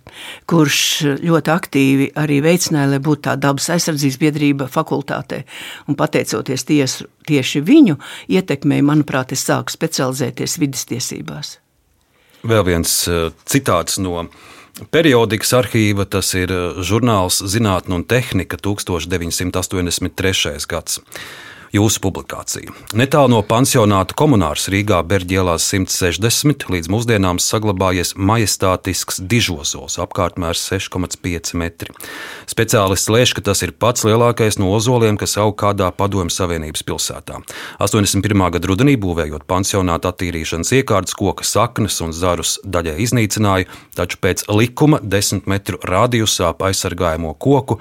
kurš 0.49 0.81
ļoti 1.25 1.53
aktīvi 1.53 2.11
arī 2.19 2.41
veicināja, 2.45 2.93
lai 2.95 3.01
būtu 3.05 3.27
tā 3.29 3.37
dabas 3.41 3.69
aizsardzības 3.75 4.21
biedrība 4.21 4.69
fakultātē. 4.73 5.43
Un 5.89 5.99
pateicoties 5.99 6.65
tiesu, 6.69 7.09
tieši 7.29 7.65
viņu 7.65 7.99
ietekmei, 8.37 8.83
manuprāt, 8.85 9.35
es 9.37 9.45
sāku 9.49 9.75
specializēties 9.75 10.59
vidas 10.63 10.87
tiesībās. 10.89 11.57
Vēl 12.49 12.63
viens 12.69 13.01
eh, 13.11 13.29
citāts 13.51 13.99
no 14.01 14.29
Periodikas 14.95 15.51
arhīva 15.59 16.07
tas 16.07 16.31
ir 16.39 16.55
eh, 16.55 16.79
žurnāls 16.87 17.43
Zinātne 17.51 17.99
un 17.99 18.07
tehnika 18.07 18.61
1983. 18.63 20.55
gads 20.71 21.03
jūsu 21.75 22.01
publikācija. 22.05 22.73
Netālu 22.99 23.33
no 23.33 23.43
pansionāta 23.47 24.17
komunārs 24.19 24.69
Rīgā 24.73 25.01
Berģielās 25.09 25.67
160 25.73 26.69
līdz 26.73 26.91
mūsdienām 26.93 27.41
saglabājies 27.43 28.15
majestātisks 28.17 29.21
dižozols, 29.21 29.99
apkārtmērs 30.03 30.65
6,5 30.71 31.55
metri. 31.61 31.95
Speciālists 32.49 33.13
lēš, 33.13 33.35
ka 33.37 33.45
tas 33.51 33.63
ir 33.67 33.75
pats 33.77 34.07
lielākais 34.09 34.61
no 34.61 34.73
ozoliem, 34.77 35.19
kas 35.21 35.37
aug 35.41 35.57
kādā 35.59 35.91
padomju 35.95 36.35
Savienības 36.35 36.85
pilsētā. 36.89 37.41
81. 37.85 38.45
gada 38.57 38.71
rudenī 38.71 38.97
būvējot 39.01 39.47
pansionāta 39.49 40.13
attīrīšanas 40.13 40.75
iekārtas, 40.81 41.17
koka 41.19 41.47
saknes 41.47 42.01
un 42.05 42.15
zarus 42.17 42.59
daļai 42.65 42.99
iznīcināja, 43.05 43.69
taču 43.99 44.21
pēc 44.23 44.47
likuma 44.53 45.03
10 45.03 45.49
metru 45.51 45.81
radiusā 45.85 46.55
aizsargājamo 46.69 47.35
koku 47.39 47.79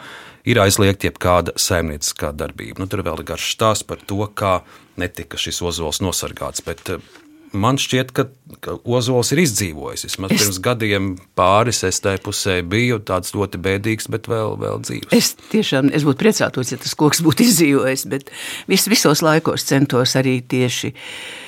ir 0.48 0.60
aizliegta 0.64 1.10
jebkāda 1.10 1.56
saimnieciskā 1.60 2.34
darbība. 2.38 2.82
Nu, 2.82 2.90
tur 2.90 3.04
vēl 3.06 3.22
ir 3.22 3.30
garš 3.34 3.54
stāsts 3.56 3.88
par 3.88 4.02
to, 4.08 4.24
kā 4.38 4.60
netika 5.00 5.40
šis 5.40 5.62
ozols 5.66 6.04
nosargāts. 6.04 6.66
Bet, 6.66 6.86
eh, 6.94 7.24
Man 7.56 7.78
šķiet, 7.80 8.10
ka, 8.12 8.26
ka 8.60 8.74
ozols 8.84 9.30
ir 9.32 9.40
izdzīvojis. 9.40 10.02
Vismaz 10.04 10.34
es... 10.36 10.42
pirms 10.42 10.58
gadiem 10.60 11.06
pāris 11.40 11.80
es 11.88 12.02
tajā 12.04 12.20
pusē 12.26 12.58
biju 12.60 13.00
tāds 13.08 13.32
ļoti 13.32 13.62
bēdīgs, 13.64 14.10
bet 14.12 14.28
vēl, 14.28 14.58
vēl 14.60 14.84
dzīves. 14.84 15.16
Es 15.16 15.32
tiešām 15.54 15.88
es 15.96 16.04
būtu 16.04 16.26
priecātos, 16.26 16.74
ja 16.76 16.78
tas 16.84 16.92
koks 17.00 17.24
būtu 17.24 17.48
izdzīvojis, 17.48 18.04
bet 18.12 18.36
vis, 18.68 18.90
visos 18.92 19.24
laikos 19.24 19.64
centos 19.64 20.18
arī 20.20 20.42
tieši 20.44 20.92
uh, 20.92 21.47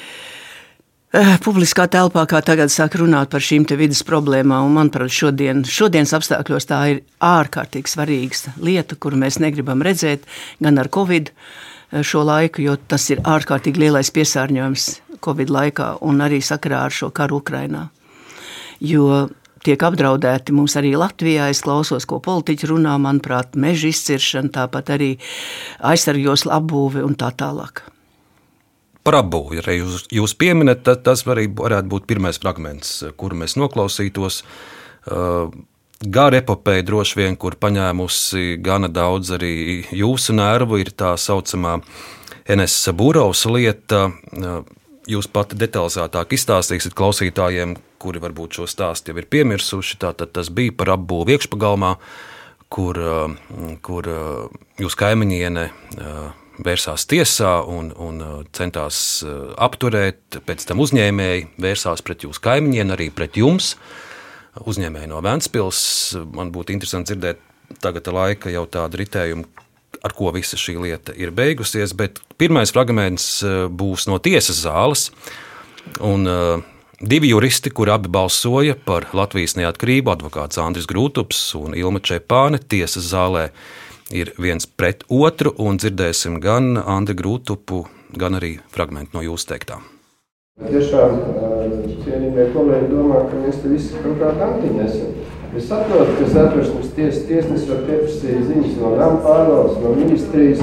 publiskā 1.41 1.87
telpā, 1.89 2.21
kā 2.29 2.37
tagad 2.45 2.69
sāk 2.69 2.99
runāt 3.01 3.31
par 3.33 3.41
šīm 3.41 3.65
vidas 3.79 4.03
problēmām, 4.05 4.69
manuprāt, 4.75 5.09
šodien, 5.09 5.63
šodienas 5.65 6.13
apstākļos 6.13 6.69
tā 6.69 6.81
ir 6.91 7.01
ārkārtīgi 7.17 7.89
svarīga 7.89 8.53
lieta, 8.61 8.95
kuru 8.95 9.17
mēs 9.17 9.39
negribam 9.41 9.81
redzēt 9.81 10.27
gan 10.61 10.77
ar 10.77 10.89
Covid 10.93 11.31
eh, 11.33 12.03
šo 12.05 12.21
laiku, 12.29 12.61
jo 12.61 12.77
tas 12.77 13.09
ir 13.09 13.23
ārkārtīgi 13.25 13.87
lielais 13.87 14.13
piesārņojums 14.13 14.87
Covid 15.19 15.49
laikā 15.49 15.95
un 16.05 16.21
arī 16.21 16.43
sakarā 16.45 16.85
ar 16.85 16.93
šo 16.93 17.09
karu 17.09 17.41
Ukrainā. 17.41 17.89
Jo 18.79 19.27
tiek 19.65 19.81
apdraudēti 19.81 20.53
mums 20.53 20.77
arī 20.79 20.93
Latvijā. 20.95 21.49
Es 21.49 21.65
klausos, 21.65 22.05
ko 22.05 22.21
politiķi 22.23 22.69
runā, 22.69 22.93
manuprāt, 23.01 23.57
meža 23.59 23.89
izciršana, 23.89 24.53
tāpat 24.61 24.93
arī 24.95 25.15
aizsargos 25.81 26.45
apbūve 26.47 27.03
un 27.03 27.17
tā 27.17 27.33
tālāk 27.33 27.89
par 29.09 29.23
apbūvi. 29.23 29.59
Ja 29.59 29.73
jūs, 29.73 30.05
jūs 30.13 30.37
pieminat, 30.37 30.85
tad 30.85 31.01
tas 31.07 31.25
arī 31.25 31.47
varētu 31.49 31.89
būt 31.89 32.07
pirmais 32.09 32.37
fragments, 32.41 33.01
kuru 33.17 33.41
mēs 33.41 33.57
noklausītos. 33.57 34.43
Gara 35.99 36.39
epopeja 36.39 36.85
droši 36.87 37.19
vien, 37.19 37.35
kur 37.35 37.57
paņēmusi 37.59 38.59
gana 38.63 38.87
daudz 38.87 39.33
arī 39.35 39.53
jūsu 39.91 40.37
nervu, 40.37 40.79
ir 40.79 40.93
tā 40.95 41.15
saucamā 41.19 41.79
NS 42.49 42.93
Būraus 42.95 43.43
lieta. 43.49 44.09
Jūs 45.09 45.25
pati 45.33 45.57
detalizētāk 45.57 46.35
izstāstīsiet 46.37 46.93
klausītājiem, 46.93 47.73
kuri 47.99 48.21
varbūt 48.21 48.59
šo 48.59 48.67
stāstu 48.69 49.09
jau 49.09 49.17
ir 49.19 49.27
piemirsuši. 49.31 49.97
Tātad 50.05 50.35
tas 50.37 50.51
bija 50.53 50.75
par 50.77 50.93
apbūvi 50.93 51.33
iekšpagalmā, 51.33 51.95
kur, 52.69 52.99
kur 53.81 54.11
jūs 54.77 54.99
kaimiņiene 54.99 55.65
vērsās 56.65 57.05
tiesā 57.09 57.59
un, 57.67 57.91
un 57.95 58.21
uh, 58.23 58.35
centās 58.55 59.21
uh, 59.25 59.51
apturēt, 59.61 60.39
pēc 60.45 60.65
tam 60.69 60.83
uzņēmēji 60.83 61.47
vērsās 61.61 62.03
pret 62.05 62.25
jūsu 62.27 62.43
kaimiņiem, 62.45 62.93
arī 62.95 63.09
pret 63.15 63.39
jums. 63.39 63.75
Uzņēmēji 64.59 65.11
no 65.11 65.21
Vēncpils. 65.23 65.81
Man 66.35 66.51
būtu 66.55 66.73
interesanti 66.75 67.13
dzirdēt 67.13 67.43
tagad 67.83 68.09
laika 68.11 68.51
jau 68.51 68.65
tādu 68.71 68.99
ritējumu, 68.99 69.45
ar 70.03 70.15
ko 70.17 70.33
visa 70.35 70.57
šī 70.59 70.79
lieta 70.81 71.15
ir 71.15 71.31
beigusies. 71.35 71.93
Bet 71.95 72.19
pirmais 72.41 72.73
fragments 72.75 73.37
uh, 73.45 73.67
būs 73.71 74.09
no 74.11 74.19
tiesas 74.23 74.65
zāles. 74.65 75.09
Un, 76.03 76.27
Divi 76.99 77.29
juristi, 77.29 77.71
kuri 77.71 77.93
abi 77.93 78.09
balsoja 78.11 78.73
par 78.75 79.05
Latvijas 79.15 79.53
neatkarību, 79.55 80.11
advokāts 80.11 80.59
Andris 80.59 80.83
Grūtups 80.89 81.37
un 81.55 81.71
Ilma 81.79 82.01
Čepāne, 82.03 82.59
tiesas 82.59 83.05
zālē 83.13 83.45
ir 84.11 84.33
viens 84.41 84.65
pret 84.65 85.05
otru, 85.09 85.53
un 85.57 85.77
dzirdēsim 85.77 86.39
gan 86.43 86.77
Andri 86.77 87.15
Grūtupu, 87.17 87.85
gan 88.17 88.37
arī 88.39 88.57
fragment 88.73 89.13
no 89.13 89.23
jūsu 89.25 89.53
teiktā. 89.53 89.79
Tiešām 90.59 91.13
cienījamie 92.03 92.49
kolēģi 92.51 92.89
domā, 92.91 93.23
ka 93.29 93.37
mēs 93.45 93.61
te 93.63 93.71
visi 93.71 94.01
kaut 94.03 94.19
kādā 94.19 94.49
antiņā 94.49 94.87
esam. 94.89 95.13
Es 95.55 95.65
saprotu, 95.69 96.17
ka 96.19 96.27
satversmes 96.29 96.91
ties, 96.97 97.23
tiesnesis 97.29 97.69
var 97.71 97.79
pieprasīt 97.87 98.43
ziņas 98.49 98.75
no 98.81 98.91
nama 98.99 99.21
pārvaldes, 99.23 99.79
no 99.81 99.95
ministrijas, 99.97 100.61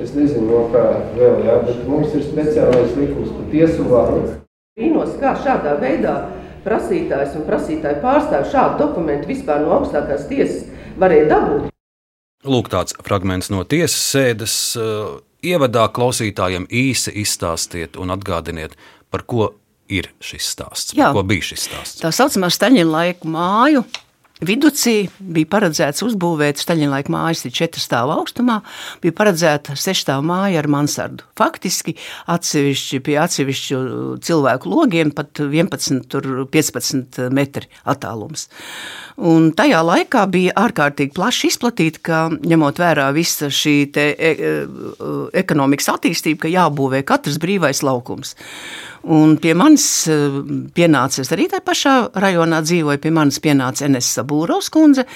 es 0.00 0.12
nezinu, 0.16 0.48
no 0.50 0.66
kā 0.74 0.84
vēl, 1.14 1.40
jā, 1.46 1.56
bet 1.68 1.80
mums 1.88 2.12
ir 2.18 2.26
speciālais 2.26 2.92
likums 2.98 3.32
par 3.36 3.48
tiesu 3.54 3.88
varu. 3.88 4.20
Brīnos, 4.76 5.16
kā 5.22 5.32
šādā 5.40 5.78
veidā 5.80 6.14
prasītājs 6.66 7.36
un 7.40 7.48
prasītāja 7.48 8.02
pārstāv 8.04 8.48
šādu 8.52 8.80
dokumentu 8.82 9.30
vispār 9.30 9.64
no 9.64 9.78
augstākās 9.78 10.28
tiesas 10.28 10.66
varēja 11.00 11.30
dabūt. 11.32 11.70
Lūk, 12.40 12.70
tāds 12.72 12.94
fragments 13.04 13.50
no 13.52 13.64
tiesas 13.68 14.00
sēdes. 14.14 14.54
Ievadā 15.44 15.86
klausītājiem 15.92 16.66
īsi 16.72 17.12
izstāstiet 17.20 17.96
un 18.00 18.12
atgādiniet, 18.12 18.76
par 19.12 19.24
ko 19.28 19.50
ir 19.92 20.08
šis 20.24 20.48
stāsts? 20.54 20.94
Jā. 20.96 21.10
Par 21.10 21.20
ko 21.20 21.26
bija 21.32 21.50
šis 21.50 21.66
stāsts? 21.68 22.00
Tā 22.00 22.12
saucamā 22.14 22.48
Staļina 22.52 22.88
laika 22.88 23.28
māju. 23.28 23.84
Viducī 24.40 25.10
bija 25.20 25.48
paredzēts 25.52 26.00
uzbūvēt 26.06 26.60
Staļina 26.62 26.94
laika 26.94 27.12
mājas, 27.12 27.42
ir 27.44 27.52
četru 27.52 27.82
stāvu 27.82 28.14
augstumā, 28.14 28.60
bija 29.02 29.12
paredzēta 29.18 29.76
sešstāvu 29.76 30.24
māja 30.30 30.62
ar 30.62 30.68
mansardu. 30.72 31.26
Faktiski 31.36 31.92
atsevišķi 32.32 33.02
pie 33.04 33.18
atsevišķu 33.20 33.80
cilvēku 34.24 34.72
logiem 34.72 35.12
pat 35.12 35.42
11, 35.44 36.06
tur 36.08 36.30
15 36.48 37.20
metri 37.36 37.68
attālums. 37.84 38.48
Un 39.20 39.50
tajā 39.52 39.82
laikā 39.84 40.24
bija 40.32 40.56
ārkārtīgi 40.62 41.12
plaši 41.16 41.50
izplatīta, 41.52 42.00
ka 42.08 42.20
ņemot 42.32 42.80
vērā 42.80 43.10
visa 43.12 43.50
šī 43.52 43.74
te, 43.92 44.06
e, 44.16 44.30
e, 44.32 44.52
ekonomikas 45.42 45.90
attīstība, 45.92 46.46
ka 46.46 46.54
jābūvē 46.54 47.02
katrs 47.04 47.36
brīvais 47.42 47.84
laukums. 47.84 48.32
Un 49.08 49.36
pie 49.40 49.54
manis 49.56 49.86
e, 50.12 50.16
pienāca, 50.76 51.22
es 51.22 51.30
arī 51.32 51.46
tajā 51.48 51.64
pašā 51.64 51.94
rajonā 52.20 52.60
dzīvoju, 52.66 53.00
pie 53.00 53.12
manis 53.16 53.40
pienāca 53.40 53.86
Enes 53.86 54.10
Sabūros 54.12 54.68
kundze. 54.72 55.06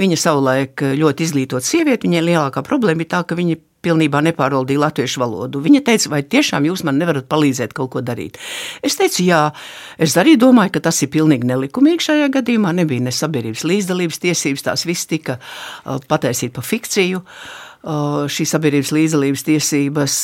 Viņa 0.00 0.16
savulaik 0.16 0.84
ļoti 0.96 1.26
izglītot 1.26 1.66
sievieti, 1.66 2.08
viņai 2.08 2.24
lielākā 2.24 2.64
problēma 2.64 3.02
bija 3.02 3.18
tā, 3.18 3.22
ka 3.28 3.36
viņa 3.36 3.58
pilnībā 3.84 4.22
nepārvaldīja 4.26 4.82
latviešu 4.82 5.20
valodu. 5.22 5.60
Viņa 5.62 5.84
teica, 5.86 6.10
vai 6.14 6.22
tiešām 6.26 6.66
jūs 6.66 6.82
man 6.88 6.98
nevarat 6.98 7.28
palīdzēt 7.30 7.76
kaut 7.76 7.92
ko 7.92 8.02
darīt. 8.02 8.40
Es 8.82 8.98
teicu, 8.98 9.22
jā, 9.28 9.44
es 10.00 10.16
arī 10.18 10.34
domāju, 10.40 10.74
ka 10.74 10.86
tas 10.88 10.98
ir 11.04 11.12
pilnīgi 11.14 11.46
nelikumīgi 11.46 12.08
šajā 12.08 12.32
gadījumā. 12.40 12.74
Nebija 12.80 13.06
ne 13.06 13.14
sabiedrības 13.14 13.64
līdzdalības 13.68 14.24
tiesības, 14.24 14.66
tās 14.66 14.86
viss 14.88 15.08
tika 15.10 15.38
uh, 15.38 16.00
pataisīt 16.10 16.56
pa 16.56 16.64
fikciju. 16.64 17.22
Uh, 17.22 17.67
šīs 18.28 18.50
sabiedrības 18.52 18.90
līdzdalības 18.92 19.44
tiesības 19.46 20.14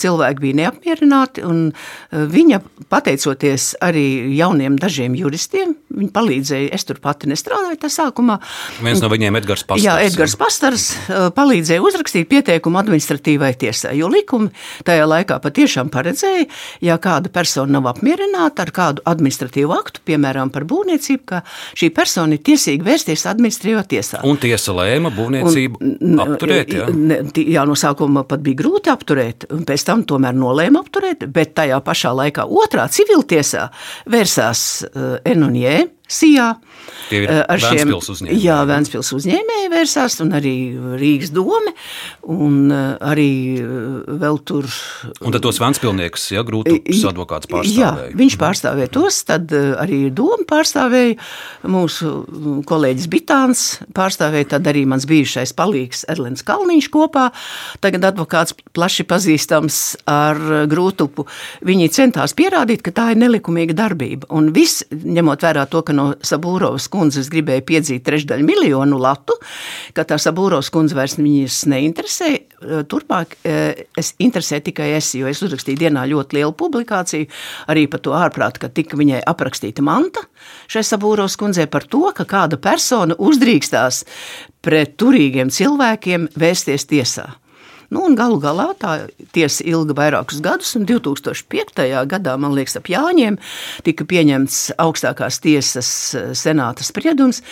cilvēki 0.00 0.44
bija 0.44 0.58
neapmierināti. 0.62 1.44
Viņa, 2.10 2.60
pateicoties 2.92 3.74
arī 3.84 4.04
jauniem 4.38 4.78
dažiem 4.80 5.16
juristiem, 5.18 5.74
viņa 5.92 6.12
palīdzēja. 6.14 6.70
Es 6.72 6.86
tur 6.88 7.00
pati 7.02 7.28
nestrādāju 7.30 7.78
tā 7.82 7.90
sākumā. 7.92 8.38
Viens 8.80 9.02
no 9.04 9.10
viņiem, 9.12 9.36
Edgars 9.42 9.66
Pastars. 9.68 9.84
Jā, 9.84 9.98
Edgars 10.06 10.36
Pastars 10.40 10.86
palīdzēja 11.36 11.84
uzrakstīt 11.84 12.30
pieteikumu 12.30 12.80
administratīvai 12.80 13.52
tiesai, 13.60 13.96
jo 14.00 14.08
likumi 14.12 14.48
tajā 14.88 15.04
laikā 15.10 15.36
patiešām 15.44 15.92
paredzēja, 15.92 16.46
ja 16.86 16.96
kāda 17.02 17.28
persona 17.32 17.76
nav 17.76 17.90
apmierināta 17.92 18.64
ar 18.64 18.72
kādu 18.74 19.04
administratīvu 19.10 19.74
aktu, 19.76 20.04
piemēram, 20.08 20.48
par 20.54 20.64
būvniecību, 20.70 21.24
ka 21.28 21.42
šī 21.76 21.90
persona 21.94 22.38
ir 22.38 22.44
tiesīga 22.46 22.88
vērsties 22.88 23.26
administratīvā 23.30 23.84
tiesā. 23.90 24.24
Un 24.24 24.40
tiesa 24.40 24.74
lēma 24.76 25.12
būvniecību 25.14 25.84
un, 25.84 26.16
apturēt 26.24 26.69
apturēt. 26.70 26.88
Jā, 26.88 26.96
ne, 26.96 27.44
jā 27.54 27.64
no 27.68 27.76
sākuma 27.78 28.24
pat 28.28 28.42
bija 28.44 28.60
grūti 28.62 28.92
apturēt, 28.92 29.48
un 29.54 29.64
pēc 29.68 29.86
tam 29.88 30.04
tomēr 30.08 30.36
nolēma 30.36 30.84
apturēt, 30.84 31.26
bet 31.34 31.54
tajā 31.58 31.80
pašā 31.84 32.14
laikā 32.22 32.46
otrā 32.46 32.86
civiltiesā 32.92 33.68
vērsās 34.10 34.64
uh, 34.90 35.16
Sijā. 36.10 36.54
Ar 37.10 37.58
šiem 37.58 37.90
uzņēmējiem. 37.90 38.38
Jā, 38.38 38.60
Vēnspils 38.68 39.10
uzņēmēji 39.16 39.70
vērsās, 39.72 40.16
un 40.22 40.30
arī 40.38 40.54
Rīgas 40.98 41.32
dome, 41.34 41.72
un 42.30 42.70
arī 42.70 43.30
vēl 44.20 44.38
tur. 44.46 44.68
Un 45.18 45.34
tad 45.34 45.42
tos 45.42 45.58
Vēnspilniekus, 45.62 46.28
ja 46.34 46.44
grūtus 46.46 47.02
advokāts 47.10 47.50
pārstāvēja. 47.50 48.10
Jā, 48.10 48.14
viņš 48.18 48.36
pārstāvēja 48.40 48.92
tos, 48.94 49.18
tad 49.26 49.50
arī 49.50 50.00
doma 50.14 50.46
pārstāvēja 50.50 51.18
mūsu 51.70 52.12
kolēģis 52.70 53.10
Bitāns, 53.10 53.64
pārstāvēja 53.96 54.52
tad 54.54 54.70
arī 54.70 54.84
mans 54.90 55.06
bijušais 55.10 55.54
palīgs 55.58 56.04
Erlens 56.10 56.46
Kalniņš 56.46 56.90
kopā, 56.94 57.28
tagad 57.82 58.06
advokāts 58.12 58.54
plaši 58.74 59.06
pazīstams 59.10 59.80
ar 60.10 60.38
grūtupu. 60.70 61.26
Viņi 61.66 61.90
centās 61.98 62.36
pierādīt, 62.38 62.86
ka 62.86 62.94
tā 62.94 63.10
ir 63.14 63.22
nelikumīga 63.24 63.76
darbība, 63.82 64.30
un 64.30 64.52
viss, 64.54 64.86
ņemot 64.90 65.46
vērā 65.46 65.66
to, 65.70 65.82
ka 65.86 65.96
no 65.96 65.99
Sabūrovas 66.26 66.88
kundzes 66.92 67.30
gribēja 67.32 67.64
piedzīt 67.66 68.04
trešdaļu 68.06 68.46
miljonu 68.46 69.00
latu, 69.00 69.36
ka 69.96 70.04
tā 70.08 70.18
Sabūrovas 70.20 70.70
kundze 70.72 70.98
vairs 70.98 71.16
viņas 71.20 71.62
neinteresē. 71.70 72.30
Turpmāk 72.90 73.38
es 73.44 74.12
interesēju 74.20 74.66
tikai 74.68 74.90
es, 74.98 75.12
jo 75.16 75.30
es 75.30 75.40
uzrakstīju 75.44 75.80
dienā 75.86 76.04
ļoti 76.10 76.40
lielu 76.40 76.54
publikāciju 76.56 77.28
arī 77.72 77.86
par 77.90 78.04
to 78.04 78.14
ārprātu, 78.16 78.64
ka 78.64 78.72
tika 78.74 78.98
viņai 79.00 79.22
aprakstīta 79.30 79.84
manta 79.86 80.26
šai 80.70 80.84
Sabūrovas 80.86 81.38
kundzei 81.40 81.68
par 81.70 81.88
to, 81.88 82.06
ka 82.16 82.28
kāda 82.28 82.60
persona 82.60 83.16
uzdrīkstās 83.18 84.04
pret 84.64 84.98
turīgiem 85.00 85.52
cilvēkiem 85.52 86.30
vēsties 86.38 86.88
tiesā. 86.90 87.30
Nu, 87.90 88.04
galu 88.14 88.38
galā 88.38 88.68
tā 88.78 88.92
tiesa 89.34 89.64
ilga 89.66 89.96
vairākus 89.98 90.38
gadus, 90.44 90.76
un 90.78 90.86
2005. 90.86 91.82
gadā, 92.06 92.36
man 92.38 92.54
liekas, 92.54 92.78
ap 92.78 92.86
Jāņiem 92.90 93.38
tika 93.86 94.06
pieņemts 94.06 94.60
augstākās 94.78 95.40
tiesas 95.42 95.90
eh, 96.14 96.30
senāta 96.38 96.86
spriedums, 96.86 97.42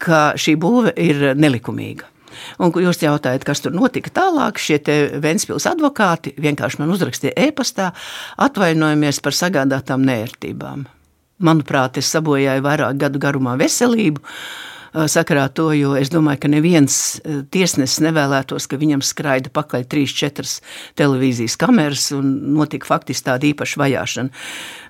ka 0.00 0.32
šī 0.40 0.56
būve 0.60 0.94
ir 0.96 1.30
nelikumīga. 1.36 2.08
Un 2.58 2.72
jūs 2.74 2.98
jautājat, 3.02 3.44
kas 3.46 3.62
tur 3.62 3.74
notika 3.76 4.10
tālāk? 4.10 4.58
Šie 4.58 4.80
Vēncpils 5.22 5.68
advokāti 5.70 6.34
vienkārši 6.40 6.80
man 6.80 6.90
uzrakstīja 6.94 7.36
e-pastā, 7.46 7.92
atvainojamies 8.42 9.20
par 9.22 9.36
sagādātām 9.36 10.02
nērtībām. 10.08 10.88
Manuprāt, 11.44 11.98
es 12.00 12.10
sabojāju 12.14 12.64
vairāk 12.64 12.98
gadu 12.98 13.20
garumā 13.22 13.56
veselību 13.60 14.22
sakarā 14.94 15.48
to, 15.54 15.68
jo 15.74 15.94
es 15.98 16.10
domāju, 16.12 16.44
ka 16.44 16.50
neviens 16.52 16.96
tiesnesis 17.54 18.02
nevēlētos, 18.04 18.68
ka 18.70 18.78
viņam 18.80 19.02
skraida 19.04 19.50
pakaļ 19.54 19.86
trīs, 19.90 20.14
četras 20.14 20.60
televīzijas 20.98 21.58
kameras 21.60 22.10
un 22.14 22.30
notika 22.54 22.88
faktiski 22.88 23.26
tāda 23.26 23.48
īpaša 23.50 23.80
vajāšana. 23.82 24.44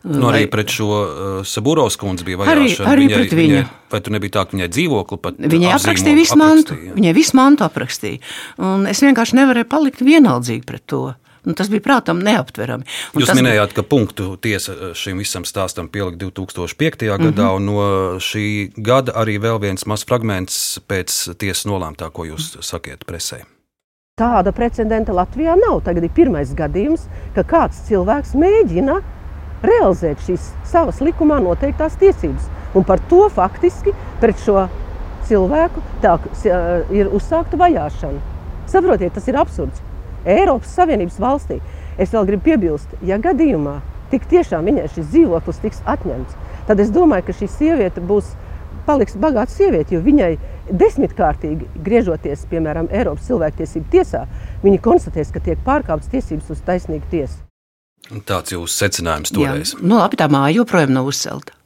Nu, 0.04 0.28
arī 0.28 0.44
pret 0.52 0.72
šo 0.72 0.88
uh, 0.92 1.32
Sabūros 1.48 1.96
kundzi 2.00 2.26
bija 2.28 2.42
vajāšana. 2.42 2.90
Arī, 2.92 3.06
arī 3.06 3.08
viņai, 3.08 3.16
pret 3.16 3.36
viņu. 3.38 3.56
Viņai, 3.56 3.64
vai 3.94 4.00
tur 4.04 4.16
nebija 4.16 4.36
tā, 4.36 4.44
ka 4.44 4.58
viņai 4.58 4.70
dzīvokli 4.76 5.20
pat 5.24 5.42
Viņai 5.54 5.74
aprakstīja 5.78 6.18
visu 6.20 6.38
mantu. 6.40 6.78
Viņai 6.98 7.16
visu 7.16 7.38
mantu 7.40 7.64
aprakstīja. 7.64 8.20
Un 8.60 8.88
es 8.90 9.00
vienkārši 9.04 9.40
nevarēju 9.40 9.70
palikt 9.72 10.04
vienaldzīgi 10.04 10.66
pret 10.68 10.84
to. 10.90 11.06
Nu, 11.44 11.52
tas 11.52 11.68
bija 11.68 11.84
prātam 11.84 12.22
neaptverami. 12.24 12.86
Un 13.14 13.22
Jūs 13.22 13.32
minējāt, 13.36 13.74
bija... 13.74 13.78
ka 13.80 13.88
punktu 13.88 14.36
tiesa 14.40 14.92
šim 14.96 15.20
visam 15.20 15.44
stāstam 15.44 15.90
pielika 15.92 16.16
2005. 16.24 17.04
Mm 17.04 17.10
-hmm. 17.10 17.26
gadā, 17.28 17.48
un 17.56 17.66
no 17.66 17.80
šī 18.18 18.72
gada 18.76 19.12
arī 19.12 19.38
vēl 19.40 19.60
viens 19.60 19.86
mazs 19.86 20.06
fragments 20.08 20.80
pēc 20.88 21.36
tiesas 21.38 21.66
nolēmtā, 21.66 22.10
ko 22.10 22.24
jūs 22.24 22.56
sakiet 22.60 23.04
presē. 23.06 23.44
Tāda 24.14 24.52
precedenta 24.52 25.12
Latvijā 25.12 25.56
nav. 25.58 25.80
Tagad 25.82 26.04
ir 26.04 26.10
pirmais 26.14 26.54
gadījums, 26.54 27.08
ka 27.34 27.42
kāds 27.42 27.80
cilvēks 27.88 28.34
mēģina 28.34 29.00
realizēt 29.62 30.20
šīs 30.26 30.52
savas 30.64 31.00
likumā 31.00 31.40
noteiktās 31.42 31.96
tiesības. 31.96 32.46
Un 32.74 32.84
par 32.84 33.00
to 33.10 33.28
faktiski 33.28 33.92
pret 34.20 34.38
šo 34.44 34.68
cilvēku 35.28 35.82
tā, 36.02 36.18
ir 36.94 37.10
uzsākta 37.10 37.58
vajāšana. 37.60 38.20
Saprotiet, 38.70 39.12
tas 39.14 39.28
ir 39.28 39.36
absurds. 39.40 39.82
Eiropas 40.24 40.72
Savienības 40.76 41.18
valstī. 41.20 41.60
Es 41.98 42.12
vēl 42.14 42.26
gribu 42.28 42.48
piebilst, 42.48 42.96
ja 43.06 43.18
gadījumā 43.22 43.78
tik 44.10 44.26
tiešām 44.30 44.66
viņai 44.68 44.88
šis 44.94 45.10
dzīvoklis 45.12 45.60
tiks 45.62 45.84
atņemts, 45.90 46.34
tad 46.68 46.80
es 46.82 46.90
domāju, 46.94 47.28
ka 47.28 47.36
šī 47.38 47.48
sieviete 47.50 48.02
būs 48.04 48.34
paliks 48.86 49.16
bagāta 49.20 49.52
sieviete, 49.52 49.96
jo 49.96 50.02
viņai 50.04 50.34
desmitkārtīgi 50.70 51.68
griežoties, 51.86 52.44
piemēram, 52.50 52.90
Eiropas 52.92 53.26
cilvēktiesību 53.28 53.90
tiesā, 53.92 54.24
viņa 54.64 54.82
konstatēs, 54.84 55.32
ka 55.34 55.42
tiek 55.44 55.60
pārkāptas 55.64 56.12
tiesības 56.12 56.54
uz 56.54 56.62
taisnīgu 56.66 57.10
tiesu. 57.12 57.42
Tāds 58.28 58.52
jūsu 58.52 58.74
secinājums 58.76 59.32
toreiz. 59.32 59.72
Jā, 59.72 59.84
nu, 59.84 59.96
labi, 59.96 60.18
tā 60.20 60.28
māja 60.32 60.58
joprojām 60.58 60.92
nav 60.92 61.08
uzcelta. 61.08 61.56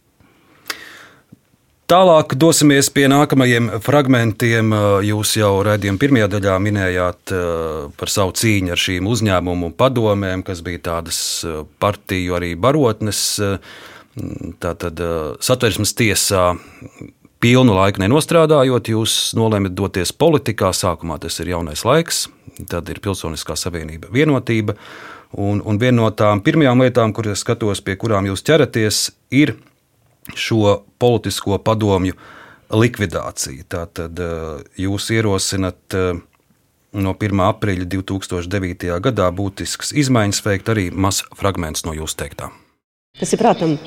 Tālāk 1.88 2.34
dosimies 2.36 2.90
pie 2.92 3.06
nākamajiem 3.08 3.70
fragmentiem. 3.80 4.74
Jūs 5.08 5.30
jau 5.38 5.54
redzējāt, 5.64 5.96
pirmajā 6.02 6.26
daļā 6.34 6.56
minējāt 6.60 7.32
par 7.96 8.10
savu 8.12 8.34
cīņu 8.36 8.74
ar 8.74 8.82
šīm 8.82 9.06
uzņēmumu 9.08 9.70
padomēm, 9.78 10.42
kas 10.44 10.60
bija 10.66 10.82
tādas 10.90 11.20
partiju 11.80 12.36
arī 12.36 12.50
barotnes. 12.60 13.22
Tātad 14.60 15.00
satversmes 15.40 15.94
tiesā 15.96 16.50
pilnu 17.40 17.78
laiku 17.78 18.04
nenostrādājot, 18.04 18.92
jūs 18.92 19.16
nolēmat 19.38 19.72
doties 19.78 20.12
politikā. 20.12 20.74
Sākumā 20.76 21.16
tas 21.22 21.40
ir 21.40 21.54
jaunais 21.54 21.86
laiks, 21.88 22.26
tad 22.68 22.92
ir 22.92 23.00
Pilsoniskā 23.00 23.56
savienība, 23.56 24.12
vienotība. 24.12 24.76
Un, 25.40 25.64
un 25.64 25.80
viena 25.80 26.02
no 26.02 26.12
tām 26.12 26.44
pirmajām 26.44 26.84
lietām, 26.84 27.16
kuras 27.16 27.40
skatos, 27.44 27.80
pie 27.80 27.96
kurām 27.96 28.28
jūs 28.28 28.44
ķeraties, 28.44 29.02
ir 29.32 29.56
šo 30.36 30.82
politisko 30.98 31.58
padomju 31.64 32.16
likvidāciju. 32.74 33.64
Tātad 33.68 34.20
eh, 34.20 34.64
jūs 34.84 35.08
ierosinat 35.14 35.96
eh, 35.96 36.20
no 36.92 37.14
1. 37.14 37.42
aprīļa 37.48 37.88
2009. 37.96 38.92
gadā 39.04 39.28
būtisks 39.32 39.94
izmaiņas 39.96 40.44
veikt 40.44 40.72
arī 40.72 40.88
mazs 40.92 41.24
fragments 41.36 41.86
no 41.88 41.96
jūsu 41.96 42.20
teiktā. 42.24 42.52
Tas 43.18 43.32
ir, 43.34 43.40
protams, 43.40 43.80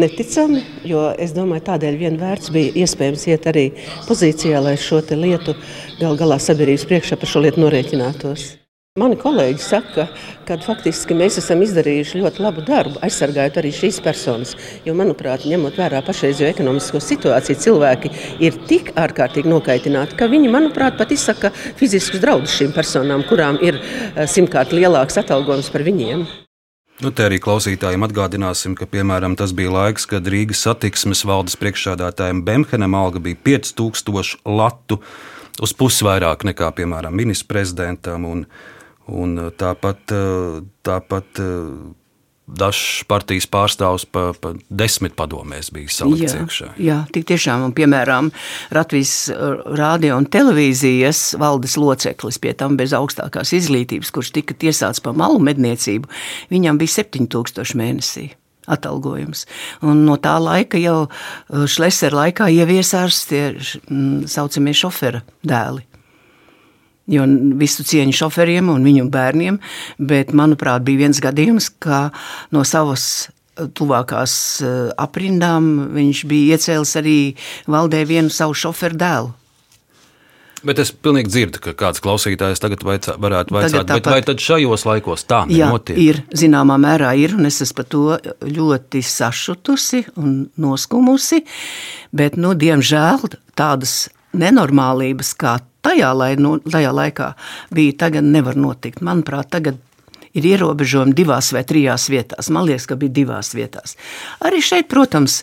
neticami, 0.00 0.62
jo 0.88 1.02
es 1.20 1.34
domāju, 1.36 1.66
tādēļ 1.66 1.98
vien 2.00 2.16
vērts 2.20 2.52
bija 2.54 2.72
iespējams 2.84 3.26
iet 3.28 3.48
arī 3.50 3.66
pozīcijā, 4.06 4.62
lai 4.62 4.78
šo 4.80 5.02
lietu 5.10 5.56
gal 6.00 6.16
galā 6.16 6.38
sabiedrības 6.40 6.86
priekšā 6.88 7.20
par 7.20 7.28
šo 7.28 7.44
lietu 7.44 7.60
norēķinātos. 7.60 8.59
Mani 8.98 9.14
kolēģi 9.14 9.60
saka, 9.62 10.08
ka 10.48 10.56
faktiski 10.64 11.14
mēs 11.14 11.36
esam 11.38 11.60
izdarījuši 11.62 12.18
ļoti 12.24 12.40
labu 12.42 12.64
darbu, 12.66 12.96
aizsargājot 13.06 13.60
arī 13.60 13.68
šīs 13.70 14.00
personas. 14.02 14.56
Jo, 14.82 14.96
manuprāt, 14.98 15.44
ņemot 15.46 15.76
vērā 15.78 16.00
pašreizējo 16.02 16.48
ekonomisko 16.50 16.98
situāciju, 16.98 17.60
cilvēki 17.62 18.10
ir 18.42 18.56
tik 18.66 18.90
ārkārtīgi 18.98 19.46
nokaitināti, 19.52 20.16
ka 20.18 20.26
viņi, 20.32 20.50
manuprāt, 20.50 20.96
pat 20.98 21.14
izsaka 21.14 21.52
fiziskus 21.78 22.18
draudus 22.24 22.56
šīm 22.58 22.72
personām, 22.74 23.22
kurām 23.28 23.60
ir 23.62 23.78
eh, 23.78 24.24
simtkārt 24.26 24.74
lielāks 24.74 25.22
atalgojums 25.22 25.70
par 25.70 25.86
viņiem. 25.86 26.26
Nu, 27.06 27.14
te 27.14 27.28
arī 27.28 27.38
klausītājiem 27.38 28.08
atgādināsim, 28.08 28.74
ka 28.74 28.90
piemēram, 28.90 29.38
tas 29.38 29.54
bija 29.54 29.70
laiks, 29.76 30.08
kad 30.10 30.26
Rīgas 30.26 30.64
satiksmes 30.66 31.22
valdes 31.30 31.54
priekšsādātājiem 31.62 32.42
Bemhenam 32.42 32.98
alga 32.98 33.22
bija 33.22 33.38
5000 33.54 34.42
latu, 34.50 34.98
uz 35.62 35.78
pusi 35.78 36.10
vairāk 36.10 36.42
nekā, 36.50 36.74
piemēram, 36.82 37.14
ministra 37.22 37.54
prezidentam. 37.54 38.26
Un, 38.26 38.44
Un 39.08 39.38
uh, 39.38 39.48
tāpat, 39.56 40.12
uh, 40.12 40.60
tāpat 40.86 41.40
uh, 41.42 41.94
dažs 42.50 43.04
partijas 43.08 43.46
pārstāvs 43.50 44.04
pa, 44.10 44.30
pa 44.34 44.52
desmit 44.68 45.14
padomēs 45.18 45.70
bija 45.74 45.92
salikts 45.94 46.34
jā, 46.34 46.40
iekšā. 46.42 46.68
Jā, 46.82 46.98
tik 47.14 47.28
tiešām, 47.30 47.68
un, 47.68 47.74
piemēram, 47.76 48.32
Latvijas 48.74 49.14
rādio 49.78 50.16
un 50.18 50.26
televīzijas 50.30 51.36
valdes 51.40 51.76
loceklis, 51.80 52.40
pie 52.42 52.54
tam 52.58 52.76
bez 52.80 52.94
augstākās 52.96 53.54
izglītības, 53.56 54.12
kurš 54.14 54.34
tika 54.36 54.56
tiesāts 54.58 55.02
par 55.04 55.16
malu 55.18 55.40
medniecību, 55.46 56.10
viņam 56.50 56.80
bija 56.80 56.98
7000 57.00 57.78
mēnesī 57.78 58.30
atalgojums. 58.70 59.46
Un 59.86 60.04
no 60.06 60.16
tā 60.22 60.36
laika 60.42 60.78
jau 60.80 61.04
Šlesera 61.48 62.24
laikā 62.24 62.50
ieviesās 62.54 63.24
tie 63.30 63.44
saucamie 64.30 64.74
šofera 64.76 65.24
dēli. 65.46 65.89
Jo 67.10 67.24
visu 67.58 67.84
cieņu 67.86 68.14
šoferiem 68.14 68.68
un 68.70 68.84
viņu 68.86 69.08
bērniem, 69.10 69.58
bet, 69.98 70.34
manuprāt, 70.36 70.84
bija 70.86 71.06
viens 71.06 71.18
gadījums, 71.22 71.70
ka 71.82 72.10
no 72.54 72.62
savas 72.68 73.04
eh, 73.26 73.66
tuvākās 73.66 74.34
eh, 74.62 74.78
aprindām 75.00 75.90
viņš 75.96 76.24
bija 76.30 76.56
iecēlis 76.58 76.96
arī 77.00 77.18
valdē 77.70 78.04
vienu 78.06 78.30
savu 78.30 78.54
šoferu 78.54 79.00
dēlu. 79.00 79.34
Bet 80.60 80.80
es 80.82 80.90
pilnīgi 80.92 81.30
dzirdu, 81.32 81.60
ka 81.64 81.72
kāds 81.78 82.02
klausītājs 82.04 82.60
tagad 82.60 82.82
vaicā, 82.84 83.14
varētu 83.20 83.54
vaicāt, 83.56 83.86
tagad 83.88 84.10
vai 84.12 84.20
tad 84.26 84.42
šajos 84.44 84.84
laikos 84.84 85.24
tā 85.28 85.46
nenotiek? 85.48 85.96
Jā, 85.96 86.04
ir, 86.04 86.20
zināmā 86.36 86.76
mērā 86.80 87.14
ir, 87.16 87.32
un 87.38 87.48
es 87.48 87.62
esmu 87.64 87.78
par 87.78 87.88
to 87.94 88.02
ļoti 88.44 89.00
sašutusi 89.06 90.02
un 90.20 90.34
noskumusi, 90.60 91.40
bet, 92.12 92.36
nu, 92.36 92.52
diemžēl 92.60 93.24
tādas 93.56 94.10
nenormālības, 94.36 95.32
kā 95.40 95.56
tajā, 95.84 96.10
lai, 96.16 96.34
nu, 96.40 96.58
tajā 96.64 96.90
laikā 96.94 97.30
bija, 97.74 97.96
tagad 98.06 98.26
nevar 98.26 98.58
notikt. 98.58 99.02
Manuprāt, 99.04 99.50
tagad 99.52 99.80
ir 100.36 100.46
ierobežojumi 100.52 101.14
divās 101.16 101.50
vai 101.54 101.64
trijās 101.66 102.08
vietās. 102.12 102.50
Man 102.54 102.68
liekas, 102.68 102.86
ka 102.90 102.98
bija 103.00 103.14
divās 103.20 103.52
vietās. 103.56 103.96
Arī 104.46 104.62
šeit, 104.62 104.88
protams, 104.90 105.40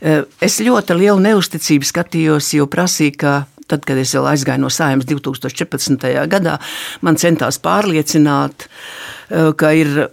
e, 0.00 0.22
es 0.44 0.60
ļoti 0.60 0.98
lielu 0.98 1.22
neusticību 1.24 1.88
skatījos, 1.88 2.52
jo 2.58 2.68
prasīju, 2.70 3.16
ka 3.22 3.36
tad, 3.66 3.86
kad 3.88 3.98
es 3.98 4.12
vēl 4.14 4.28
aizgāju 4.34 4.62
no 4.62 4.70
Sājumas 4.70 5.08
2014. 5.08 6.06
gadā, 6.30 6.58
man 7.02 7.18
centās 7.20 7.58
pārliecināt, 7.62 8.68
e, 8.68 9.50
ka 9.56 9.72
ir 9.74 10.08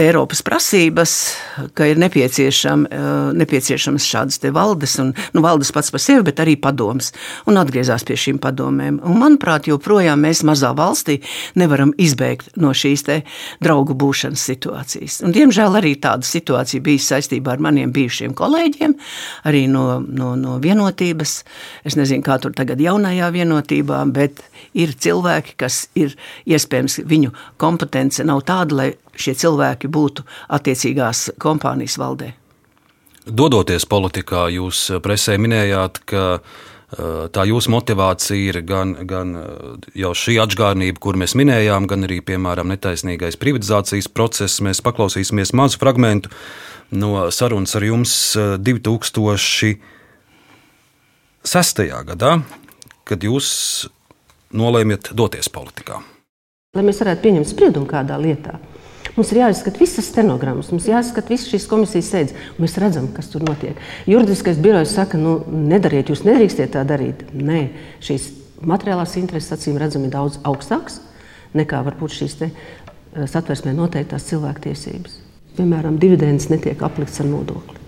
Eiropas 0.00 0.40
prasības, 0.42 1.10
ka 1.76 1.84
ir 1.90 1.98
nepieciešam, 2.00 2.86
eh, 2.88 2.98
nepieciešams 3.36 4.06
šādas 4.08 4.40
valdes, 4.52 4.98
un 4.98 5.12
nu, 5.34 5.42
valdes 5.42 5.72
pats 5.72 5.90
par 5.90 6.00
sevi, 6.00 6.22
bet 6.24 6.40
arī 6.40 6.56
padoms, 6.56 7.12
un 7.46 7.58
atgriezās 7.60 8.04
pie 8.04 8.16
šīm 8.16 8.38
padomēm. 8.40 9.00
Un, 9.04 9.18
manuprāt, 9.20 9.68
joprojām 9.68 10.24
mēs 10.24 10.40
mazā 10.42 10.72
valstī 10.74 11.20
nevaram 11.54 11.92
izbēgt 11.98 12.56
no 12.56 12.70
šīs 12.70 13.04
draugu 13.60 13.94
būšanas 13.94 14.40
situācijas. 14.40 15.20
Un, 15.22 15.32
diemžēl 15.32 15.76
arī 15.76 15.94
tāda 16.00 16.24
situācija 16.24 16.80
bija 16.80 16.98
saistībā 16.98 17.52
ar 17.52 17.58
maniem 17.58 17.92
bijušiem 17.92 18.32
kolēģiem, 18.34 18.94
arī 19.44 19.66
no, 19.68 20.00
no, 20.00 20.34
no 20.36 20.58
vienotības. 20.58 21.44
Es 21.84 21.96
nezinu, 21.96 22.22
kā 22.22 22.40
tur 22.40 22.52
tagad 22.56 22.80
jaunajā 22.80 23.30
vienotībā, 23.32 24.00
bet 24.12 24.40
ir 24.72 24.96
cilvēki, 24.96 25.58
kas 25.60 25.88
ir 25.94 26.16
iespējams 26.46 27.02
viņu 27.04 27.34
kompetence 27.60 28.24
nav 28.24 28.44
tāda, 28.48 28.74
lai 28.74 28.90
šie 29.20 29.36
cilvēki 29.44 29.90
būtu 29.92 30.26
attiecīgās 30.56 31.30
kompānijas 31.40 31.98
valdē. 32.00 32.32
Dodoties 33.26 33.84
politikā, 33.84 34.48
jūs 34.48 34.86
presē 35.04 35.36
minējāt, 35.38 36.00
ka 36.08 36.22
eh, 36.40 36.40
tā 37.30 37.44
jūsu 37.46 37.70
motivācija 37.74 38.48
ir 38.48 38.62
gan, 38.66 38.94
gan 39.06 39.34
eh, 39.36 39.44
jau 40.02 40.14
šī 40.16 40.38
atgādnība, 40.40 40.98
kur 41.04 41.18
mēs 41.20 41.36
minējām, 41.38 41.86
gan 41.90 42.08
arī, 42.08 42.22
piemēram, 42.24 42.72
netaisnīgais 42.72 43.36
privatizācijas 43.40 44.08
process. 44.08 44.62
Mēs 44.64 44.80
paklausīsimies 44.86 45.52
mazu 45.52 45.78
fragment 45.82 46.30
no 46.90 47.28
sarunas 47.30 47.76
ar 47.76 47.84
jums 47.86 48.16
2006. 48.64 49.76
Eh, 51.84 51.92
gadā, 52.08 52.32
kad 53.04 53.20
jūs 53.22 53.50
nolēmiet 54.56 55.12
doties 55.14 55.52
politikā. 55.52 56.00
Lai 56.74 56.84
mēs 56.86 57.00
varētu 57.02 57.24
pieņemt 57.24 57.48
spriedumu 57.50 57.88
kādā 57.90 58.16
lietā, 58.22 58.56
Mums 59.16 59.32
ir 59.32 59.40
jāizskata 59.40 59.80
visas 59.80 60.06
stenogrammas, 60.10 60.70
mums 60.72 60.86
jāizskata 60.88 61.32
visas 61.32 61.50
šīs 61.50 61.66
komisijas 61.70 62.10
sēdes, 62.12 62.36
mēs 62.62 62.76
redzam, 62.80 63.08
kas 63.14 63.30
tur 63.32 63.42
notiek. 63.46 63.78
Juridiskais 64.10 64.60
birojs 64.62 64.94
saka, 64.94 65.18
nu, 65.18 65.40
nedariet, 65.50 66.12
jūs 66.12 66.22
nedrīkstiet 66.26 66.74
tā 66.76 66.84
darīt. 66.86 67.24
Nē, 67.34 67.64
šīs 68.06 68.30
materiālās 68.62 69.16
intereses 69.20 69.56
acīm 69.56 69.80
redzami 69.80 70.12
daudz 70.12 70.38
augstākas 70.46 71.00
nekā 71.56 71.82
varbūt 71.86 72.14
šīs 72.20 72.38
eh, 72.46 72.54
satversmē 73.26 73.74
noteiktās 73.74 74.28
cilvēktiesības. 74.30 75.18
Piemēram, 75.58 75.98
dividends 76.00 76.48
netiek 76.52 76.82
aplikts 76.86 77.20
ar 77.22 77.28
nodokli. 77.30 77.78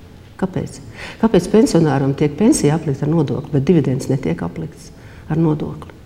Kāpēc? 0.43 0.81
Kāpēc 1.21 1.47
pensionāram 1.53 2.17
tiek 2.19 2.35
pensija 2.39 2.75
aplikta 2.75 3.07
ar 3.07 3.13
nodokli, 3.13 3.53
bet 3.55 3.67
dividends 3.69 4.11
netiek 4.11 4.43
aplikts 4.43 4.91
ar 5.31 5.39
nodokli? 5.39 6.02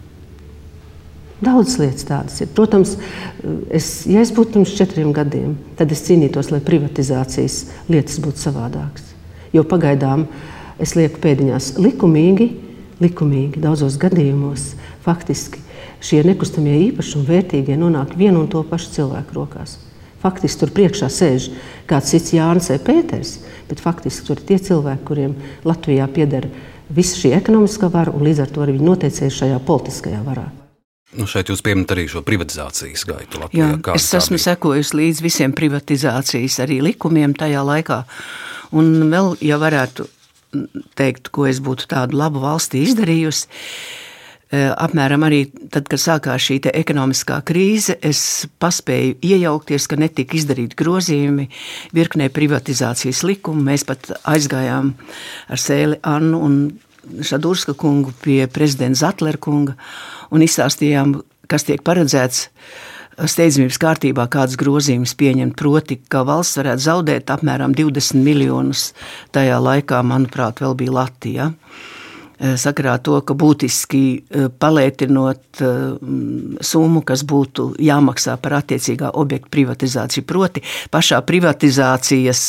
Daudz 1.37 1.74
lietas 1.76 2.07
tādas 2.09 2.39
ir. 2.41 2.49
Protams, 2.57 2.95
es, 3.68 4.07
ja 4.09 4.22
es 4.24 4.32
būtu 4.32 4.57
pirms 4.57 4.72
četriem 4.78 5.12
gadiem, 5.16 5.53
tad 5.76 5.93
es 5.93 6.01
cīnītos, 6.07 6.49
lai 6.53 6.62
privatizācijas 6.64 7.59
lietas 7.93 8.22
būtu 8.24 8.41
savādākas. 8.41 9.12
Jo 9.53 9.66
pagaidām 9.68 10.24
es 10.80 10.95
lieku 10.97 11.20
pēdiņās 11.20 11.74
likumīgi, 11.76 12.49
likumīgi 13.05 13.61
daudzos 13.61 13.99
gadījumos 14.01 14.70
faktiski 15.05 15.61
šie 16.01 16.22
nekustamie 16.24 16.78
īpašumi 16.89 17.28
vērtīgie 17.28 17.76
nonāk 17.80 18.16
vienu 18.16 18.41
un 18.45 18.51
to 18.53 18.64
pašu 18.64 18.95
cilvēku 18.97 19.37
rokās. 19.37 19.76
Faktiski 20.24 20.64
tur 20.64 20.72
priekšā 20.72 21.12
sēž 21.12 21.51
kāds 21.89 22.14
cits 22.14 22.32
Jānis 22.32 22.70
vai 22.72 22.80
Pēters, 22.82 23.39
bet 23.68 23.84
faktiski 23.84 24.24
tur 24.26 24.41
ir 24.41 24.47
tie 24.49 24.62
cilvēki, 24.70 25.05
kuriem 25.05 25.37
Latvijā 25.68 26.09
pieder 26.09 26.49
visa 26.89 27.20
šī 27.20 27.37
ekonomiskā 27.37 27.93
vara 27.93 28.16
un 28.16 28.24
līdz 28.24 28.47
ar 28.47 28.55
to 28.55 28.64
arī 28.64 28.78
viņi 28.78 28.95
noteicēja 28.95 29.43
šajā 29.43 29.66
politiskajā 29.68 30.22
varā. 30.24 30.49
Nu 31.16 31.26
šeit 31.30 31.50
jūs 31.50 31.62
pieminat 31.64 31.94
arī 31.94 32.06
šo 32.10 32.22
privatizācijas 32.26 33.06
gaitu 33.08 33.40
Latvijā. 33.40 33.70
Jā, 33.74 33.94
es 33.96 34.08
esmu 34.18 34.40
sekojusi 34.40 34.98
līdz 35.00 35.22
visiem 35.24 35.54
privatizācijas 35.56 36.58
arī 36.64 36.82
likumiem 36.84 37.34
tajā 37.38 37.62
laikā. 37.64 38.02
Un 38.76 39.08
vēl, 39.12 39.36
ja 39.46 39.60
varētu 39.62 40.08
teikt, 40.98 41.30
ko 41.34 41.46
es 41.48 41.60
būtu 41.64 41.88
tādu 41.90 42.18
labu 42.18 42.42
valstī 42.42 42.82
izdarījusi, 42.86 43.48
e, 44.50 44.62
apmēram 44.72 45.26
arī 45.26 45.42
tad, 45.72 45.88
kad 45.90 46.00
sākās 46.00 46.46
šī 46.46 46.58
ekonomiskā 46.72 47.40
krīze, 47.46 47.96
es 48.00 48.46
paspēju 48.62 49.18
iejaukties, 49.26 49.88
ka 49.90 49.98
netika 50.00 50.38
izdarīti 50.38 50.78
grozījumi 50.78 51.48
virknē 51.96 52.28
privatizācijas 52.34 53.22
likumu. 53.26 53.64
Mēs 53.70 53.86
pat 53.88 54.12
aizgājām 54.24 54.92
ar 55.48 55.62
Sēli 55.62 56.00
Annu 56.06 56.42
un 56.46 56.58
Šadurska 57.22 57.76
kungu 57.78 58.12
pie 58.24 58.46
prezidenta 58.50 59.07
Zatlera 59.07 59.38
kunga 59.38 59.76
un 60.34 60.44
izstāstījām, 60.44 61.18
kas 61.50 61.66
tiek 61.68 61.82
paredzēts 61.86 62.48
steidzamības 63.16 63.78
kārtībā, 63.80 64.26
kādas 64.32 64.59
grozījumus 64.61 65.14
pieņemt. 65.16 65.57
Proti, 65.57 66.00
ka 66.12 66.24
valsts 66.28 66.59
varētu 66.61 66.84
zaudēt 66.84 67.32
apmēram 67.32 67.76
20 67.76 68.20
miljonus 68.24 68.90
tajā 69.32 69.61
laikā, 69.62 70.02
manuprāt, 70.04 70.61
vēl 70.61 70.76
bija 70.82 70.98
Latvija. 70.98 71.52
Ja? 71.52 71.95
Eh, 72.37 72.53
sakarā 72.61 72.99
to, 73.01 73.14
ka 73.24 73.32
būtiski 73.32 74.01
eh, 74.12 74.49
palētinot 74.61 75.61
eh, 75.64 75.76
summu, 76.61 77.01
kas 77.01 77.22
būtu 77.24 77.70
jāmaksā 77.80 78.34
par 78.43 78.59
attiecīgā 78.59 79.09
objekta 79.16 79.49
privatizāciju. 79.55 80.24
Proti, 80.28 80.61
pašā 80.93 81.22
privatizācijas 81.24 82.43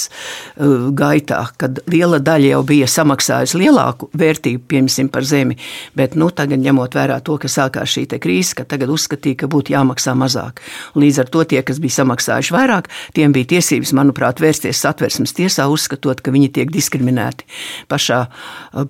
gaitā, 0.98 1.40
kad 1.60 1.80
liela 1.88 2.20
daļa 2.20 2.50
jau 2.50 2.60
bija 2.68 2.90
samaksājusi 2.92 3.62
lielāku 3.62 4.10
vērtību, 4.18 4.64
piemēram, 4.68 5.12
par 5.14 5.28
zemi, 5.28 5.56
bet 5.96 6.18
nu, 6.20 6.28
tagad 6.36 6.60
ņemot 6.64 6.98
vērā 6.98 7.22
to, 7.24 7.38
ka 7.40 7.48
sākās 7.52 7.94
šī 7.94 8.06
krīze, 8.20 8.58
ka 8.58 8.66
tagad 8.68 8.92
uzskatīja, 8.92 9.44
ka 9.44 9.52
būtu 9.52 9.72
jāmaksā 9.76 10.18
mazāk. 10.20 10.60
Un 10.96 11.06
līdz 11.06 11.22
ar 11.24 11.32
to 11.32 11.46
tie, 11.48 11.62
kas 11.64 11.80
bija 11.84 12.02
samaksājuši 12.02 12.56
vairāk, 12.56 12.92
tiem 13.16 13.36
bija 13.36 13.54
tiesības, 13.56 13.94
manuprāt, 13.96 14.42
vērsties 14.44 14.84
satversmes 14.84 15.36
tiesā, 15.38 15.70
uzskatot, 15.72 16.24
ka 16.24 16.34
viņi 16.36 16.52
tiek 16.60 16.74
diskriminēti 16.74 17.48
pašā 17.92 18.24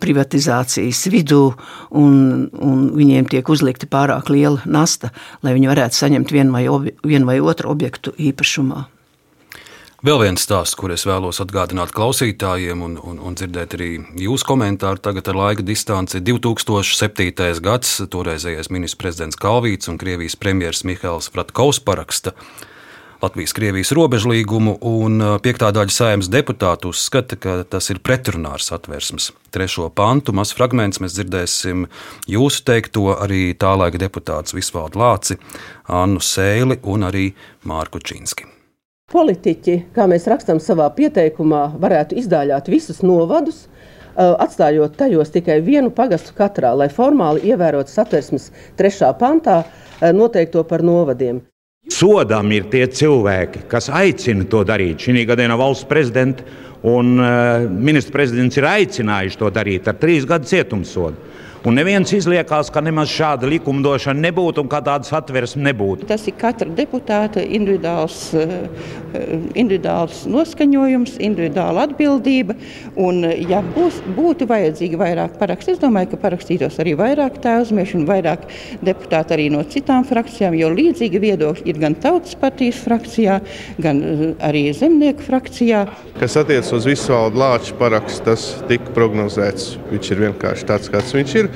privatizācijā 0.02 0.87
Latvijas 0.88 1.08
vidū, 1.12 1.54
un, 1.92 2.48
un 2.56 2.92
viņiem 2.96 3.28
tiek 3.28 3.50
uzlikta 3.50 3.88
pārāk 3.92 4.30
liela 4.32 4.62
nasta, 4.66 5.12
lai 5.44 5.52
viņi 5.58 5.68
varētu 5.68 5.98
saņemt 5.98 6.32
vienu 6.32 6.54
vai, 6.56 6.68
obi, 6.72 6.94
vienu 7.04 7.28
vai 7.28 7.42
otru 7.42 7.72
objektu 7.74 8.14
īpašumā. 8.16 8.86
Vēl 10.06 10.22
viens 10.22 10.40
stāsts, 10.46 10.78
kur 10.78 10.94
es 10.94 11.04
vēlos 11.04 11.42
atgādināt 11.44 11.92
klausītājiem 11.92 12.86
un, 12.86 12.96
un, 13.04 13.20
un 13.20 13.36
dzirdēt 13.36 13.76
arī 13.76 13.90
jūsu 14.16 14.48
komentāru 14.48 15.02
tagad 15.02 15.28
ar 15.28 15.36
laika 15.36 15.66
distanci. 15.66 16.22
2007. 16.22 17.60
gads 17.60 17.98
toreizējais 18.08 18.72
ministrs 18.72 19.02
prezidents 19.02 19.36
Kalvīts 19.42 19.92
un 19.92 19.98
Krievijas 20.00 20.38
premjeras 20.40 20.86
Mihails 20.88 21.28
Fratkovs 21.34 21.82
paraksta 21.84 22.36
Latvijas-Krievijas 23.18 23.90
robežlīgumu, 23.98 24.76
un 24.86 25.24
piektā 25.42 25.72
daļa 25.74 25.94
saimnes 25.94 26.28
deputātu 26.30 26.92
uzskata, 26.94 27.34
ka 27.42 27.56
tas 27.66 27.90
ir 27.90 27.98
pretrunā 28.06 28.52
ar 28.58 28.62
satversmes 28.62 29.32
trešo 29.54 29.88
pantu. 29.90 30.36
Mazs 30.38 30.54
fragments 30.54 31.02
mēs 31.02 31.16
dzirdēsim 31.18 31.88
jūsu 32.30 32.62
teikto 32.68 33.16
arī 33.16 33.56
tā 33.58 33.74
laika 33.74 33.98
deputātus 34.06 34.54
Visvaldu 34.54 35.02
Lāci, 35.02 35.40
Annu 35.90 36.22
Sēli 36.22 36.78
un 36.86 37.08
arī 37.10 37.32
Mārku 37.66 38.04
Čīnski. 38.04 38.46
Politiķi, 39.10 39.80
kā 39.96 40.06
mēs 40.12 40.30
rakstām 40.30 40.62
savā 40.62 40.86
pieteikumā, 40.94 41.80
varētu 41.82 42.20
izdāļāt 42.22 42.70
visus 42.70 43.02
novadus, 43.02 43.66
atstājot 44.18 44.98
tajos 45.00 45.34
tikai 45.34 45.62
vienu 45.66 45.90
pagastu 45.90 46.38
katrā, 46.38 46.76
lai 46.78 46.90
formāli 46.94 47.50
ievērotu 47.50 47.98
satversmes 47.98 48.52
trešā 48.78 49.14
pantā 49.18 49.64
noteikto 50.02 50.68
par 50.70 50.86
novadiem. 50.86 51.42
Sodām 51.88 52.52
ir 52.52 52.66
tie 52.72 52.84
cilvēki, 52.92 53.64
kas 53.72 53.88
aicina 53.94 54.44
to 54.52 54.64
darīt. 54.68 55.00
Šī 55.00 55.24
gadienā 55.28 55.56
valsts 55.60 55.88
prezidents 55.88 56.44
un 56.88 57.16
uh, 57.20 57.64
ministrs 57.64 58.14
prezidents 58.14 58.60
ir 58.60 58.68
aicinājuši 58.68 59.40
to 59.40 59.52
darīt 59.56 59.88
ar 59.88 59.96
trīs 59.98 60.28
gadu 60.28 60.50
cietumsodu. 60.50 61.16
Un 61.68 61.76
neviens 61.76 62.08
izliekās, 62.16 62.70
ka 62.72 62.80
nemaz 62.80 63.10
šāda 63.12 63.48
likumdošana 63.52 64.22
nebūtu 64.30 64.64
un 64.64 64.70
ka 64.72 64.80
tādas 64.86 65.12
atversmes 65.18 65.66
nebūtu. 65.68 66.06
Tas 66.08 66.24
ir 66.30 66.36
katra 66.40 66.70
deputāta 66.72 67.42
individuāls, 67.44 68.30
eh, 68.40 69.34
individuāls 69.52 70.22
noskaņojums, 70.32 71.18
individuāla 71.28 71.84
atbildība. 71.90 72.56
Un, 72.96 73.20
ja 73.50 73.60
būs, 73.76 74.00
būtu 74.16 74.48
vajadzīgi 74.48 75.00
vairāk 75.02 75.36
parakstu, 75.42 75.74
es 75.76 75.82
domāju, 75.82 76.14
ka 76.14 76.22
parakstītos 76.22 76.78
arī 76.80 76.94
vairāk 76.96 77.42
tēvzmiešu 77.44 78.00
un 78.00 78.08
vairāk 78.08 78.48
deputāti 78.80 79.36
arī 79.36 79.50
no 79.52 79.66
citām 79.68 80.08
frakcijām, 80.08 80.56
jo 80.56 80.72
līdzīgi 80.72 81.20
viedokļi 81.26 81.68
ir 81.68 81.84
gan 81.84 82.00
Tautas 82.00 82.40
partijas 82.40 82.80
frakcijā, 82.80 83.42
gan 83.78 84.02
eh, 84.04 84.24
arī 84.40 84.72
Zemnieku 84.72 85.28
frakcijā. 85.28 85.84
Kas 86.18 86.40
attiecas 86.40 86.72
uz 86.80 86.88
Visvaldu 86.88 87.44
Lāču 87.44 87.76
parakstu, 87.76 88.24
tas 88.32 88.48
tika 88.72 88.96
prognozēts. 88.96 89.76
Viņš 89.92 90.16
ir 90.16 90.26
vienkārši 90.30 90.72
tāds, 90.72 90.96
kāds 90.96 91.12
viņš 91.18 91.38
ir. 91.44 91.54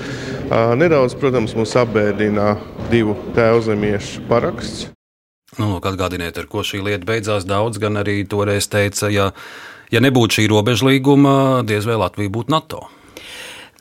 Nedaudz, 0.52 1.16
protams, 1.20 1.54
mūs 1.56 1.76
apbēdina 1.80 2.56
divu 2.92 3.16
tēvzemiešu 3.38 4.26
paraksts. 4.28 4.90
Nu, 5.60 5.76
atgādiniet, 5.84 6.38
ar 6.40 6.48
ko 6.52 6.64
šī 6.64 6.80
lieta 6.86 7.08
beidzās. 7.08 7.44
Daudz 7.48 7.80
gan 7.82 8.00
arī 8.00 8.22
toreiz 8.28 8.70
teica, 8.72 9.10
ja, 9.12 9.32
ja 9.92 10.00
nebūtu 10.04 10.40
šī 10.40 10.48
robežlīguma, 10.52 11.36
diez 11.68 11.88
vai 11.88 12.00
Latvija 12.00 12.32
būtu 12.32 12.54
NATO. 12.54 12.86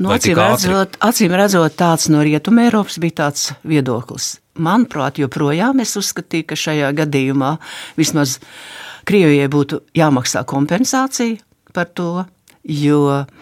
Nu, 0.00 0.10
acīm, 0.14 0.38
redzot, 0.38 0.96
acīm 1.04 1.34
redzot, 1.36 1.74
tāds 1.76 2.08
no 2.10 2.22
Rietumē 2.24 2.70
Eiropas 2.70 2.96
bija 3.02 3.18
tāds 3.26 3.50
viedoklis. 3.68 4.38
Manuprāt, 4.60 5.20
joprojām 5.20 5.82
es 5.84 5.92
uzskatīju, 6.00 6.48
ka 6.48 6.58
šajā 6.58 6.88
gadījumā 7.02 7.52
vismaz 8.00 8.38
Krievijai 9.08 9.50
būtu 9.52 9.82
jāmaksā 9.96 10.42
kompensācija 10.48 11.38
par 11.76 11.90
to, 11.94 12.24
jo 12.64 13.02
uh, 13.10 13.39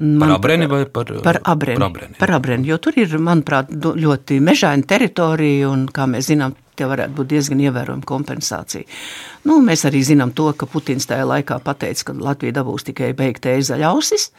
Man, 0.00 0.22
par 0.22 0.38
abreni 0.38 0.66
vai 0.66 0.86
par, 0.88 1.10
par 1.22 1.38
abreni? 1.44 1.76
Par 1.76 1.90
abreni, 1.90 2.14
par 2.16 2.30
abreni 2.32 2.70
jo 2.70 2.78
tur 2.80 2.96
ir, 2.96 3.12
manuprāt, 3.20 3.68
ļoti 3.76 4.38
mežaina 4.40 4.86
teritorija, 4.88 5.68
un, 5.68 5.84
kā 5.92 6.06
mēs 6.08 6.30
zinām, 6.30 6.54
tie 6.78 6.88
varētu 6.88 7.16
būt 7.18 7.28
diezgan 7.34 7.60
ievērojama 7.66 8.08
kompensācija. 8.08 8.88
Nu, 9.44 9.58
mēs 9.64 9.84
arī 9.88 10.00
zinām 10.06 10.32
to, 10.32 10.48
ka 10.56 10.68
Putins 10.70 11.08
tajā 11.10 11.26
laikā 11.28 11.60
pateica, 11.64 12.08
ka 12.08 12.16
Latvija 12.16 12.56
dabūs 12.62 12.88
tikai 12.88 13.12
beigta 13.18 13.52
ezaļausis. 13.58 14.30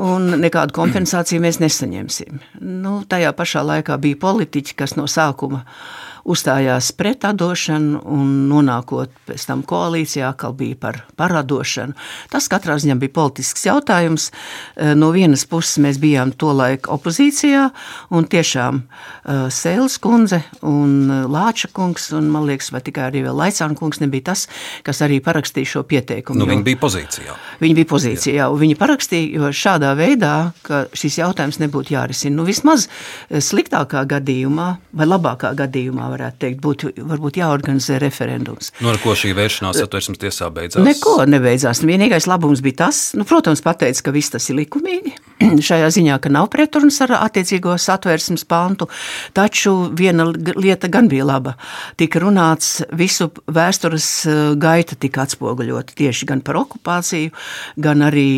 Un 0.00 0.30
nekādu 0.40 0.72
kompensāciju 0.72 1.42
mēs 1.44 1.58
nesaņemsim. 1.60 2.40
Nu, 2.62 3.00
tajā 3.10 3.34
pašā 3.36 3.66
laikā 3.66 3.98
bija 4.00 4.20
politiķi, 4.22 4.78
kas 4.78 4.94
no 4.96 5.04
sākuma 5.10 5.64
uh, 5.64 6.09
uzstājās 6.24 6.90
pret 6.96 7.24
atdošanu, 7.28 8.00
un 8.10 8.32
nonākot 8.50 9.12
pēc 9.28 9.46
tam 9.48 9.62
koalīcijā, 9.66 10.30
kā 10.38 10.50
bija 10.56 10.78
par 10.80 11.00
paradošanu. 11.18 11.96
Tas 12.32 12.48
katrā 12.50 12.76
ziņā 12.80 12.96
bija 13.00 13.14
politisks 13.16 13.66
jautājums. 13.66 14.30
Eh, 14.76 14.94
no 14.98 15.10
vienas 15.14 15.46
puses 15.48 15.80
mēs 15.82 16.00
bijām 16.02 16.32
tolaik 16.36 16.88
opozīcijā, 16.92 17.68
un 18.16 18.28
tiešām 18.30 18.82
eh, 18.82 19.46
Sēles 19.54 19.98
kundze 20.02 20.42
un 20.66 21.10
eh, 21.10 21.22
Lāča 21.30 21.70
kungs, 21.72 22.10
un 22.16 22.30
man 22.32 22.46
liekas, 22.48 22.70
vai 22.74 22.82
tikai 22.84 23.08
arī 23.10 23.24
vēl 23.26 23.38
Laicāna 23.40 23.78
kungs 23.78 24.02
nebija 24.02 24.30
tas, 24.32 24.46
kas 24.86 25.02
arī 25.06 25.20
parakstīja 25.24 25.74
šo 25.76 25.84
pieteikumu. 25.88 26.40
Nu, 26.40 26.48
viņi 26.50 26.66
bija 26.66 26.80
pozīcijā. 26.80 27.38
Viņi 27.60 27.78
bija 27.80 27.90
pozīcijā, 27.90 28.44
Jā. 28.44 28.50
un 28.52 28.60
viņi 28.62 28.78
parakstīja, 28.80 29.40
jo 29.40 29.52
šādā 29.54 29.92
veidā, 29.98 30.34
ka 30.66 30.84
šis 30.96 31.20
jautājums 31.20 31.60
nebūtu 31.62 31.94
jārisina. 31.94 32.36
Nu, 32.40 32.46
vismaz 32.48 32.86
sliktākā 33.30 34.04
gadījumā 34.10 34.68
vai 34.96 35.06
labākā 35.08 35.52
gadījumā 35.58 36.09
varētu 36.12 36.40
teikt, 36.44 36.60
būtu 36.64 36.92
varbūt 37.10 37.40
jāorganizē 37.40 38.00
referendums. 38.02 38.72
Nu, 38.80 38.90
ar 38.92 39.00
ko 39.02 39.14
šī 39.18 39.32
vēršanās 39.38 39.80
satversmes 39.82 40.20
tiesā 40.20 40.50
beidzās? 40.54 40.84
Neko 40.84 41.16
nebeidzās. 41.30 41.82
Vienīgais 41.86 42.28
labums 42.30 42.62
bija 42.64 42.84
tas, 42.86 43.10
nu, 43.18 43.26
protams, 43.28 43.62
pateica, 43.64 44.06
ka 44.06 44.14
viss 44.14 44.32
tas 44.34 44.48
ir 44.50 44.60
likumīgi. 44.60 45.14
Šajā 45.68 45.88
ziņā, 45.94 46.18
ka 46.22 46.32
nav 46.32 46.50
pretrunas 46.52 47.00
ar 47.04 47.14
attiecīgo 47.20 47.74
satversmes 47.80 48.44
pantu, 48.48 48.88
taču 49.36 49.74
viena 49.96 50.26
lieta 50.30 50.90
gan 50.92 51.08
bija 51.10 51.26
laba. 51.28 51.56
Tika 52.00 52.22
runāts, 52.22 52.80
visu 52.96 53.30
vēstures 53.50 54.08
eh, 54.28 54.40
gaita 54.60 54.98
tika 55.00 55.24
atspoguļota 55.26 55.96
tieši 55.98 56.28
gan 56.30 56.44
par 56.44 56.60
okupāciju, 56.62 57.32
gan 57.80 58.06
arī 58.06 58.28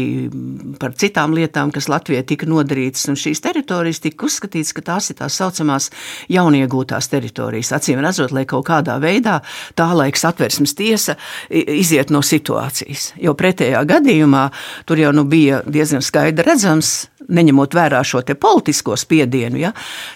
par 0.82 0.96
citām 0.98 1.36
lietām, 1.36 1.72
kas 1.74 1.90
Latvijai 1.92 2.24
tika 2.26 2.48
nodarītas. 2.50 3.06
Un 3.12 3.18
šīs 3.18 3.42
teritorijas 3.44 4.02
tika 4.02 4.26
uzskatīts, 4.28 4.74
ka 4.76 4.84
tās 4.92 5.10
ir 5.12 5.18
tās 5.20 5.38
saucamās 5.38 5.90
jauniegūtās 6.32 7.10
teritorijas 7.12 7.61
teritorijas, 7.62 7.72
acīm 7.72 8.00
redzot, 8.02 8.32
lai 8.32 8.44
kaut 8.46 8.66
kādā 8.66 8.98
veidā 9.00 9.42
tā 9.74 9.94
laiks 9.94 10.24
atversmes 10.24 10.74
tiesa 10.74 11.16
iziet 11.50 12.10
no 12.10 12.22
situācijas. 12.22 13.14
Jo 13.20 13.34
pretējā 13.34 13.84
gadījumā 13.84 14.50
tur 14.86 14.98
jau 14.98 15.12
nu 15.12 15.24
bija 15.24 15.62
diezgan 15.66 16.02
skaidri 16.02 16.44
redzams, 16.44 17.08
neņemot 17.28 17.74
vērā 17.74 18.02
šo 18.04 18.22
politisko 18.22 18.96
spiedienu, 18.96 19.58
ja, 19.58 19.72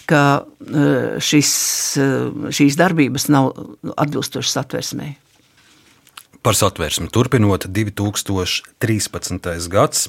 ka 0.07 0.45
e, 0.61 1.21
šis, 1.21 1.97
e, 1.99 2.31
šīs 2.51 2.77
darbības 2.77 3.29
nav 3.29 3.53
atbilstošas 3.97 4.53
satversmei. 4.53 5.17
Par 6.43 6.55
satversmi 6.55 7.09
turpinot 7.11 7.67
2013. 7.67 9.69
gads. 9.69 10.09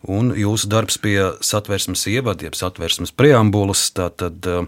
Un 0.00 0.32
jūsu 0.32 0.64
darbs 0.72 0.96
pie 0.96 1.36
satversmes 1.44 2.06
ievada, 2.08 2.46
jeb 2.46 2.54
satversmes 2.56 3.12
preambulas, 3.12 3.82
tātad 3.92 4.46
uh, 4.48 4.64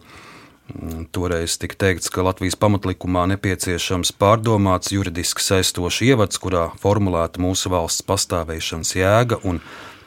Toreiz 1.12 1.56
tika 1.58 1.76
teikts, 1.76 2.08
ka 2.12 2.22
Latvijas 2.24 2.54
pamatlikumā 2.56 3.24
nepieciešams 3.34 4.14
pārdomāts 4.16 4.92
juridiski 4.94 5.42
saistošs 5.44 6.00
ievads, 6.06 6.38
kurā 6.40 6.68
formulēta 6.80 7.42
mūsu 7.42 7.72
valsts 7.72 8.04
pastāvēšanas 8.06 8.94
jēga 8.96 9.40
un 9.48 9.60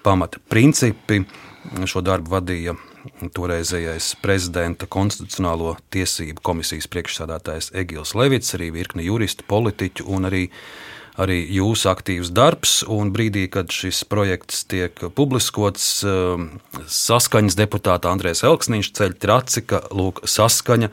pamata 0.06 0.41
principi. 0.49 1.26
Šo 1.89 2.01
darbu 2.06 2.30
vadīja 2.30 2.76
toreizējais 3.36 4.12
prezidenta 4.22 4.88
konstitucionālo 4.89 5.76
tiesību 5.93 6.43
komisijas 6.45 6.88
priekšsādātājs 6.93 7.72
Egils 7.78 8.16
Levits, 8.18 8.53
arī 8.58 8.72
virkni 8.74 9.08
juristu, 9.08 9.45
politiķu 9.49 10.06
un 10.14 10.30
arī 10.30 10.43
arī 11.22 11.39
jūsu 11.57 11.89
aktīvs 11.91 12.32
darbs. 12.36 12.78
Un 12.91 13.11
brīdī, 13.16 13.45
kad 13.51 13.72
šis 13.74 14.03
projekts 14.09 14.66
tiek 14.70 14.97
publiskots, 15.18 15.88
um, 16.07 16.49
saskaņas 16.91 17.57
deputāta 17.59 18.11
Andrēs 18.13 18.43
Elksniņš 18.47 18.91
ceļ 18.99 19.16
traci, 19.22 19.66
ka 19.68 19.86
lūk, 19.95 20.24
saskaņa 20.30 20.91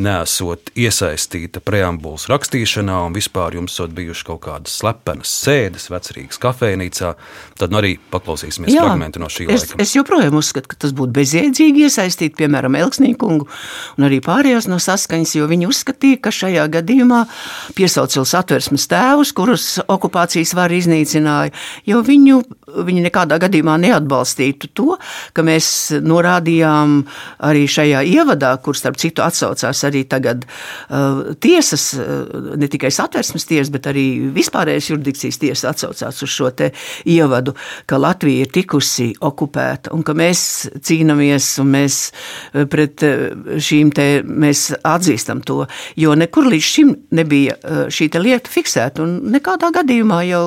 nesot 0.00 0.72
iesaistīta 0.74 1.60
preambulas 1.62 2.26
rakstīšanā, 2.30 2.96
un 3.06 3.14
vispār 3.14 3.54
jums 3.60 3.76
ir 3.78 3.92
bijušas 3.94 4.26
kaut 4.26 4.40
kādas 4.46 4.74
slepenas 4.80 5.30
sēdes, 5.30 5.86
vecrīgas 5.92 6.40
kafejnīcā, 6.42 7.12
tad 7.60 7.74
nu 7.74 7.78
arī 7.78 7.94
paklausīsimies 8.10 8.74
Jā, 8.74 8.82
fragment 8.88 9.18
no 9.22 9.28
šī 9.30 9.46
es, 9.46 9.68
laika. 9.68 9.78
Es 9.84 9.94
joprojām 9.94 10.34
uzskatu, 10.40 10.72
ka 10.72 10.80
tas 10.84 10.94
būtu 10.96 11.14
bezjēdzīgi 11.14 11.86
iesaistīt, 11.86 12.34
piemēram, 12.40 12.74
Elksnīkungu 12.80 13.46
un 13.46 14.08
arī 14.08 14.18
pārējos 14.24 14.66
no 14.70 14.80
saskaņas, 14.82 15.36
jo 15.38 15.46
viņi 15.50 15.70
uzskatīja, 15.70 16.20
ka 16.26 16.34
šajā 16.34 16.66
gadījumā 16.74 17.22
piesaucils 17.78 18.34
atversmes 18.40 18.88
tēvus, 18.90 19.34
kurus 19.36 19.68
okupācijas 19.86 20.56
var 20.58 20.74
iznīcināja, 20.74 21.54
jo 21.86 22.02
viņu, 22.02 22.40
viņi 22.90 23.06
nekādā 23.06 23.38
gadījumā 23.46 23.78
neatbalstītu 23.86 24.72
to, 24.74 24.98
ka 25.36 25.46
mēs 25.46 25.70
norādījām 26.02 26.98
arī 27.46 27.66
šajā 27.70 28.02
ievadā, 28.10 28.56
kur 28.64 28.74
starp 28.78 28.98
citu 28.98 29.22
atsaucās 29.22 29.83
arī 29.86 30.04
tagad 30.10 30.44
uh, 30.46 31.34
tiesas, 31.42 31.90
uh, 31.98 32.56
ne 32.60 32.68
tikai 32.70 32.90
satversmes 32.94 33.48
tiesas, 33.48 33.72
bet 33.74 33.88
arī 33.90 34.06
vispārējais 34.34 34.90
juridikcijas 34.92 35.40
tiesa 35.42 35.72
atsaucās 35.72 36.22
uz 36.24 36.34
šo 36.34 36.50
ievadu, 37.08 37.54
ka 37.86 37.98
Latvija 37.98 38.44
ir 38.44 38.52
tikusi 38.52 39.10
okupēta 39.24 39.92
un 39.94 40.04
ka 40.06 40.14
mēs 40.16 40.68
cīnāmies 40.84 41.48
un 41.62 41.72
mēs 41.74 42.00
uh, 42.10 42.64
pret 42.70 43.04
uh, 43.06 43.58
šīm 43.58 43.92
te 43.94 44.08
mēs 44.24 44.68
atzīstam 44.84 45.42
to, 45.46 45.64
jo 45.96 46.14
nekur 46.18 46.48
līdz 46.52 46.70
šim 46.74 46.94
nebija 47.16 47.58
uh, 47.58 47.86
šī 47.92 48.10
lieta 48.20 48.50
fiksēta 48.50 49.02
un 49.04 49.18
nekādā 49.34 49.72
gadījumā 49.74 50.22
jau 50.28 50.44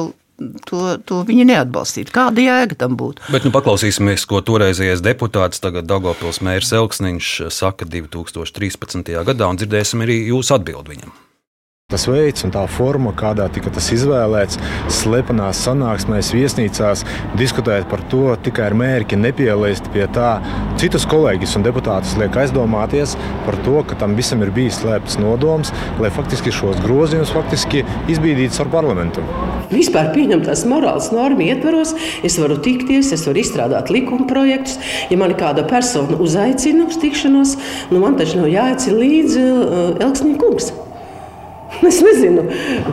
to, 0.69 0.81
to 1.07 1.21
viņi 1.27 1.47
neatbalstītu. 1.51 2.13
Kāda 2.15 2.43
jēga 2.43 2.77
tam 2.85 2.97
būtu? 2.99 3.27
Bet 3.33 3.47
nu, 3.47 3.53
paklausīsimies, 3.55 4.27
ko 4.29 4.41
toreizējais 4.45 5.03
deputāts, 5.05 5.61
tagad 5.63 5.89
Dagopils 5.89 6.41
mērs 6.45 6.73
Elksniņš 6.77 7.31
saka 7.53 7.87
2013. 7.89 9.15
gadā, 9.27 9.49
un 9.49 9.59
dzirdēsim 9.59 10.05
arī 10.05 10.21
jūsu 10.31 10.57
atbildi 10.59 10.95
viņam. 10.95 11.15
Tas 11.87 12.03
veids 12.03 12.43
un 12.43 12.51
tā 12.51 12.65
forma, 12.67 13.13
kādā 13.15 13.45
tika 13.55 13.71
tas 13.71 13.85
izvēlēts, 13.95 14.57
slepenās 14.91 15.61
sanāksmēs, 15.63 16.33
viesnīcās, 16.35 17.05
diskutēt 17.39 17.85
par 17.87 18.01
to 18.11 18.33
tikai 18.43 18.65
ar 18.65 18.73
mērķi 18.75 19.15
nepielaist 19.15 19.85
pie 19.93 20.03
tā. 20.11 20.33
Citus 20.81 21.05
kolēģus 21.07 21.53
un 21.55 21.63
deputātus 21.63 22.17
liek 22.19 22.35
aizdomāties 22.41 23.13
par 23.45 23.55
to, 23.63 23.77
ka 23.87 23.95
tam 24.01 24.17
visam 24.19 24.43
ir 24.43 24.51
bijis 24.57 24.81
slēpts 24.81 25.15
nodoms, 25.23 25.71
lai 26.03 26.11
faktiski 26.11 26.51
šos 26.57 26.81
grozījumus 26.83 27.31
faktiski 27.31 27.85
izbīdītu 28.11 28.65
ar 28.65 28.71
parlamentu. 28.73 29.23
Vispār 29.71 30.11
pieņemtās 30.11 30.65
morāles 30.67 31.07
normas 31.15 31.53
ietvaros, 31.53 31.93
es 32.27 32.35
varu 32.43 32.59
tikties, 32.67 33.13
es 33.15 33.23
varu 33.29 33.39
izstrādāt 33.45 33.93
likuma 33.95 34.27
projektus. 34.27 34.75
Ja 35.07 35.21
man 35.23 35.37
kāda 35.39 35.63
persona 35.71 36.19
uzaicina 36.19 36.89
uz 36.91 36.99
tikšanos, 36.99 37.55
nu 37.93 38.03
man 38.03 38.19
taču 38.19 38.41
nav 38.43 38.51
jāaicina 38.51 38.99
līdzi 39.05 39.47
uh, 39.53 40.03
Elksniņa 40.03 40.43
kungs. 40.43 40.69
Es 41.87 41.99
nezinu, 42.03 42.43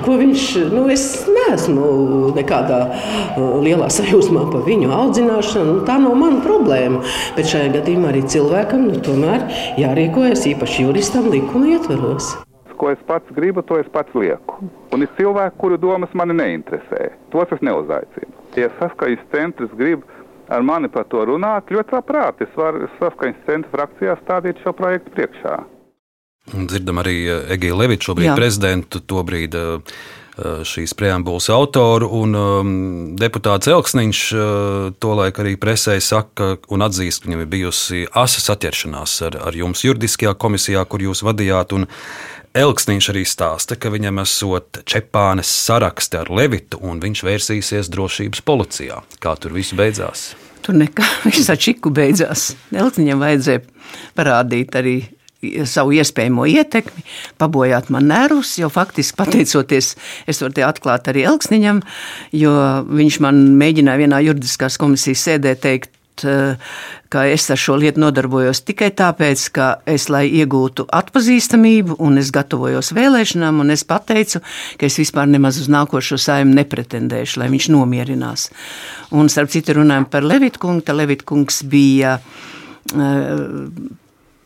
ko 0.04 0.16
viņš. 0.20 0.44
Nu, 0.72 0.84
es 0.92 1.04
neesmu 1.30 2.32
nekādā 2.36 2.80
uh, 2.90 3.58
lielā 3.64 3.88
sajūsmā 3.92 4.46
par 4.52 4.64
viņu 4.66 4.90
audzināšanu. 4.94 5.80
Tā 5.88 5.98
nav 6.02 6.16
mana 6.18 6.40
problēma. 6.44 7.02
Bet 7.38 7.50
šajā 7.50 7.72
gadījumā 7.78 8.12
arī 8.12 8.24
cilvēkam 8.30 8.88
nu, 8.90 8.98
tomēr 9.04 9.46
jārīkojas 9.80 10.46
īpaši 10.54 10.88
juristam 10.88 11.30
likuma 11.32 11.74
ietvaros. 11.76 12.34
Ko 12.74 12.90
es 12.90 13.02
pats 13.06 13.30
gribu, 13.36 13.62
to 13.62 13.78
es 13.78 13.88
pats 13.94 14.14
lieku. 14.18 14.66
Un 14.92 15.04
ir 15.06 15.12
cilvēki, 15.18 15.56
kuru 15.60 15.78
domas 15.80 16.10
mani 16.18 16.34
neinteresē. 16.36 17.12
Tos 17.32 17.54
es 17.54 17.62
neuzaicinu. 17.64 18.32
Ja 18.58 18.68
saskaņas 18.80 19.22
centrs 19.32 19.72
grib 19.78 20.02
ar 20.48 20.62
mani 20.62 20.90
par 20.92 21.06
to 21.10 21.22
runāt, 21.26 21.70
ļoti 21.72 21.96
labprāt, 21.96 22.42
es 22.44 22.58
varu 22.58 22.88
saskaņas 22.98 23.46
centra 23.46 23.72
frakcijā 23.72 24.18
stādīt 24.20 24.60
šo 24.62 24.74
projektu 24.76 25.14
priekšā. 25.16 25.56
Dzirdam 26.52 27.00
arī 27.00 27.16
eh, 27.24 27.46
Egīlu 27.56 27.80
Leviču, 27.80 28.10
šobrīd 28.10 28.28
Jā. 28.28 28.36
prezidentu, 28.36 29.00
tobrīd 29.00 29.56
eh, 29.56 29.94
eh, 30.36 30.60
šīs 30.68 30.92
preambulas 30.98 31.48
autoru, 31.54 32.10
un 32.20 32.36
um, 32.36 32.74
deputāts 33.16 33.70
Elksniņš 33.72 34.20
tolaik 35.00 35.40
arī 35.40 35.56
presē 35.60 35.96
saka 36.04 36.54
un 36.68 36.84
atzīst, 36.84 37.22
ka 37.22 37.30
viņam 37.30 37.46
ir 37.46 37.50
bijusi 37.56 38.04
asas 38.12 38.52
atķeršanās 38.52 39.16
ar, 39.30 39.40
ar 39.48 39.56
jums 39.56 39.86
juridiskajā 39.86 40.36
komisijā, 40.36 40.84
kur 40.84 41.06
jūs 41.06 41.24
vadījāt, 41.24 41.72
un 41.78 41.88
Elksniņš 42.54 43.10
arī 43.10 43.24
stāsta, 43.26 43.80
ka 43.80 43.90
viņam 43.90 44.20
esot 44.22 44.84
Čepānes 44.86 45.48
saraksti 45.64 46.20
ar 46.20 46.28
Levitu, 46.30 46.78
un 46.86 47.00
viņš 47.02 47.24
vērsīsies 47.26 47.90
drošības 47.90 48.44
policijā. 48.46 49.00
Kā 49.18 49.32
tur 49.40 49.56
viss 49.56 49.74
beidzās? 49.74 50.34
Tur 50.62 50.76
nekā, 50.76 51.08
viss 51.26 51.48
ar 51.50 51.58
čiku 51.58 51.90
beidzās. 51.94 52.52
Elksniņam 52.70 53.24
vajadzēja 53.24 53.64
parādīt 54.14 54.76
arī 54.78 54.98
savu 55.68 55.94
iespējamo 55.98 56.46
ietekmi, 56.50 57.04
pabojāt 57.40 57.90
man 57.94 58.08
nervus, 58.10 58.56
jo 58.60 58.70
faktiski 58.72 59.18
pateicoties, 59.20 59.94
es 60.30 60.42
varu 60.42 60.56
te 60.56 60.66
atklāt 60.66 61.10
arī 61.12 61.26
Elksniņam, 61.30 61.82
jo 62.36 62.54
viņš 62.90 63.20
man 63.24 63.44
mēģināja 63.60 64.04
vienā 64.04 64.22
juridiskās 64.28 64.80
komisijas 64.80 65.26
sēdē 65.28 65.54
teikt, 65.60 65.92
ka 66.22 67.24
es 67.26 67.46
ar 67.50 67.58
šo 67.58 67.76
lietu 67.78 67.98
nodarbojos 68.02 68.62
tikai 68.66 68.90
tāpēc, 68.94 69.44
ka 69.54 69.66
es, 69.90 70.06
lai 70.12 70.28
iegūtu 70.30 70.86
atpazīstamību, 70.94 71.96
un 71.98 72.20
es 72.22 72.30
gatavojos 72.34 72.92
vēlēšanām, 72.94 73.58
un 73.64 73.74
es 73.74 73.82
pateicu, 73.88 74.40
ka 74.78 74.86
es 74.86 74.98
vispār 75.00 75.26
nemaz 75.30 75.58
uz 75.62 75.70
nākošo 75.72 76.18
saimnu 76.20 76.54
nepretendēšu, 76.60 77.40
lai 77.42 77.50
viņš 77.54 77.68
nomierinās. 77.74 78.46
Un, 79.14 79.30
starp 79.32 79.50
citu, 79.54 79.74
runājot 79.80 80.10
par 80.12 80.26
Levitkungu, 80.26 80.86
tad 80.86 81.00
Levitkungs 81.02 81.64
bija 81.70 82.18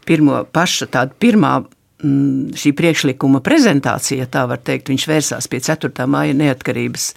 pirmo 0.08 0.40
paša 0.52 0.88
tāda 0.94 1.14
pirmā 1.20 1.52
mm, 1.60 2.54
šī 2.58 2.72
priekšlikuma 2.78 3.40
prezentācija, 3.44 4.28
tā 4.32 4.44
var 4.48 4.62
teikt, 4.64 4.88
viņš 4.92 5.06
vērsās 5.10 5.48
pie 5.50 5.60
4. 5.64 6.06
māja 6.10 6.36
neatkarības 6.38 7.10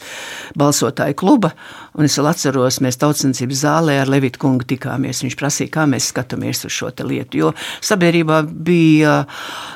balsotāju 0.59 1.17
kluba. 1.21 1.53
Un 1.95 2.07
es 2.07 2.15
vēl 2.19 2.29
atceros, 2.31 2.79
mēs 2.83 2.99
tautsensības 3.01 3.63
zālē 3.65 3.97
ar 4.01 4.11
Levitu 4.11 4.41
kungu 4.43 4.67
tikāmies. 4.67 5.23
Viņš 5.25 5.39
prasīja, 5.39 5.73
kā 5.73 5.87
mēs 5.89 6.11
skatāmies 6.13 6.63
uz 6.67 6.75
šo 6.75 6.91
lietu. 7.07 7.41
Jo 7.41 7.51
sabiedrībā 7.83 8.43
bija 8.47 9.21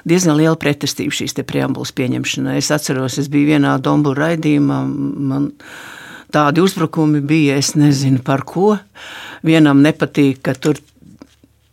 diezgan 0.08 0.40
liela 0.40 0.56
pretestība 0.60 1.16
šīs 1.16 1.36
preambulas 1.44 1.96
pieņemšanai. 1.96 2.58
Es 2.62 2.72
atceros, 2.72 3.20
es 3.20 3.32
biju 3.32 3.56
vienā 3.56 3.78
dombu 3.84 4.16
raidījumā. 4.18 4.82
Man, 4.86 5.52
Tādi 6.36 6.60
uzbrukumi 6.60 7.22
bija, 7.24 7.56
es 7.62 7.76
nezinu 7.80 8.20
par 8.26 8.42
ko. 8.44 8.74
Vienam 9.46 9.80
nepatīk, 9.86 10.42
ka 10.44 10.56
tur 10.58 10.82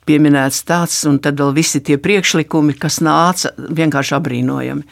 pieminēts 0.09 0.63
tāds, 0.67 0.97
un 1.09 1.19
tad 1.23 1.39
vēl 1.41 1.53
visi 1.57 1.81
tie 1.85 1.99
priekšlikumi, 2.03 2.75
kas 2.81 3.01
nāca 3.05 3.53
vienkārši 3.59 4.17
apbrīnojami. 4.19 4.83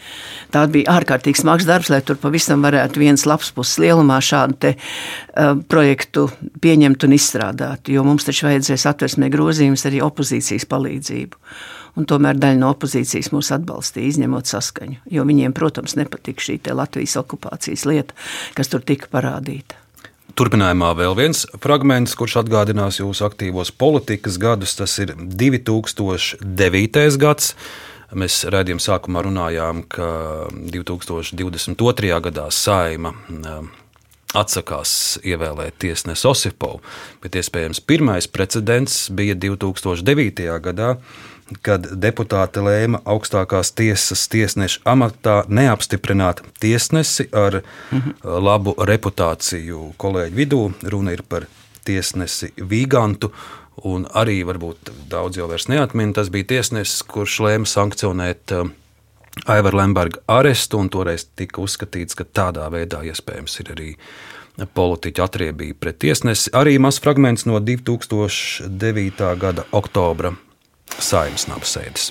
Tā 0.54 0.64
bija 0.70 0.96
ārkārtīgi 0.98 1.42
smags 1.42 1.66
darbs, 1.68 1.90
lai 1.92 2.00
tur 2.06 2.20
pavisam 2.20 2.62
varētu 2.66 3.02
viens 3.02 3.26
labs 3.26 3.50
puses 3.56 3.80
lielumā 3.82 4.20
šādu 4.24 4.58
te, 4.62 4.72
uh, 4.76 5.58
projektu 5.70 6.28
pieņemt 6.62 7.08
un 7.08 7.16
izstrādāt, 7.18 7.90
jo 7.90 8.06
mums 8.06 8.28
taču 8.28 8.48
vajadzēs 8.48 8.86
atversmē 8.92 9.32
grozījumus 9.32 9.86
arī 9.90 10.02
opozīcijas 10.06 10.68
palīdzību. 10.70 11.44
Un 11.98 12.06
tomēr 12.06 12.38
daļa 12.38 12.60
no 12.60 12.70
opozīcijas 12.70 13.32
mūs 13.34 13.50
atbalstīja, 13.56 14.12
izņemot 14.12 14.46
saskaņu, 14.46 15.00
jo 15.10 15.26
viņiem, 15.26 15.56
protams, 15.56 15.98
nepatika 15.98 16.46
šī 16.46 16.60
Latvijas 16.70 17.18
okupācijas 17.18 17.86
lieta, 17.90 18.14
kas 18.54 18.70
tur 18.70 18.86
tika 18.86 19.10
parādīta. 19.10 19.79
Turpinājumā 20.40 20.94
vēl 20.96 21.12
viens 21.18 21.42
fragments, 21.60 22.14
kurš 22.16 22.38
atgādinās 22.40 22.96
jūsu 22.96 23.26
aktīvos 23.26 23.68
politikas 23.76 24.38
gadus. 24.40 24.72
Tas 24.78 24.94
ir 25.02 25.10
2009. 25.12 27.18
gads. 27.20 27.50
Mēs 28.16 28.38
redzējām, 28.48 28.80
sākumā 28.80 29.20
runājām, 29.26 29.82
ka 29.92 30.48
2022. 30.72 32.16
gadā 32.24 32.46
saima 32.56 33.12
um, 33.12 33.68
atsakās 34.32 35.20
ievēlēt 35.28 35.76
tiesnesi 35.84 36.24
Osipovu, 36.32 36.80
bet 37.20 37.36
iespējams 37.36 37.84
pirmais 37.84 38.24
precedents 38.24 39.12
bija 39.12 39.36
2009. 39.36 40.48
gadā, 40.64 40.96
kad 41.62 41.86
deputāte 42.02 42.62
lēma 42.64 43.00
augstākās 43.08 43.72
tiesas 43.76 44.26
tiesneša 44.32 44.82
amatā 44.88 45.36
neapstiprināt 45.48 46.42
tiesnesi 46.62 47.28
ar 47.32 47.60
mhm. 47.90 48.20
labu 48.22 48.74
reputāciju 48.78 49.94
kolēģu 50.00 50.36
vidū. 50.36 50.62
Runa 50.92 51.16
ir 51.16 51.24
par 51.28 51.48
tiesnesi 51.86 52.52
Vīgantu. 52.56 53.32
Un 53.86 54.04
arī 54.12 54.42
varbūt 54.44 54.90
daudz 55.08 55.38
jau 55.38 55.46
neatmin, 55.48 56.12
tas 56.12 56.28
bija 56.28 56.50
tiesnesis, 56.52 57.00
kurš 57.08 57.38
lēma 57.46 57.68
sankcionēt 57.70 58.52
uh, 58.52 58.68
Aivaru 59.48 59.78
Lemberga 59.78 60.20
arestu, 60.28 60.76
un 60.82 60.90
toreiz 60.92 61.24
tika 61.38 61.62
uzskatīts, 61.62 62.18
ka 62.18 62.26
tādā 62.26 62.66
veidā 62.68 63.00
iespējams 63.08 63.56
ir 63.62 63.72
arī 63.72 63.88
politiķa 64.74 65.24
atriebība 65.24 65.78
pret 65.80 66.00
tiesnesi. 66.04 66.52
Arī 66.52 66.76
mazs 66.82 67.00
fragments 67.00 67.46
no 67.48 67.56
2009. 67.62 69.32
gada 69.40 69.64
oktobra 69.72 70.34
saimnes 70.98 71.46
apsēdes. 71.54 72.10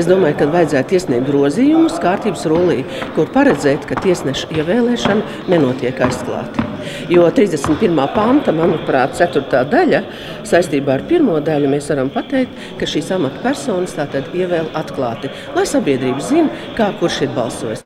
Es 0.00 0.08
domāju, 0.08 0.38
ka 0.40 0.46
vajadzētu 0.50 0.96
iesniegt 0.96 1.26
grozījumus 1.28 1.98
kārtības 2.02 2.46
rullī, 2.50 2.78
kur 3.14 3.28
paredzēt, 3.34 3.84
ka 3.86 3.98
tiesneša 4.00 4.48
ievēlēšana 4.56 5.44
nenotiek 5.52 6.00
aizklāti. 6.06 6.64
Jo 7.12 7.28
31. 7.28 8.00
panta, 8.16 8.52
manuprāt, 8.56 9.14
4. 9.20 9.62
daļa 9.70 10.02
saistībā 10.48 10.98
ar 10.98 11.06
1. 11.06 11.30
daļu 11.46 11.70
mēs 11.76 11.92
varam 11.92 12.10
pateikt, 12.16 12.58
ka 12.80 12.88
šīs 12.88 13.12
amatpersonas 13.20 13.94
tātad 14.00 14.32
ievēl 14.34 14.72
atklāti, 14.74 15.30
lai 15.54 15.68
sabiedrība 15.68 16.24
zinātu, 16.32 16.76
kā 16.80 16.90
kurš 16.98 17.26
ir 17.28 17.36
balsojis. 17.36 17.84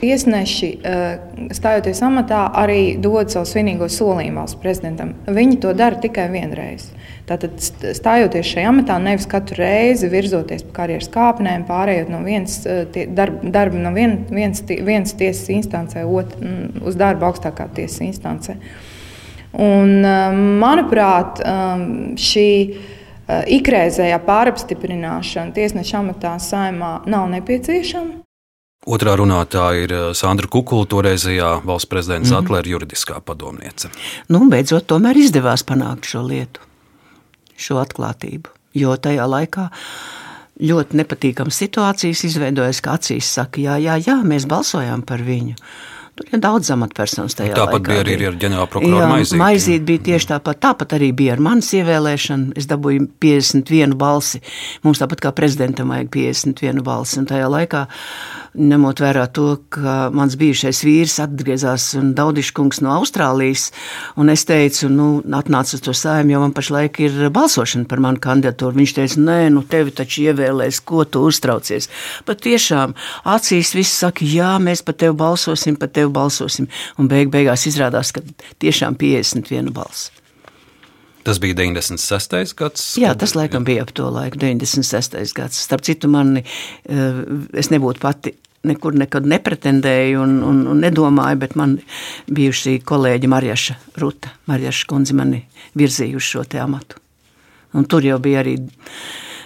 Tiesneši, 0.00 0.68
eh, 0.82 1.18
stājoties 1.54 2.00
amatā, 2.02 2.48
arī 2.58 2.96
dod 3.00 3.30
savu 3.30 3.46
svinīgo 3.46 3.86
solījumu 3.88 4.42
valsts 4.42 4.58
prezidentam. 4.60 5.14
Viņi 5.26 5.60
to 5.62 5.72
dara 5.72 5.96
tikai 6.02 6.26
vienreiz. 6.32 6.88
Tātad, 7.28 7.54
stājoties 7.96 8.50
šajā 8.50 8.72
amatā, 8.72 8.98
nevis 9.00 9.28
katru 9.30 9.62
reizi 9.62 10.10
virzoties 10.12 10.66
pa 10.66 10.74
karjeras 10.82 11.08
kāpnēm, 11.14 11.64
pārējot 11.68 12.10
no 12.12 12.24
vienas 12.26 12.58
eh, 12.66 13.06
darba, 13.06 13.52
darba 13.54 13.84
no 13.86 13.94
vien, 13.94 14.18
viens, 14.30 14.60
vienas 14.66 15.14
tiesas 15.14 15.48
instancē 15.54 16.04
ot, 16.04 16.34
mm, 16.40 16.82
uz 16.84 16.98
darbu 17.00 17.30
augstākā 17.30 17.70
tiesas 17.78 18.02
instancē. 18.04 18.58
Un, 19.54 20.04
eh, 20.04 20.42
manuprāt, 20.64 21.40
šī 22.18 22.50
ikreizējā 23.24 24.18
pārapstiprināšana 24.26 25.54
tiesneša 25.56 26.02
amatā 26.02 26.34
saimā 26.42 26.98
nav 27.08 27.30
nepieciešama. 27.32 28.24
Otrā 28.84 29.14
runātāja 29.16 29.84
ir 29.86 29.94
Sandra 30.16 30.48
Kukula, 30.50 30.84
toreizējā 30.84 31.54
valsts 31.64 31.88
prezidenta 31.88 32.28
mm 32.28 32.32
-hmm. 32.32 32.42
Zatlera 32.42 32.68
juridiskā 32.68 33.20
padomniece. 33.20 33.88
Nu, 34.28 34.44
beidzot, 34.50 34.86
tomēr 34.86 35.16
izdevās 35.16 35.64
panākt 35.64 36.04
šo 36.04 36.26
lietu, 36.26 36.60
šo 37.56 37.80
atklātību. 37.80 38.52
Jo 38.74 38.96
tajā 38.96 39.24
laikā 39.26 39.68
ļoti 40.60 41.00
nepatīkamas 41.00 41.58
situācijas 41.62 42.24
izveidojas, 42.24 42.80
ka 42.80 42.98
acīs 42.98 43.32
saka, 43.32 43.60
jā, 43.60 43.78
jā, 43.78 43.96
jā, 44.06 44.22
mēs 44.22 44.46
balsojām 44.46 45.02
par 45.02 45.22
viņu. 45.22 45.54
Tur 46.14 46.28
ir 46.30 46.38
daudz 46.38 46.68
amatpersonas 46.70 47.34
tajā 47.34 47.56
tāpat 47.56 47.80
laikā. 47.80 47.88
Bija 47.90 48.02
arī 48.04 48.26
ar 48.28 48.36
ģenerālprokuroru 48.38 49.06
Maizīti. 49.10 49.38
Maizīti 49.40 49.84
bija 49.88 50.02
tieši 50.10 50.28
tāpat. 50.30 50.60
Tāpat 50.62 50.94
arī 50.94 51.08
bija 51.10 51.32
ar 51.34 51.42
manas 51.42 51.72
ievēlēšanu. 51.74 52.52
Es 52.54 52.68
dabūju 52.70 53.08
51 53.24 53.96
balsi. 53.98 54.38
Mums 54.86 55.02
tāpat 55.02 55.24
kā 55.24 55.32
prezidentam 55.34 55.90
vajag 55.90 56.12
51 56.14 56.86
balsi. 56.86 57.18
Un 57.18 57.26
tajā 57.32 57.48
laikā 57.50 57.82
ņemot 58.54 59.00
vērā 59.02 59.24
to, 59.34 59.46
ka 59.74 60.08
mans 60.14 60.36
bijušais 60.38 60.82
vīrs 60.86 61.16
atgriezās 61.24 61.88
Daudiškungs 62.16 62.80
no 62.84 62.92
Austrālijas, 63.00 63.68
un 64.20 64.30
es 64.32 64.46
teicu, 64.48 64.88
nu, 64.92 65.08
atnāc 65.36 65.74
uz 65.74 65.82
to 65.84 65.94
sēmu, 65.96 66.34
jo 66.34 66.42
man 66.44 66.54
pašlaik 66.56 67.00
ir 67.02 67.18
balsošana 67.34 67.88
par 67.90 68.02
manu 68.04 68.22
kandidatūru. 68.22 68.78
Viņš 68.78 68.96
teica, 68.98 69.20
nē, 69.26 69.38
nu, 69.54 69.64
tevi 69.66 69.94
taču 69.94 70.28
ievēlēs, 70.28 70.82
ko 70.86 71.04
tu 71.04 71.24
uztraucies. 71.28 71.90
Pat 72.28 72.42
tiešām 72.46 72.94
acīs 73.34 73.74
viss 73.76 74.02
saka, 74.04 74.26
jā, 74.28 74.54
mēs 74.62 74.84
par 74.86 74.98
tevi 75.02 75.16
balsosim, 75.18 75.78
par 75.80 75.90
tevi 75.94 76.12
balsosim, 76.14 76.70
un 76.98 77.10
beig 77.10 77.32
beigās 77.34 77.66
izrādās, 77.70 78.14
ka 78.14 78.22
tiešām 78.62 78.98
51 79.00 79.74
balss. 79.74 80.12
Tas 81.24 81.38
bija 81.40 81.56
96. 81.56 82.52
gads. 82.58 82.82
Jā, 83.00 83.14
tas 83.16 83.32
laikam 83.32 83.64
bija 83.64 83.86
ap 83.86 83.94
to 83.96 84.10
laiku, 84.12 84.36
96. 84.42 85.32
gads. 85.32 85.62
Starp 85.64 85.80
citu, 85.86 86.10
mani, 86.12 86.42
eh, 86.84 87.22
es 87.56 87.72
nebūtu 87.72 88.02
pati 88.02 88.34
nekur 88.68 88.96
nekad 88.98 89.26
nepretendēju 89.30 90.22
un, 90.24 90.38
un, 90.46 90.62
un 90.72 90.82
nedomāju, 90.84 91.40
bet 91.42 91.56
man 91.60 91.78
bijušī 92.30 92.78
kolēģi 92.86 93.30
Marjaša 93.30 93.78
Ruta, 94.02 94.32
Marjaša 94.50 94.88
kundze 94.90 95.16
mani 95.16 95.44
virzīja 95.78 96.18
uz 96.18 96.26
šo 96.26 96.44
te 96.48 96.60
amatu. 96.62 97.00
Un 97.74 97.86
tur 97.90 98.04
jau 98.06 98.20
bija 98.22 98.44
arī 98.44 98.56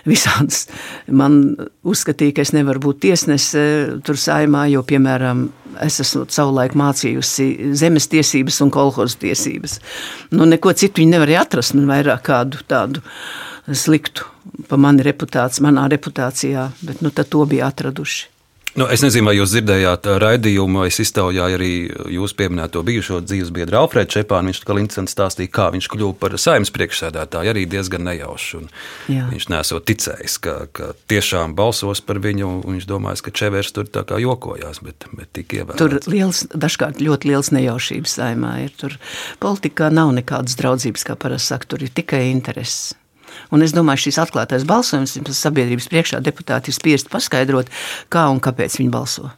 visādas. 0.08 0.66
Man 1.08 1.56
uzskatīja, 1.86 2.36
ka 2.36 2.44
es 2.44 2.52
nevaru 2.56 2.82
būt 2.88 3.02
tiesnese 3.06 3.62
tur 4.06 4.20
saimā, 4.20 4.66
jo, 4.72 4.82
piemēram, 4.86 5.48
es 5.84 6.00
esmu 6.04 6.26
savulaik 6.32 6.76
mācījusi 6.78 7.74
zemes 7.78 8.08
tiesības 8.12 8.62
un 8.64 8.72
kolhozu 8.74 9.20
tiesības. 9.24 9.78
Nu, 10.34 10.48
neko 10.48 10.72
citu 10.76 11.02
viņi 11.02 11.16
nevarēja 11.16 11.44
atrast, 11.46 11.76
man 11.76 11.88
vairāk 11.90 12.24
kādu 12.28 12.64
tādu 12.68 13.04
sliktu 13.68 14.26
pa 14.68 14.78
mani 14.80 15.04
reputāciju, 15.04 15.66
manā 15.66 15.86
reputācijā, 15.92 16.70
bet 16.84 17.04
nu, 17.04 17.12
to 17.12 17.44
bija 17.48 17.68
atraduši. 17.68 18.37
Nu, 18.76 18.84
es 18.92 19.00
nezinu, 19.00 19.24
vai 19.30 19.34
jūs 19.38 19.54
dzirdējāt 19.54 20.06
raidījumu, 20.20 20.82
es 20.88 20.98
iztaujāju 21.00 21.56
arī 21.56 21.70
jūsu 22.12 22.36
pieminēto 22.36 22.82
bijušo 22.84 23.22
dzīves 23.24 23.50
biedru 23.54 23.80
Alfredu 23.80 24.12
Čepānu. 24.12 24.52
Viņš 24.52 24.60
kā 24.68 24.76
interesanti 24.76 25.14
stāstīja, 25.14 25.52
kā 25.56 25.68
viņš 25.72 25.88
kļuva 25.94 26.16
par 26.20 26.36
saimnes 26.38 26.72
priekšsēdētāju, 26.76 27.52
arī 27.54 27.64
diezgan 27.70 28.04
nejauši. 28.10 28.60
Viņš 29.08 29.48
nesot 29.54 29.88
ticējis, 29.88 30.36
ka, 30.44 30.56
ka 30.76 30.92
tiešām 31.10 31.56
balsos 31.58 32.04
par 32.04 32.20
viņu. 32.24 32.52
Viņš 32.68 32.86
domāja, 32.90 33.24
ka 33.24 33.34
Čevers 33.40 33.72
tur 33.72 33.88
tā 33.88 34.04
kā 34.08 34.20
jokojās, 34.20 34.82
bet, 34.84 35.08
bet 35.16 35.32
tika 35.40 35.62
ievēlēts. 35.62 35.80
Tur 35.80 36.12
liels, 36.12 36.44
dažkārt 36.52 37.00
ļoti 37.02 37.32
liels 37.32 37.52
nejaušības 37.56 38.20
saimā 38.20 38.54
ir. 38.66 38.76
Tur 38.78 39.00
politikā 39.42 39.88
nav 39.94 40.12
nekādas 40.20 40.60
draudzības, 40.60 41.08
kā 41.08 41.16
parasti 41.18 41.54
saka, 41.54 41.72
tur 41.72 41.88
ir 41.88 41.94
tikai 41.96 42.28
intereses. 42.34 42.92
Un 43.54 43.64
es 43.64 43.72
domāju, 43.76 44.08
šis 44.08 44.20
atklātais 44.24 44.66
balsojums 44.68 45.16
sabiedrības 45.32 45.88
priekšā 45.90 46.22
deputāti 46.24 46.72
ir 46.72 46.76
spiest 46.76 47.12
paskaidrot, 47.12 47.70
kā 48.12 48.28
un 48.32 48.42
kāpēc 48.44 48.80
viņi 48.80 48.92
balso. 48.92 49.30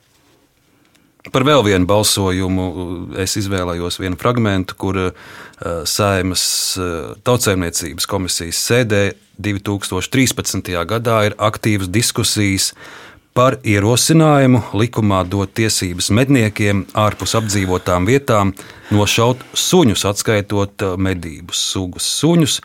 Par 1.28 1.44
vēl 1.44 1.60
vienu 1.66 1.84
balsojumu 1.84 2.66
es 3.20 3.34
izvēlējos 3.36 3.98
vienu 4.00 4.16
fragment, 4.16 4.72
kur 4.80 4.96
uh, 4.96 5.10
Saimas 5.84 6.44
uh, 6.80 7.12
tautsēmniecības 7.28 8.08
komisijas 8.08 8.62
sēdē 8.70 9.02
2013. 9.36 10.72
gadā 10.88 11.18
ir 11.28 11.36
aktīvas 11.36 11.92
diskusijas 11.92 12.70
par 13.36 13.58
ierosinājumu 13.60 14.62
likumā 14.80 15.20
dot 15.28 15.52
tiesības 15.60 16.08
medniekiem 16.16 16.86
ārpus 16.98 17.36
apdzīvotām 17.36 18.08
vietām 18.08 18.54
nošaut 18.88 19.44
suņus, 19.52 20.06
atskaitot 20.08 20.86
uh, 20.88 20.96
medību 20.96 21.52
sugas 21.52 22.08
suņus. 22.16 22.62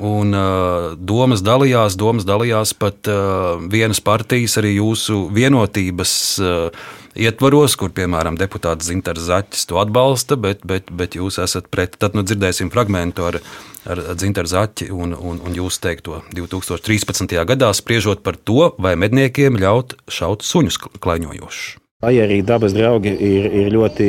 Un 0.00 0.32
uh, 0.32 0.94
domas 0.96 1.42
dalījās, 1.44 1.98
domas 2.00 2.24
dalījās 2.24 2.72
pat 2.78 3.08
uh, 3.10 3.60
vienas 3.72 4.00
partijas, 4.00 4.56
arī 4.60 4.76
jūsu 4.78 5.26
vienotības 5.34 6.14
uh, 6.40 6.86
ietvaros, 7.18 7.76
kur, 7.76 7.92
piemēram, 7.92 8.38
deputāts 8.40 8.88
Zintars 8.88 9.26
Zaķis 9.28 9.68
to 9.68 9.80
atbalsta, 9.82 10.38
bet, 10.40 10.64
bet, 10.68 10.88
bet 10.88 11.16
jūs 11.18 11.38
esat 11.42 11.68
pret. 11.72 11.98
Tad 12.00 12.16
nu, 12.16 12.24
dzirdēsim 12.24 12.72
fragment 12.72 13.20
ar, 13.20 13.40
ar 13.84 14.02
Zintaru 14.20 14.48
Zaķi 14.48 14.88
un, 14.94 15.12
un, 15.12 15.42
un 15.44 15.58
jūs 15.58 15.80
teikto 15.82 16.22
2013. 16.32 17.36
gadā 17.52 17.72
spriežot 17.76 18.24
par 18.24 18.40
to, 18.40 18.72
vai 18.78 18.96
medniekiem 18.96 19.60
ļaut 19.60 19.98
šaut 20.08 20.46
suņus 20.46 20.80
klaiņojošus. 21.02 21.78
Vai 22.02 22.16
arī 22.18 22.40
dabas 22.42 22.72
draugi 22.74 23.12
ir, 23.14 23.44
ir 23.60 23.68
ļoti 23.76 24.08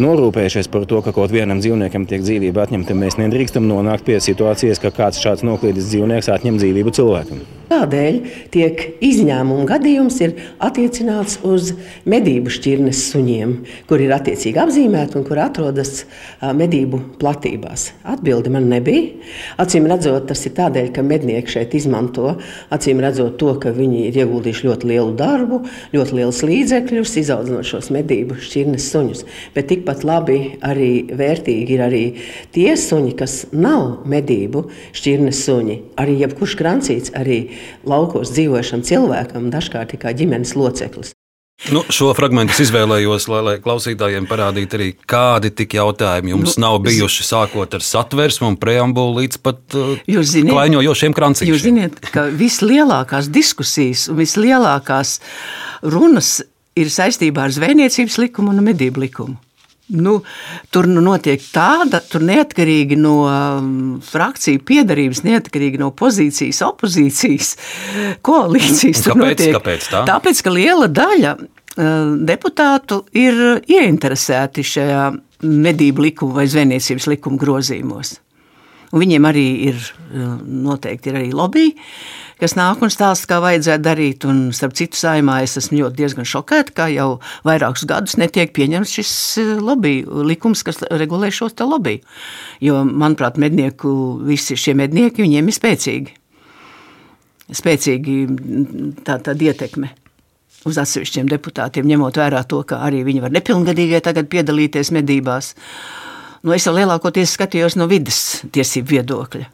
norūpējušies 0.00 0.70
par 0.72 0.88
to, 0.90 1.00
ka 1.04 1.14
kaut 1.16 1.32
vienam 1.34 1.60
dzīvniekam 1.62 2.08
tiek 2.10 2.24
dzīvība 2.24 2.66
atņemta. 2.66 2.96
Mēs 2.96 3.20
nedrīkstam 3.20 3.68
nonākt 3.68 4.08
pie 4.08 4.18
situācijas, 4.22 4.82
ka 4.82 4.94
kāds 4.96 5.22
šāds 5.22 5.46
noklīdis 5.46 5.92
dzīvnieks 5.92 6.32
atņem 6.34 6.60
dzīvību 6.60 6.94
cilvēkam. 6.96 7.42
Tādēļ 7.70 8.16
tiek 8.50 8.80
izņēmuma 8.98 9.62
gadījums 9.68 10.16
ir 10.24 10.32
attiecināts 10.58 11.36
uz 11.46 11.68
medību 12.02 12.50
šķirnes 12.50 13.04
suņiem, 13.12 13.52
kur 13.86 14.02
ir 14.02 14.10
attiecīgi 14.16 14.58
apzīmēti 14.58 15.14
un 15.20 15.26
kur 15.28 15.38
atrodas 15.38 16.00
medību 16.42 16.98
platībās. 17.20 17.92
Atbilde 18.10 18.50
man 18.50 18.66
nebija. 18.72 19.12
Acīm 19.62 19.86
redzot, 19.86 20.26
tas 20.32 20.42
ir 20.48 20.56
tādēļ, 20.56 20.88
ka 20.96 21.04
mednieki 21.06 21.54
šeit 21.54 21.76
izmanto, 21.78 22.32
acīm 22.74 23.04
redzot 23.04 23.36
to, 23.38 23.52
ka 23.62 23.70
viņi 23.76 24.02
ir 24.08 24.18
ieguldījuši 24.24 24.66
ļoti 24.66 24.90
lielu 24.90 25.14
darbu, 25.22 25.62
ļoti 25.94 26.18
lielus 26.18 26.42
līdzekļus, 26.50 27.14
izaudzinot 27.22 27.70
šos 27.70 27.92
medību 27.94 28.40
šķirnes 28.42 28.90
suņus. 28.90 29.22
Bet 29.54 29.70
tikpat 29.70 30.02
labi 30.08 30.40
arī 30.66 30.90
vērtīgi 31.14 31.78
ir 31.78 31.86
arī 31.86 32.02
tie 32.50 32.74
suņi, 32.74 33.14
kas 33.22 33.44
nav 33.54 34.08
medību 34.10 34.66
šķirnes 34.90 35.46
suņi. 35.46 35.80
Arī 36.02 36.18
jebkurš 36.24 36.58
krancīts, 36.58 37.14
arī 37.14 37.44
laukos 37.88 38.34
dzīvošam 38.34 38.84
cilvēkam, 38.86 39.50
dažkārt 39.54 39.96
kā 40.00 40.14
ģimenes 40.16 40.56
loceklis. 40.58 41.14
Nu, 41.68 41.82
šo 41.92 42.08
fragment 42.16 42.54
es 42.54 42.62
izvēlējos, 42.64 43.26
lai, 43.28 43.40
lai 43.44 43.54
klausītājiem 43.60 44.24
parādītu 44.30 44.78
arī, 44.78 44.86
kādi 45.08 45.50
tik 45.52 45.76
jautājumi 45.76 46.32
jums 46.32 46.56
nu, 46.56 46.62
nav 46.64 46.78
bijuši, 46.86 47.26
sākot 47.26 47.76
ar 47.76 47.84
satversmu 47.84 48.48
un 48.48 48.56
preambulu 48.60 49.18
līdz 49.18 49.40
pat 49.44 49.76
uh, 49.76 50.00
ziniet, 50.24 50.54
klaiņojošiem 50.54 51.16
krancīšiem. 51.18 51.52
Jūs 51.52 51.66
zināt, 51.66 52.00
ka 52.14 52.30
vislielākās 52.32 53.28
diskusijas 53.34 54.06
un 54.08 54.22
vislielākās 54.22 55.18
runas 55.84 56.38
ir 56.80 56.88
saistībā 56.88 57.44
ar 57.44 57.52
zvejniecības 57.52 58.16
likumu 58.24 58.54
un 58.54 58.64
medību 58.64 59.04
likumu. 59.04 59.36
Nu, 59.90 60.20
tur 60.70 60.86
nu 60.86 61.02
notiek 61.02 61.42
tāda, 61.50 61.98
tur 62.06 62.22
neatkarīgi 62.26 62.98
no 63.00 63.14
um, 63.26 63.72
frakciju 64.04 64.62
piedarības, 64.66 65.24
neatkarīgi 65.26 65.80
no 65.82 65.90
pozīcijas, 65.96 66.62
opozīcijas, 66.68 67.50
koalīcijas. 68.26 69.02
Kāpēc, 69.08 69.18
notiek, 69.18 69.54
kāpēc 69.58 69.88
tā? 69.90 70.04
Tāpēc, 70.12 70.44
ka 70.46 70.54
liela 70.54 70.86
daļa 70.86 71.34
uh, 71.34 72.14
deputātu 72.30 73.02
ir 73.18 73.42
ieinteresēti 73.66 74.66
šajā 74.76 75.04
medību 75.40 76.06
likuma 76.06 76.40
vai 76.40 76.48
zvejniecības 76.50 77.10
likuma 77.10 77.40
grozījumos. 77.40 78.18
Un 78.90 79.04
viņiem 79.04 79.26
arī 79.26 79.46
ir 79.70 79.78
uh, 79.78 80.36
noteikti 80.40 81.10
ir 81.10 81.22
arī 81.22 81.34
lobby 81.34 81.70
kas 82.40 82.56
nāk 82.58 82.80
un 82.84 82.92
stāsta, 82.92 83.28
kā 83.30 83.38
vajadzētu 83.44 83.84
darīt. 83.84 84.24
Un, 84.28 84.40
starp 84.56 84.74
citu, 84.78 84.98
saimā 84.98 85.40
es 85.44 85.58
esmu 85.60 85.82
ļoti 85.82 86.00
diezgan 86.00 86.28
šokēta, 86.28 86.74
ka 86.76 86.88
jau 86.92 87.08
vairākus 87.46 87.86
gadus 87.88 88.16
netiek 88.20 88.52
pieņemts 88.56 88.94
šis 88.98 89.12
eh, 89.42 89.52
lobby 89.60 90.00
likums, 90.06 90.64
kas 90.66 90.82
regulē 90.88 91.30
šos 91.34 91.56
te 91.58 91.68
lobby. 91.68 92.00
Jo, 92.64 92.82
manuprāt, 92.84 93.38
mednieku, 93.40 93.92
visi 94.26 94.58
šie 94.58 94.76
mednieki, 94.78 95.24
viņiem 95.26 95.50
ir 95.50 95.56
spēcīgi. 95.56 96.16
Spēcīgi 97.60 98.16
tā, 99.04 99.18
tāda 99.18 99.50
ietekme 99.50 99.92
uz 100.68 100.76
atsevišķiem 100.80 101.28
deputātiem, 101.30 101.88
ņemot 101.88 102.18
vērā 102.20 102.42
to, 102.48 102.60
ka 102.68 102.82
arī 102.86 103.00
viņi 103.06 103.24
var 103.24 103.32
nepilngadīgie 103.34 104.02
tagad 104.04 104.28
piedalīties 104.32 104.92
medībās. 104.94 105.54
Nu, 106.44 106.52
es 106.56 106.66
jau 106.68 106.76
lielākoties 106.76 107.36
skatījos 107.36 107.76
no 107.80 107.88
vidas 107.90 108.42
tiesību 108.52 108.96
viedokļa 108.98 109.48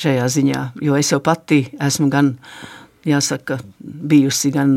šajā 0.00 0.26
ziņā, 0.36 0.62
jo 0.84 0.96
es 0.98 1.12
jau 1.12 1.20
pati 1.24 1.64
esmu 1.82 2.10
gan, 2.12 2.34
jāsaka, 3.06 3.60
bijusi 3.80 4.52
gan 4.54 4.76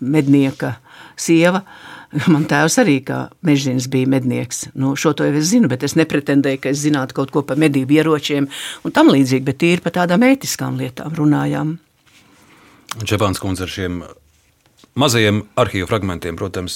mednieka 0.00 0.76
sieva, 1.16 1.62
Man 2.28 2.44
tēvs 2.44 2.74
arī 2.82 2.98
kā 3.06 3.18
mežģīns 3.46 3.88
bija 3.92 4.10
mednieks. 4.12 4.66
Nu, 4.76 4.92
šo 5.00 5.14
to 5.16 5.24
jau 5.24 5.36
es 5.38 5.48
zinu, 5.48 5.70
bet 5.72 5.84
es 5.86 5.94
nepretendēju, 5.96 6.60
ka 6.60 6.72
es 6.72 6.82
zinātu 6.84 7.16
kaut 7.16 7.32
ko 7.32 7.42
par 7.46 7.60
medību 7.60 7.96
ieročiem 7.96 8.48
un 8.84 8.94
tam 8.94 9.08
līdzīgi, 9.14 9.46
bet 9.46 9.60
tīri 9.62 9.84
par 9.84 9.96
tādām 9.96 10.26
ētiskām 10.26 10.76
lietām 10.80 11.14
runājām. 11.16 11.78
Čepāns 13.08 13.40
kundze 13.40 13.64
ar 13.64 13.72
šiem 13.72 14.02
mazajiem 14.98 15.42
arhīvu 15.58 15.88
fragmentiem, 15.88 16.36
protams, 16.38 16.74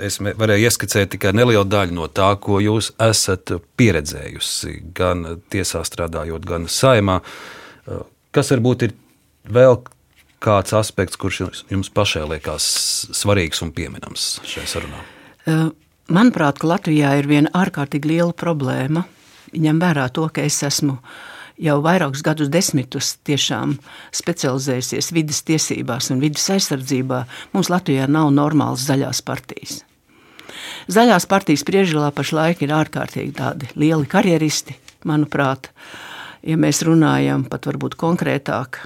es 0.00 0.18
varēju 0.20 0.68
ieskicēt 0.68 1.12
tikai 1.14 1.34
nelielu 1.36 1.66
daļu 1.68 1.96
no 1.98 2.08
tā, 2.08 2.30
ko 2.40 2.60
jūs 2.62 2.92
esat 3.02 3.52
pieredzējusi 3.80 4.74
gan 4.96 5.42
tiesā 5.52 5.82
strādājot, 5.86 6.46
gan 6.48 6.68
saimā. 6.72 7.20
Kas 8.34 8.52
varbūt 8.54 8.88
ir 8.88 8.96
vēl 9.48 9.80
kāds 10.44 10.74
aspekts, 10.76 11.18
kurš 11.18 11.42
jums 11.70 11.90
pašai 11.92 12.24
liekas 12.30 12.64
svarīgs 13.16 13.62
un 13.64 13.74
pieminams 13.76 14.38
šajā 14.48 14.68
sarunā? 14.70 15.04
Manuprāt, 16.08 16.62
Latvijā 16.64 17.16
ir 17.20 17.28
viena 17.28 17.52
ārkārtīgi 17.56 18.14
liela 18.14 18.32
problēma. 18.36 19.04
Ņem 19.56 19.80
vērā 19.80 20.06
to, 20.12 20.26
ka 20.32 20.44
es 20.44 20.60
esmu 20.64 20.98
jau 21.62 21.78
vairākus 21.84 22.22
gadus 22.26 22.50
desmitus 22.52 23.16
tiešām 23.26 23.76
specializējusies 24.14 25.12
vidas 25.14 25.42
tiesībās 25.48 26.10
un 26.14 26.22
vidas 26.22 26.48
aizsardzībā. 26.54 27.24
Mums 27.54 27.70
Latvijā 27.72 28.08
nav 28.10 28.30
normālas 28.34 28.86
zaļās 28.88 29.22
partijas. 29.26 29.82
Zaļās 30.88 31.26
partijas 31.28 31.64
priežilā 31.68 32.10
pašlaik 32.16 32.62
ir 32.64 32.74
ārkārtīgi 32.74 33.34
tādi 33.36 33.68
lieli 33.76 34.08
karjeristi, 34.08 34.76
manuprāt, 35.08 35.68
ja 36.46 36.56
mēs 36.60 36.80
runājam 36.86 37.44
pat 37.50 37.68
varbūt 37.68 37.98
konkrētāk 38.00 38.80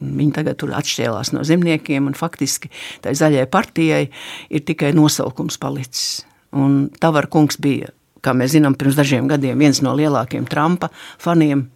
Viņi 0.00 0.32
tagad 0.32 0.56
tur 0.56 0.70
atšķēlās 0.72 1.34
no 1.36 1.42
zemniekiem, 1.44 2.06
un 2.08 2.16
faktiski 2.16 2.70
tai 3.04 3.12
zaļai 3.18 3.44
partijai 3.52 4.06
ir 4.48 4.62
tikai 4.64 4.94
nosaukums 4.96 5.60
palicis. 5.60 6.22
Un 6.56 6.86
Tavar 7.00 7.28
kungs 7.30 7.60
bija, 7.60 7.92
kā 8.24 8.32
mēs 8.36 8.54
zinām, 8.54 8.78
pirms 8.80 8.96
dažiem 8.96 9.28
gadiem 9.28 9.60
viens 9.60 9.82
no 9.84 9.92
lielākajiem 9.98 10.48
Trumpa 10.48 10.88
faniem, 11.20 11.66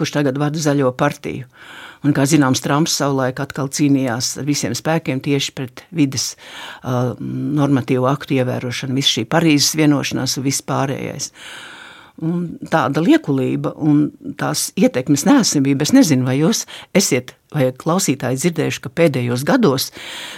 kurš 0.00 0.16
tagad 0.18 0.40
vada 0.40 0.60
zaļo 0.60 0.90
partiju. 0.98 1.48
Un, 2.00 2.14
kā 2.16 2.24
zināms, 2.24 2.62
Trumps 2.64 2.94
savulaik 2.96 3.42
atkal 3.42 3.68
cīnījās 3.68 4.38
ar 4.40 4.46
visiem 4.48 4.72
spēkiem 4.76 5.20
tieši 5.20 5.52
pret 5.56 5.82
vidas 5.92 6.30
uh, 6.32 7.12
normatīvu 7.20 8.08
aktu 8.08 8.38
ievērošanu, 8.38 8.96
visu 8.96 9.18
šī 9.18 9.26
Parīzes 9.28 9.76
vienošanās 9.76 10.38
un 10.40 10.46
viss 10.46 10.64
pārējais. 10.64 11.28
Un 12.24 12.46
tāda 12.72 13.04
liekulība 13.04 13.74
un 13.80 14.08
tās 14.40 14.70
ietekmes 14.80 15.26
nesamība, 15.28 15.84
es 15.84 15.92
nezinu, 15.96 16.26
vai 16.28 16.38
jūs 16.40 16.66
esat 16.96 17.34
vai 17.50 17.70
klausītāji 17.74 18.38
dzirdējuši, 18.38 18.80
ka 18.84 18.92
pēdējos 18.94 19.42
gados 19.46 19.88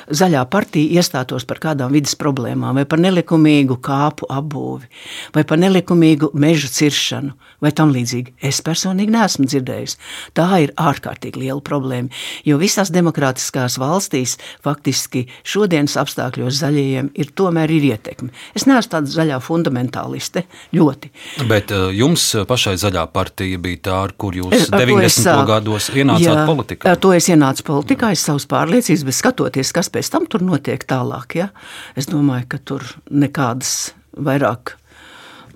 zaļā 0.08 0.46
partija 0.52 1.00
iestātos 1.00 1.44
par 1.48 1.60
kādām 1.60 1.92
vidas 1.92 2.14
problēmām, 2.16 2.78
vai 2.80 2.86
par 2.88 3.02
nelikumīgu 3.04 3.76
kāpu 3.84 4.28
apbūvi, 4.32 4.88
vai 5.34 5.44
par 5.48 5.60
nelikumīgu 5.60 6.30
mežu 6.32 6.70
ciršanu, 6.72 7.34
vai 7.60 7.72
tam 7.76 7.92
līdzīgi. 7.92 8.32
Es 8.40 8.62
personīgi 8.64 9.12
neesmu 9.12 9.44
dzirdējusi. 9.44 9.98
Tā 10.38 10.46
ir 10.64 10.72
ārkārtīgi 10.80 11.42
liela 11.44 11.60
problēma, 11.64 12.08
jo 12.48 12.56
visās 12.60 12.88
demokrātiskās 12.94 13.76
valstīs 13.82 14.38
faktiski 14.64 15.26
šodienas 15.44 15.98
apstākļos 16.00 16.62
zaļajiem 16.62 17.12
ir 17.12 17.34
tomēr 17.36 17.76
ir 17.76 17.90
ietekme. 17.92 18.32
Es 18.56 18.64
neesmu 18.64 18.94
tāda 18.96 19.12
zaļā 19.12 19.42
fundamentāliste, 19.44 20.46
ļoti. 20.72 21.12
Bet 21.50 21.76
uh, 21.76 21.90
jums 21.92 22.24
pašai 22.48 22.78
zaļā 22.80 23.04
partija 23.12 23.60
bija 23.60 23.84
tā, 23.90 24.00
ar 24.08 24.16
kur 24.16 24.40
jūs 24.40 24.56
es, 24.56 24.72
90. 24.72 25.44
gados 25.52 25.92
ienācāt 25.92 26.24
jā, 26.24 26.48
politikā 26.48 26.96
to 27.02 27.12
es 27.16 27.28
ienācu 27.32 27.66
politikā, 27.66 28.12
es 28.14 28.22
savas 28.26 28.46
pārliecības, 28.50 29.02
bet 29.08 29.18
skatoties, 29.18 29.72
kas 29.74 29.90
pēc 29.92 30.12
tam 30.14 30.28
tur 30.30 30.44
notiek 30.46 30.84
tālāk, 30.88 31.36
ja, 31.40 31.50
es 31.98 32.08
domāju, 32.10 32.48
ka 32.54 32.62
tur 32.62 32.86
nekādas 33.10 33.92
vairāk. 34.16 34.76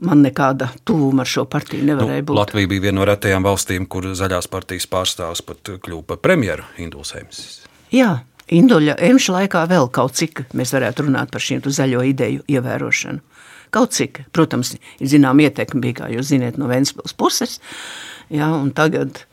Man 0.04 0.20
nekāda 0.20 0.68
tuvuma 0.84 1.24
ar 1.24 1.30
šo 1.30 1.46
partiju 1.48 1.86
nevarēja 1.88 2.20
nu, 2.20 2.26
būt. 2.28 2.36
Latvija 2.36 2.68
bija 2.68 2.84
viena 2.88 2.98
no 2.98 3.06
retajām 3.08 3.46
valstīm, 3.46 3.86
kur 3.88 4.10
zaļās 4.18 4.50
partijas 4.52 4.84
pārstāvs 4.92 5.40
pat 5.46 5.70
kļuva 5.80 6.04
par 6.10 6.20
premjeru 6.26 6.66
Indulsēmas. 6.84 7.38
Jā, 7.94 8.10
Induļa 8.52 8.98
emša 9.02 9.32
laikā 9.40 9.64
vēl 9.70 9.88
kaut 9.90 10.18
cik 10.18 10.44
mēs 10.54 10.74
varētu 10.76 11.08
runāt 11.08 11.32
par 11.32 11.42
šīm 11.42 11.64
zaļo 11.64 12.04
ideju 12.12 12.44
ievērošanu. 12.46 13.24
Kaut 13.74 13.96
cik, 13.96 14.20
protams, 14.36 14.76
ir 15.00 15.10
zinām 15.10 15.40
ietekme 15.42 15.80
bija, 15.82 16.02
kā 16.02 16.10
jūs 16.12 16.28
zināt, 16.30 16.60
no 16.60 16.68
Ventspils 16.70 17.16
puses. 17.18 17.56
Jā, 18.30 18.52
un 18.54 18.70
tagad 18.76 19.24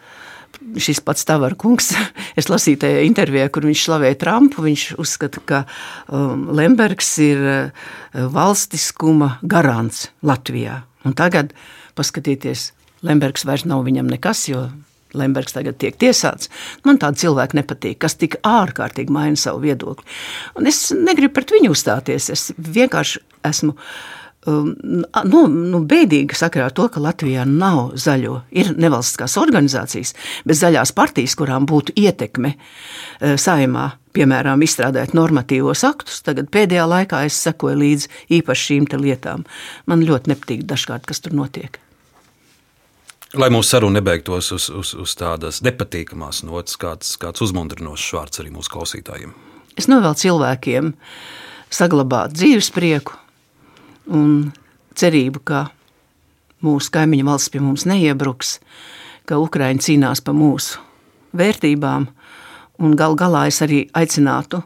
šis 0.82 1.02
pats 1.06 1.26
Tavara 1.28 1.58
kungs, 1.60 1.92
es 2.40 2.50
lasīju 2.52 2.82
tajā 2.86 3.04
intervijā, 3.08 3.50
kur 3.54 3.68
viņš 3.68 3.84
slavēja 3.88 4.20
Trumpu, 4.22 4.66
viņš 4.66 4.86
uzskata, 5.02 5.44
ka 5.50 5.64
um, 6.08 6.48
Lembergs 6.56 7.12
ir 7.24 7.44
uh, 7.44 7.92
valstiskuma 8.34 9.38
garants 9.42 10.08
Latvijā. 10.26 10.82
Un 11.04 11.18
tagad, 11.18 11.52
paskatieties, 11.98 12.72
Lembergs 13.04 13.44
vairs 13.46 13.68
nav 13.68 13.84
viņam 13.86 14.08
nekas, 14.12 14.48
jo 14.48 14.68
Lembergs 15.18 15.54
tagad 15.54 15.78
tiek 15.82 15.98
tiesāts. 16.00 16.50
Man 16.88 16.98
tādi 17.02 17.22
cilvēki 17.24 17.60
nepatīk, 17.60 18.00
kas 18.02 18.18
tik 18.18 18.40
ārkārtīgi 18.48 19.14
maina 19.14 19.38
savu 19.40 19.62
viedokli. 19.68 20.08
Un 20.58 20.70
es 20.70 20.88
negribu 20.96 21.36
pret 21.38 21.54
viņu 21.54 21.74
uzstāties, 21.76 22.32
es 22.34 22.50
vienkārši 22.58 23.22
esmu 23.46 23.76
nu, 24.46 25.41
nu, 25.48 25.82
bēdīgi 25.88 26.36
sakarā 26.38 26.68
ar 26.70 26.76
to, 26.76 26.88
ka 26.91 27.04
Latvijā 27.04 27.46
nav 27.48 27.94
zaļo. 28.00 28.41
Ir 28.52 28.74
nevalstiskās 28.76 29.38
organizācijas, 29.41 30.14
bet 30.48 30.60
zaļās 30.60 30.94
partijas, 30.96 31.38
kurām 31.39 31.68
būtu 31.70 31.96
ietekme 32.00 32.56
uh, 32.56 33.36
saimā, 33.39 33.91
piemēram, 34.14 34.66
izstrādāt 34.66 35.16
normatīvos 35.18 35.86
aktus. 35.88 36.22
Tagad 36.26 36.52
pēdējā 36.54 36.89
laikā 36.89 37.24
es 37.28 37.39
sekoju 37.46 37.80
līdzi 37.80 38.12
īpaši 38.39 38.70
šīm 38.70 38.89
lietām. 39.00 39.48
Man 39.89 40.06
ļoti 40.06 40.34
nepatīk 40.34 40.68
dažkārt, 40.70 41.08
kas 41.10 41.24
tur 41.24 41.36
notiek. 41.38 41.80
Lai 43.34 43.50
mūsu 43.50 43.74
saruna 43.74 43.98
nebeigtos 43.98 44.52
uz, 44.54 44.68
uz, 44.70 44.91
uz 44.94 45.16
tādas 45.18 45.64
nepatīkamās 45.66 46.44
nots, 46.46 46.76
kāds, 46.78 47.16
kāds 47.18 47.41
uzmundrinošs 47.41 48.12
vārds 48.14 48.44
arī 48.44 48.54
mūsu 48.54 48.70
klausītājiem. 48.76 49.34
Es 49.74 49.89
novēlu 49.89 50.20
cilvēkiem 50.22 50.91
saglabāt 51.74 52.36
dzīves 52.38 52.70
prieku, 52.76 53.18
un 54.08 54.51
cerību, 54.99 55.43
ka 55.43 55.68
mūsu 56.64 56.91
kaimiņu 56.93 57.28
valsts 57.28 57.51
pie 57.54 57.62
mums 57.64 57.86
neiebruks, 57.89 58.58
ka 59.28 59.39
Ukraiņa 59.41 59.84
cīnās 59.88 60.24
par 60.24 60.36
mūsu 60.38 60.82
vērtībām, 61.38 62.08
un 62.84 62.97
gal 62.99 63.16
galā 63.20 63.47
es 63.49 63.62
arī 63.66 63.86
aicinātu 63.95 64.64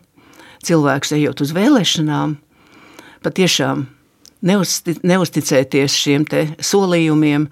cilvēkus 0.67 1.13
ejot 1.17 1.43
uz 1.45 1.53
vēlēšanām, 1.55 2.37
patiešām 3.23 3.85
neuzti, 4.45 4.97
neusticēties 5.07 5.97
šiem 5.97 6.25
solījumiem 6.63 7.47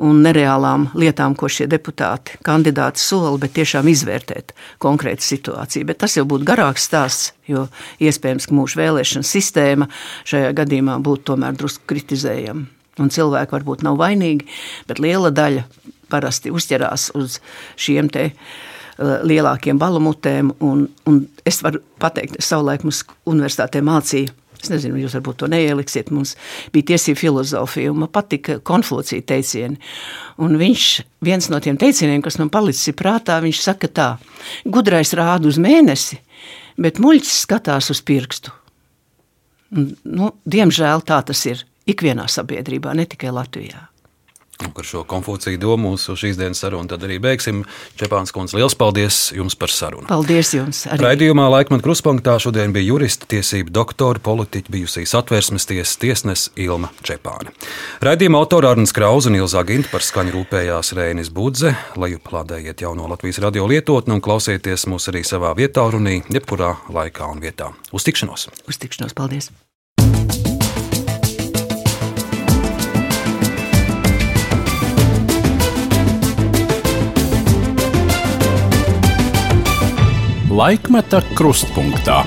un 0.00 0.22
nereālām 0.24 0.88
lietām, 0.96 1.34
ko 1.36 1.48
šie 1.52 1.66
deputāti, 1.70 2.38
kandidāti 2.46 3.02
sola, 3.02 3.36
bet 3.40 3.54
tiešām 3.58 3.88
izvērtēt 3.90 4.54
konkrētu 4.80 5.26
situāciju. 5.26 5.88
Bet 5.90 6.00
tas 6.00 6.16
jau 6.16 6.24
būtu 6.28 6.48
garāks 6.48 6.88
stāsts, 6.88 7.34
jo 7.48 7.66
iespējams, 8.00 8.48
ka 8.48 8.56
mūsu 8.56 8.80
vēlēšana 8.80 9.28
sistēma 9.28 9.90
šajā 10.28 10.54
gadījumā 10.62 10.96
būtu 11.04 11.32
tomēr 11.32 11.58
drusku 11.58 11.84
kritizējama. 11.92 12.66
Un 13.00 13.12
cilvēki 13.12 13.54
varbūt 13.54 13.84
nav 13.86 14.00
vainīgi, 14.00 14.48
bet 14.88 15.00
liela 15.00 15.30
daļa 15.32 15.64
parasti 16.10 16.50
uzķerās 16.52 17.10
uz 17.16 17.38
šiem 17.80 18.10
te 18.12 18.30
uh, 18.32 19.20
lielākiem 19.24 19.78
balumutēm. 19.80 20.54
Un, 20.64 20.86
un 21.08 21.22
es 21.48 21.62
varu 21.64 21.80
pateikt, 22.02 22.40
es 22.40 22.50
savulaik 22.50 22.84
mums 22.84 23.04
universitātē 23.30 23.84
mācīju 23.84 24.39
Es 24.60 24.70
nezinu, 24.72 24.98
jūs 25.00 25.16
varbūt 25.16 25.40
to 25.42 25.48
neieliksiet. 25.50 26.10
Mums 26.14 26.34
bija 26.74 26.92
tiesība 26.92 27.20
filozofija, 27.22 27.92
un 27.92 28.02
man 28.04 28.12
patika 28.12 28.58
konfūcija 28.60 29.24
teicieni. 29.32 29.80
Un 30.40 30.56
viņš, 30.60 30.86
viens 31.24 31.50
no 31.52 31.60
tiem 31.64 31.78
teicieniem, 31.80 32.22
kas 32.24 32.38
man 32.40 32.52
palicis 32.52 32.96
prātā, 32.96 33.40
viņš 33.44 33.62
saka 33.64 33.88
tā, 33.88 34.08
gudrais 34.64 35.14
rāda 35.16 35.48
uz 35.50 35.60
mēnesi, 35.60 36.20
bet 36.80 37.00
muļķis 37.02 37.36
skatās 37.46 37.90
uz 37.94 38.02
pirkstu. 38.04 38.54
Nu, 39.70 40.32
diemžēl 40.50 41.04
tā 41.06 41.20
tas 41.26 41.44
ir 41.46 41.62
ikvienā 41.90 42.26
sabiedrībā, 42.30 42.94
ne 42.96 43.06
tikai 43.08 43.32
Latvijā. 43.34 43.89
Ar 44.60 44.86
šo 44.86 45.02
konfūciju 45.08 45.58
domu 45.60 45.90
mūsu 45.90 46.14
šīs 46.18 46.38
dienas 46.38 46.60
sarunu 46.62 46.88
tad 46.90 47.04
arī 47.06 47.18
beigsim. 47.22 47.62
Čepāns 47.98 48.32
kundze, 48.34 48.58
liels 48.58 48.76
paldies 48.78 49.30
jums 49.36 49.56
par 49.58 49.72
sarunu. 49.72 50.06
Paldies 50.10 50.52
jums. 50.54 50.82
Arī. 50.90 51.06
Raidījumā 51.06 51.46
laikmat 51.56 51.84
kruspunktā 51.84 52.36
šodien 52.42 52.74
bija 52.76 52.90
jurista 52.90 53.28
tiesība 53.30 53.72
doktora, 53.80 54.20
politiķa, 54.22 54.72
bijusī 54.72 55.06
satversmes 55.08 55.68
tiesas 55.70 55.96
tiesnes 56.00 56.46
Ilma 56.60 56.92
Čepāne. 57.06 57.54
Raidījuma 58.04 58.42
autora 58.42 58.74
Arnas 58.74 58.94
Krauza 58.96 59.32
un 59.32 59.40
Ilzā 59.40 59.64
Ginta 59.68 59.92
par 59.94 60.04
skaņu 60.04 60.36
rūpējās 60.36 60.94
Rēnis 60.98 61.32
Budze. 61.34 61.74
Lai 62.00 62.12
plādējiet 62.20 62.84
jauno 62.84 63.08
Latvijas 63.10 63.40
radio 63.44 63.66
lietotni 63.70 64.18
un 64.18 64.24
klausieties 64.24 64.86
mūs 64.90 65.10
arī 65.12 65.24
savā 65.26 65.54
vietā 65.58 65.86
runī, 65.90 66.20
jebkurā 66.28 66.76
laikā 66.92 67.32
un 67.32 67.42
vietā. 67.42 67.72
Uz 67.96 68.06
tikšanos! 68.08 68.50
Uz 68.68 68.80
tikšanos, 68.80 69.16
paldies! 69.16 69.52
Laikmeta 80.50 81.22
krustpunktā. 81.38 82.24